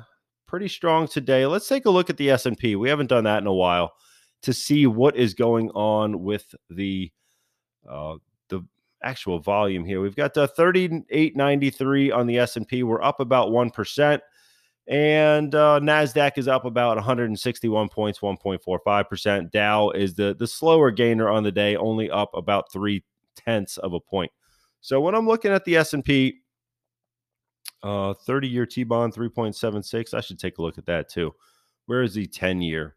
pretty 0.47 0.67
strong 0.67 1.07
today. 1.07 1.45
Let's 1.45 1.67
take 1.67 1.85
a 1.85 1.91
look 1.91 2.09
at 2.09 2.17
the 2.17 2.31
S 2.31 2.47
and 2.47 2.57
P. 2.57 2.75
We 2.75 2.89
haven't 2.89 3.07
done 3.07 3.25
that 3.25 3.43
in 3.43 3.47
a 3.47 3.53
while 3.53 3.93
to 4.41 4.51
see 4.51 4.87
what 4.87 5.15
is 5.15 5.35
going 5.35 5.69
on 5.71 6.23
with 6.23 6.55
the 6.71 7.11
uh, 7.87 8.15
the 8.15 8.28
actual 9.03 9.39
volume 9.39 9.85
here. 9.85 10.01
We've 10.01 10.15
got 10.15 10.33
the 10.33 10.47
3893 10.47 12.11
on 12.11 12.27
the 12.27 12.39
S&P. 12.39 12.83
We're 12.83 13.01
up 13.01 13.19
about 13.19 13.49
1%. 13.49 14.19
And 14.87 15.53
uh, 15.53 15.79
Nasdaq 15.81 16.37
is 16.37 16.47
up 16.47 16.65
about 16.65 16.97
161 16.97 17.89
points, 17.89 18.19
1.45%. 18.19 19.51
Dow 19.51 19.91
is 19.91 20.15
the 20.15 20.35
the 20.37 20.47
slower 20.47 20.89
gainer 20.89 21.29
on 21.29 21.43
the 21.43 21.51
day, 21.51 21.75
only 21.75 22.09
up 22.09 22.31
about 22.33 22.71
three 22.73 23.03
tenths 23.35 23.77
of 23.77 23.93
a 23.93 23.99
point. 23.99 24.31
So 24.81 24.99
when 24.99 25.13
I'm 25.13 25.27
looking 25.27 25.51
at 25.51 25.63
the 25.63 25.77
S&P, 25.77 26.39
uh, 27.83 28.15
30 28.25 28.47
year 28.47 28.65
T 28.65 28.83
bond 28.83 29.13
3.76, 29.13 30.15
I 30.15 30.21
should 30.21 30.39
take 30.39 30.57
a 30.57 30.61
look 30.63 30.79
at 30.79 30.87
that 30.87 31.07
too. 31.07 31.35
Where 31.85 32.01
is 32.01 32.15
the 32.15 32.25
10 32.25 32.61
year? 32.61 32.95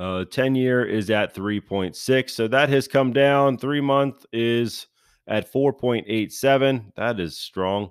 Uh, 0.00 0.24
10 0.24 0.54
year 0.54 0.82
is 0.82 1.10
at 1.10 1.34
3.6. 1.34 2.30
So 2.30 2.48
that 2.48 2.70
has 2.70 2.88
come 2.88 3.12
down. 3.12 3.58
Three 3.58 3.82
month 3.82 4.24
is 4.32 4.86
at 5.28 5.52
4.87. 5.52 6.92
That 6.96 7.20
is 7.20 7.38
strong. 7.38 7.90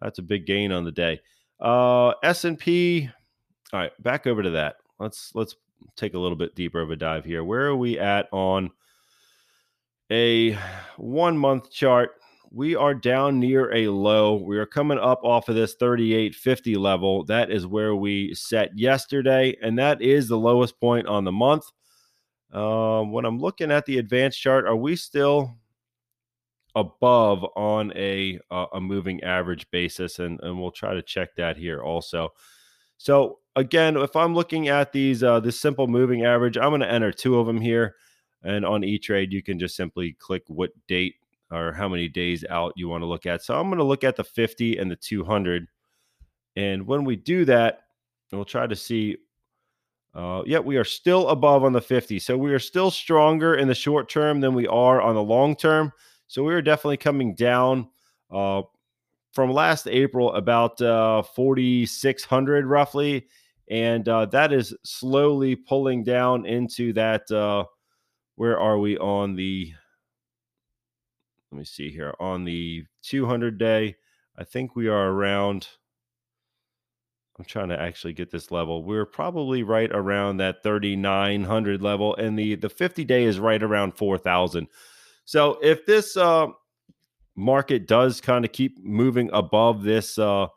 That's 0.00 0.20
a 0.20 0.22
big 0.22 0.46
gain 0.46 0.70
on 0.70 0.84
the 0.84 0.92
day. 0.92 1.20
Uh, 1.60 2.10
S&P. 2.22 3.10
All 3.72 3.80
right, 3.80 3.90
back 4.00 4.28
over 4.28 4.40
to 4.40 4.50
that. 4.50 4.76
Let's 5.00 5.32
let's 5.34 5.56
take 5.96 6.14
a 6.14 6.18
little 6.18 6.36
bit 6.36 6.54
deeper 6.54 6.80
of 6.80 6.92
a 6.92 6.96
dive 6.96 7.24
here. 7.24 7.42
Where 7.42 7.66
are 7.66 7.76
we 7.76 7.98
at 7.98 8.28
on 8.32 8.70
a 10.12 10.56
one 10.96 11.36
month 11.36 11.72
chart? 11.72 12.12
We 12.50 12.74
are 12.74 12.94
down 12.94 13.40
near 13.40 13.72
a 13.74 13.88
low. 13.88 14.36
We 14.36 14.58
are 14.58 14.66
coming 14.66 14.98
up 14.98 15.20
off 15.22 15.48
of 15.48 15.54
this 15.54 15.74
3850 15.74 16.76
level. 16.76 17.24
That 17.24 17.50
is 17.50 17.66
where 17.66 17.94
we 17.94 18.34
set 18.34 18.76
yesterday, 18.76 19.56
and 19.62 19.78
that 19.78 20.00
is 20.00 20.28
the 20.28 20.38
lowest 20.38 20.80
point 20.80 21.06
on 21.06 21.24
the 21.24 21.32
month. 21.32 21.64
Um, 22.52 23.12
when 23.12 23.24
I'm 23.24 23.38
looking 23.38 23.70
at 23.70 23.84
the 23.86 23.98
advanced 23.98 24.40
chart, 24.40 24.66
are 24.66 24.76
we 24.76 24.96
still 24.96 25.58
above 26.74 27.44
on 27.56 27.92
a 27.96 28.38
uh, 28.50 28.66
a 28.72 28.80
moving 28.80 29.22
average 29.22 29.70
basis? 29.70 30.18
And 30.18 30.40
and 30.42 30.60
we'll 30.60 30.70
try 30.70 30.94
to 30.94 31.02
check 31.02 31.34
that 31.36 31.56
here 31.56 31.82
also. 31.82 32.30
So 32.96 33.40
again, 33.54 33.96
if 33.96 34.16
I'm 34.16 34.34
looking 34.34 34.68
at 34.68 34.92
these 34.92 35.22
uh, 35.22 35.40
this 35.40 35.60
simple 35.60 35.86
moving 35.86 36.24
average, 36.24 36.56
I'm 36.56 36.70
going 36.70 36.80
to 36.80 36.90
enter 36.90 37.12
two 37.12 37.38
of 37.38 37.46
them 37.46 37.60
here. 37.60 37.94
And 38.42 38.64
on 38.64 38.84
E 38.84 38.98
Trade, 38.98 39.32
you 39.32 39.42
can 39.42 39.58
just 39.58 39.76
simply 39.76 40.16
click 40.18 40.44
what 40.46 40.70
date 40.86 41.16
or 41.50 41.72
how 41.72 41.88
many 41.88 42.08
days 42.08 42.44
out 42.50 42.72
you 42.76 42.88
want 42.88 43.02
to 43.02 43.06
look 43.06 43.26
at. 43.26 43.42
So 43.42 43.58
I'm 43.58 43.68
going 43.68 43.78
to 43.78 43.84
look 43.84 44.04
at 44.04 44.16
the 44.16 44.24
50 44.24 44.78
and 44.78 44.90
the 44.90 44.96
200. 44.96 45.66
And 46.56 46.86
when 46.86 47.04
we 47.04 47.16
do 47.16 47.44
that, 47.46 47.82
we'll 48.32 48.44
try 48.44 48.66
to 48.66 48.76
see. 48.76 49.18
Uh, 50.14 50.42
yeah, 50.46 50.58
we 50.58 50.76
are 50.76 50.84
still 50.84 51.28
above 51.28 51.64
on 51.64 51.72
the 51.72 51.80
50. 51.80 52.18
So 52.18 52.36
we 52.36 52.52
are 52.52 52.58
still 52.58 52.90
stronger 52.90 53.54
in 53.54 53.68
the 53.68 53.74
short 53.74 54.08
term 54.08 54.40
than 54.40 54.54
we 54.54 54.66
are 54.66 55.00
on 55.00 55.14
the 55.14 55.22
long 55.22 55.54
term. 55.54 55.92
So 56.26 56.42
we 56.42 56.54
are 56.54 56.62
definitely 56.62 56.96
coming 56.96 57.34
down 57.34 57.88
uh, 58.30 58.62
from 59.32 59.52
last 59.52 59.86
April 59.86 60.32
about 60.34 60.80
uh, 60.80 61.22
4,600 61.22 62.66
roughly. 62.66 63.28
And 63.70 64.08
uh, 64.08 64.26
that 64.26 64.52
is 64.52 64.74
slowly 64.82 65.54
pulling 65.54 66.02
down 66.02 66.46
into 66.46 66.92
that. 66.94 67.30
Uh, 67.30 67.64
where 68.36 68.58
are 68.58 68.78
we 68.78 68.96
on 68.98 69.34
the 69.34 69.72
let 71.50 71.58
me 71.58 71.64
see 71.64 71.90
here. 71.90 72.14
On 72.20 72.44
the 72.44 72.84
200 73.02 73.58
day 73.58 73.96
i 74.36 74.44
think 74.44 74.76
we 74.76 74.88
are 74.88 75.10
around 75.10 75.68
i'm 77.38 77.44
trying 77.44 77.68
to 77.68 77.80
actually 77.80 78.12
get 78.12 78.30
this 78.30 78.50
level. 78.50 78.82
We're 78.84 79.06
probably 79.06 79.62
right 79.62 79.90
around 79.92 80.38
that 80.38 80.62
3900 80.62 81.82
level 81.82 82.16
and 82.16 82.38
the 82.38 82.56
the 82.56 82.68
50 82.68 83.04
day 83.04 83.24
is 83.24 83.38
right 83.38 83.62
around 83.62 83.96
4000 83.96 84.66
so 85.24 85.58
if 85.62 85.86
this 85.86 86.16
uh 86.16 86.48
market 87.36 87.86
does 87.86 88.20
kind 88.20 88.44
of 88.44 88.52
keep 88.52 88.84
moving 88.84 89.30
above 89.32 89.84
this 89.84 90.18
uh 90.18 90.48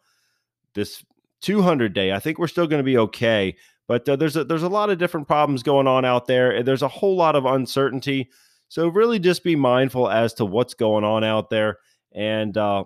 this 0.73 1.05
200 1.41 1.93
day 1.93 2.11
i 2.11 2.19
think 2.19 2.39
we're 2.39 2.47
still 2.47 2.67
going 2.67 2.79
to 2.79 2.83
be 2.83 2.97
okay 2.97 3.55
but 3.87 4.07
uh, 4.07 4.15
there's 4.15 4.35
a, 4.35 4.43
there's 4.43 4.63
a 4.63 4.69
lot 4.69 4.89
of 4.89 4.97
different 4.97 5.27
problems 5.27 5.61
going 5.61 5.85
on 5.87 6.05
out 6.05 6.25
there 6.25 6.63
there's 6.63 6.81
a 6.81 6.87
whole 6.87 7.15
lot 7.15 7.35
of 7.35 7.45
uncertainty 7.45 8.31
so 8.71 8.87
really 8.87 9.19
just 9.19 9.43
be 9.43 9.57
mindful 9.57 10.09
as 10.09 10.33
to 10.35 10.45
what's 10.45 10.75
going 10.75 11.03
on 11.03 11.25
out 11.25 11.49
there 11.49 11.79
and 12.13 12.57
uh, 12.57 12.85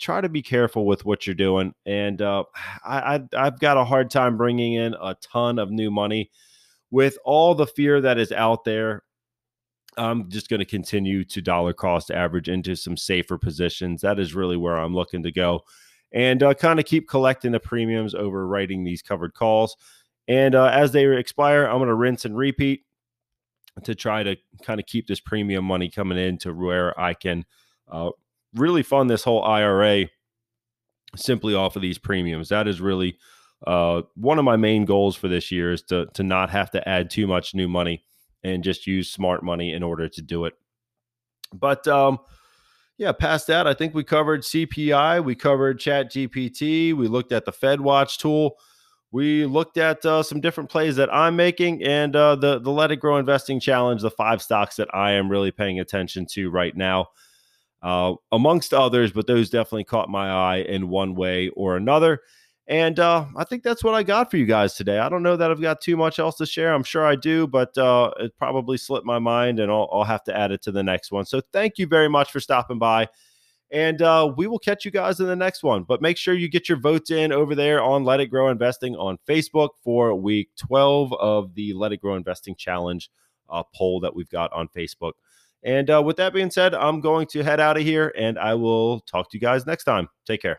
try 0.00 0.20
to 0.20 0.28
be 0.28 0.42
careful 0.42 0.86
with 0.86 1.04
what 1.04 1.24
you're 1.24 1.36
doing. 1.36 1.72
And 1.86 2.20
uh, 2.20 2.42
I, 2.84 3.14
I, 3.14 3.20
I've 3.36 3.60
got 3.60 3.76
a 3.76 3.84
hard 3.84 4.10
time 4.10 4.36
bringing 4.36 4.72
in 4.72 4.96
a 5.00 5.14
ton 5.22 5.60
of 5.60 5.70
new 5.70 5.88
money 5.88 6.32
with 6.90 7.16
all 7.24 7.54
the 7.54 7.68
fear 7.68 8.00
that 8.00 8.18
is 8.18 8.32
out 8.32 8.64
there. 8.64 9.04
I'm 9.96 10.28
just 10.30 10.48
going 10.48 10.58
to 10.58 10.66
continue 10.66 11.22
to 11.26 11.40
dollar 11.40 11.74
cost 11.74 12.10
average 12.10 12.48
into 12.48 12.74
some 12.74 12.96
safer 12.96 13.38
positions. 13.38 14.00
That 14.00 14.18
is 14.18 14.34
really 14.34 14.56
where 14.56 14.78
I'm 14.78 14.96
looking 14.96 15.22
to 15.22 15.30
go 15.30 15.60
and 16.10 16.42
uh, 16.42 16.54
kind 16.54 16.80
of 16.80 16.86
keep 16.86 17.08
collecting 17.08 17.52
the 17.52 17.60
premiums 17.60 18.16
over 18.16 18.48
writing 18.48 18.82
these 18.82 19.00
covered 19.00 19.34
calls. 19.34 19.76
And 20.26 20.56
uh, 20.56 20.72
as 20.72 20.90
they 20.90 21.06
expire, 21.06 21.66
I'm 21.66 21.78
going 21.78 21.86
to 21.86 21.94
rinse 21.94 22.24
and 22.24 22.36
repeat 22.36 22.82
to 23.82 23.94
try 23.94 24.22
to 24.22 24.36
kind 24.62 24.80
of 24.80 24.86
keep 24.86 25.06
this 25.06 25.20
premium 25.20 25.64
money 25.64 25.88
coming 25.88 26.18
in 26.18 26.38
to 26.38 26.52
where 26.52 26.98
I 26.98 27.14
can 27.14 27.44
uh, 27.90 28.10
really 28.54 28.82
fund 28.82 29.10
this 29.10 29.24
whole 29.24 29.42
IRA 29.42 30.06
simply 31.16 31.54
off 31.54 31.76
of 31.76 31.82
these 31.82 31.98
premiums. 31.98 32.48
That 32.48 32.68
is 32.68 32.80
really 32.80 33.18
uh, 33.66 34.02
one 34.14 34.38
of 34.38 34.44
my 34.44 34.56
main 34.56 34.84
goals 34.84 35.16
for 35.16 35.28
this 35.28 35.50
year 35.50 35.72
is 35.72 35.82
to 35.82 36.06
to 36.14 36.22
not 36.22 36.50
have 36.50 36.70
to 36.70 36.88
add 36.88 37.10
too 37.10 37.26
much 37.26 37.54
new 37.54 37.68
money 37.68 38.02
and 38.42 38.64
just 38.64 38.86
use 38.86 39.10
smart 39.10 39.42
money 39.42 39.72
in 39.72 39.82
order 39.82 40.08
to 40.08 40.22
do 40.22 40.46
it. 40.46 40.54
But 41.52 41.86
um, 41.86 42.18
yeah, 42.96 43.12
past 43.12 43.46
that, 43.48 43.66
I 43.66 43.74
think 43.74 43.94
we 43.94 44.04
covered 44.04 44.42
CPI, 44.42 45.24
we 45.24 45.34
covered 45.34 45.78
Chat 45.78 46.10
GPT, 46.10 46.94
we 46.94 47.08
looked 47.08 47.32
at 47.32 47.44
the 47.44 47.52
Fed 47.52 47.80
Watch 47.80 48.18
tool 48.18 48.56
we 49.12 49.44
looked 49.44 49.76
at 49.76 50.04
uh, 50.06 50.22
some 50.22 50.40
different 50.40 50.70
plays 50.70 50.96
that 50.96 51.12
I'm 51.12 51.36
making 51.36 51.82
and 51.82 52.14
uh, 52.14 52.36
the 52.36 52.60
the 52.60 52.70
Let 52.70 52.92
It 52.92 52.96
Grow 52.96 53.16
Investing 53.16 53.60
Challenge, 53.60 54.02
the 54.02 54.10
five 54.10 54.40
stocks 54.40 54.76
that 54.76 54.94
I 54.94 55.12
am 55.12 55.30
really 55.30 55.50
paying 55.50 55.80
attention 55.80 56.26
to 56.32 56.50
right 56.50 56.76
now, 56.76 57.08
uh, 57.82 58.14
amongst 58.30 58.72
others. 58.72 59.12
But 59.12 59.26
those 59.26 59.50
definitely 59.50 59.84
caught 59.84 60.08
my 60.08 60.30
eye 60.30 60.58
in 60.58 60.88
one 60.88 61.14
way 61.14 61.48
or 61.50 61.76
another. 61.76 62.20
And 62.68 63.00
uh, 63.00 63.24
I 63.36 63.42
think 63.42 63.64
that's 63.64 63.82
what 63.82 63.94
I 63.94 64.04
got 64.04 64.30
for 64.30 64.36
you 64.36 64.46
guys 64.46 64.74
today. 64.74 65.00
I 65.00 65.08
don't 65.08 65.24
know 65.24 65.36
that 65.36 65.50
I've 65.50 65.60
got 65.60 65.80
too 65.80 65.96
much 65.96 66.20
else 66.20 66.36
to 66.36 66.46
share. 66.46 66.72
I'm 66.72 66.84
sure 66.84 67.04
I 67.04 67.16
do, 67.16 67.48
but 67.48 67.76
uh, 67.76 68.12
it 68.20 68.38
probably 68.38 68.76
slipped 68.76 69.04
my 69.04 69.18
mind, 69.18 69.58
and 69.58 69.72
I'll, 69.72 69.88
I'll 69.92 70.04
have 70.04 70.22
to 70.24 70.36
add 70.36 70.52
it 70.52 70.62
to 70.62 70.70
the 70.72 70.84
next 70.84 71.10
one. 71.10 71.24
So 71.24 71.40
thank 71.52 71.78
you 71.78 71.88
very 71.88 72.08
much 72.08 72.30
for 72.30 72.38
stopping 72.38 72.78
by. 72.78 73.08
And 73.72 74.02
uh, 74.02 74.32
we 74.36 74.46
will 74.48 74.58
catch 74.58 74.84
you 74.84 74.90
guys 74.90 75.20
in 75.20 75.26
the 75.26 75.36
next 75.36 75.62
one. 75.62 75.84
But 75.84 76.02
make 76.02 76.16
sure 76.16 76.34
you 76.34 76.48
get 76.48 76.68
your 76.68 76.78
votes 76.78 77.10
in 77.10 77.32
over 77.32 77.54
there 77.54 77.82
on 77.82 78.04
Let 78.04 78.20
It 78.20 78.26
Grow 78.26 78.48
Investing 78.48 78.96
on 78.96 79.18
Facebook 79.28 79.70
for 79.84 80.14
week 80.14 80.50
12 80.56 81.12
of 81.14 81.54
the 81.54 81.72
Let 81.74 81.92
It 81.92 82.00
Grow 82.00 82.16
Investing 82.16 82.56
Challenge 82.56 83.10
uh, 83.48 83.62
poll 83.74 84.00
that 84.00 84.14
we've 84.14 84.30
got 84.30 84.52
on 84.52 84.68
Facebook. 84.76 85.12
And 85.62 85.90
uh, 85.90 86.02
with 86.04 86.16
that 86.16 86.32
being 86.32 86.50
said, 86.50 86.74
I'm 86.74 87.00
going 87.00 87.26
to 87.28 87.42
head 87.42 87.60
out 87.60 87.76
of 87.76 87.82
here 87.82 88.12
and 88.16 88.38
I 88.38 88.54
will 88.54 89.00
talk 89.00 89.30
to 89.30 89.36
you 89.36 89.40
guys 89.40 89.66
next 89.66 89.84
time. 89.84 90.08
Take 90.26 90.42
care. 90.42 90.58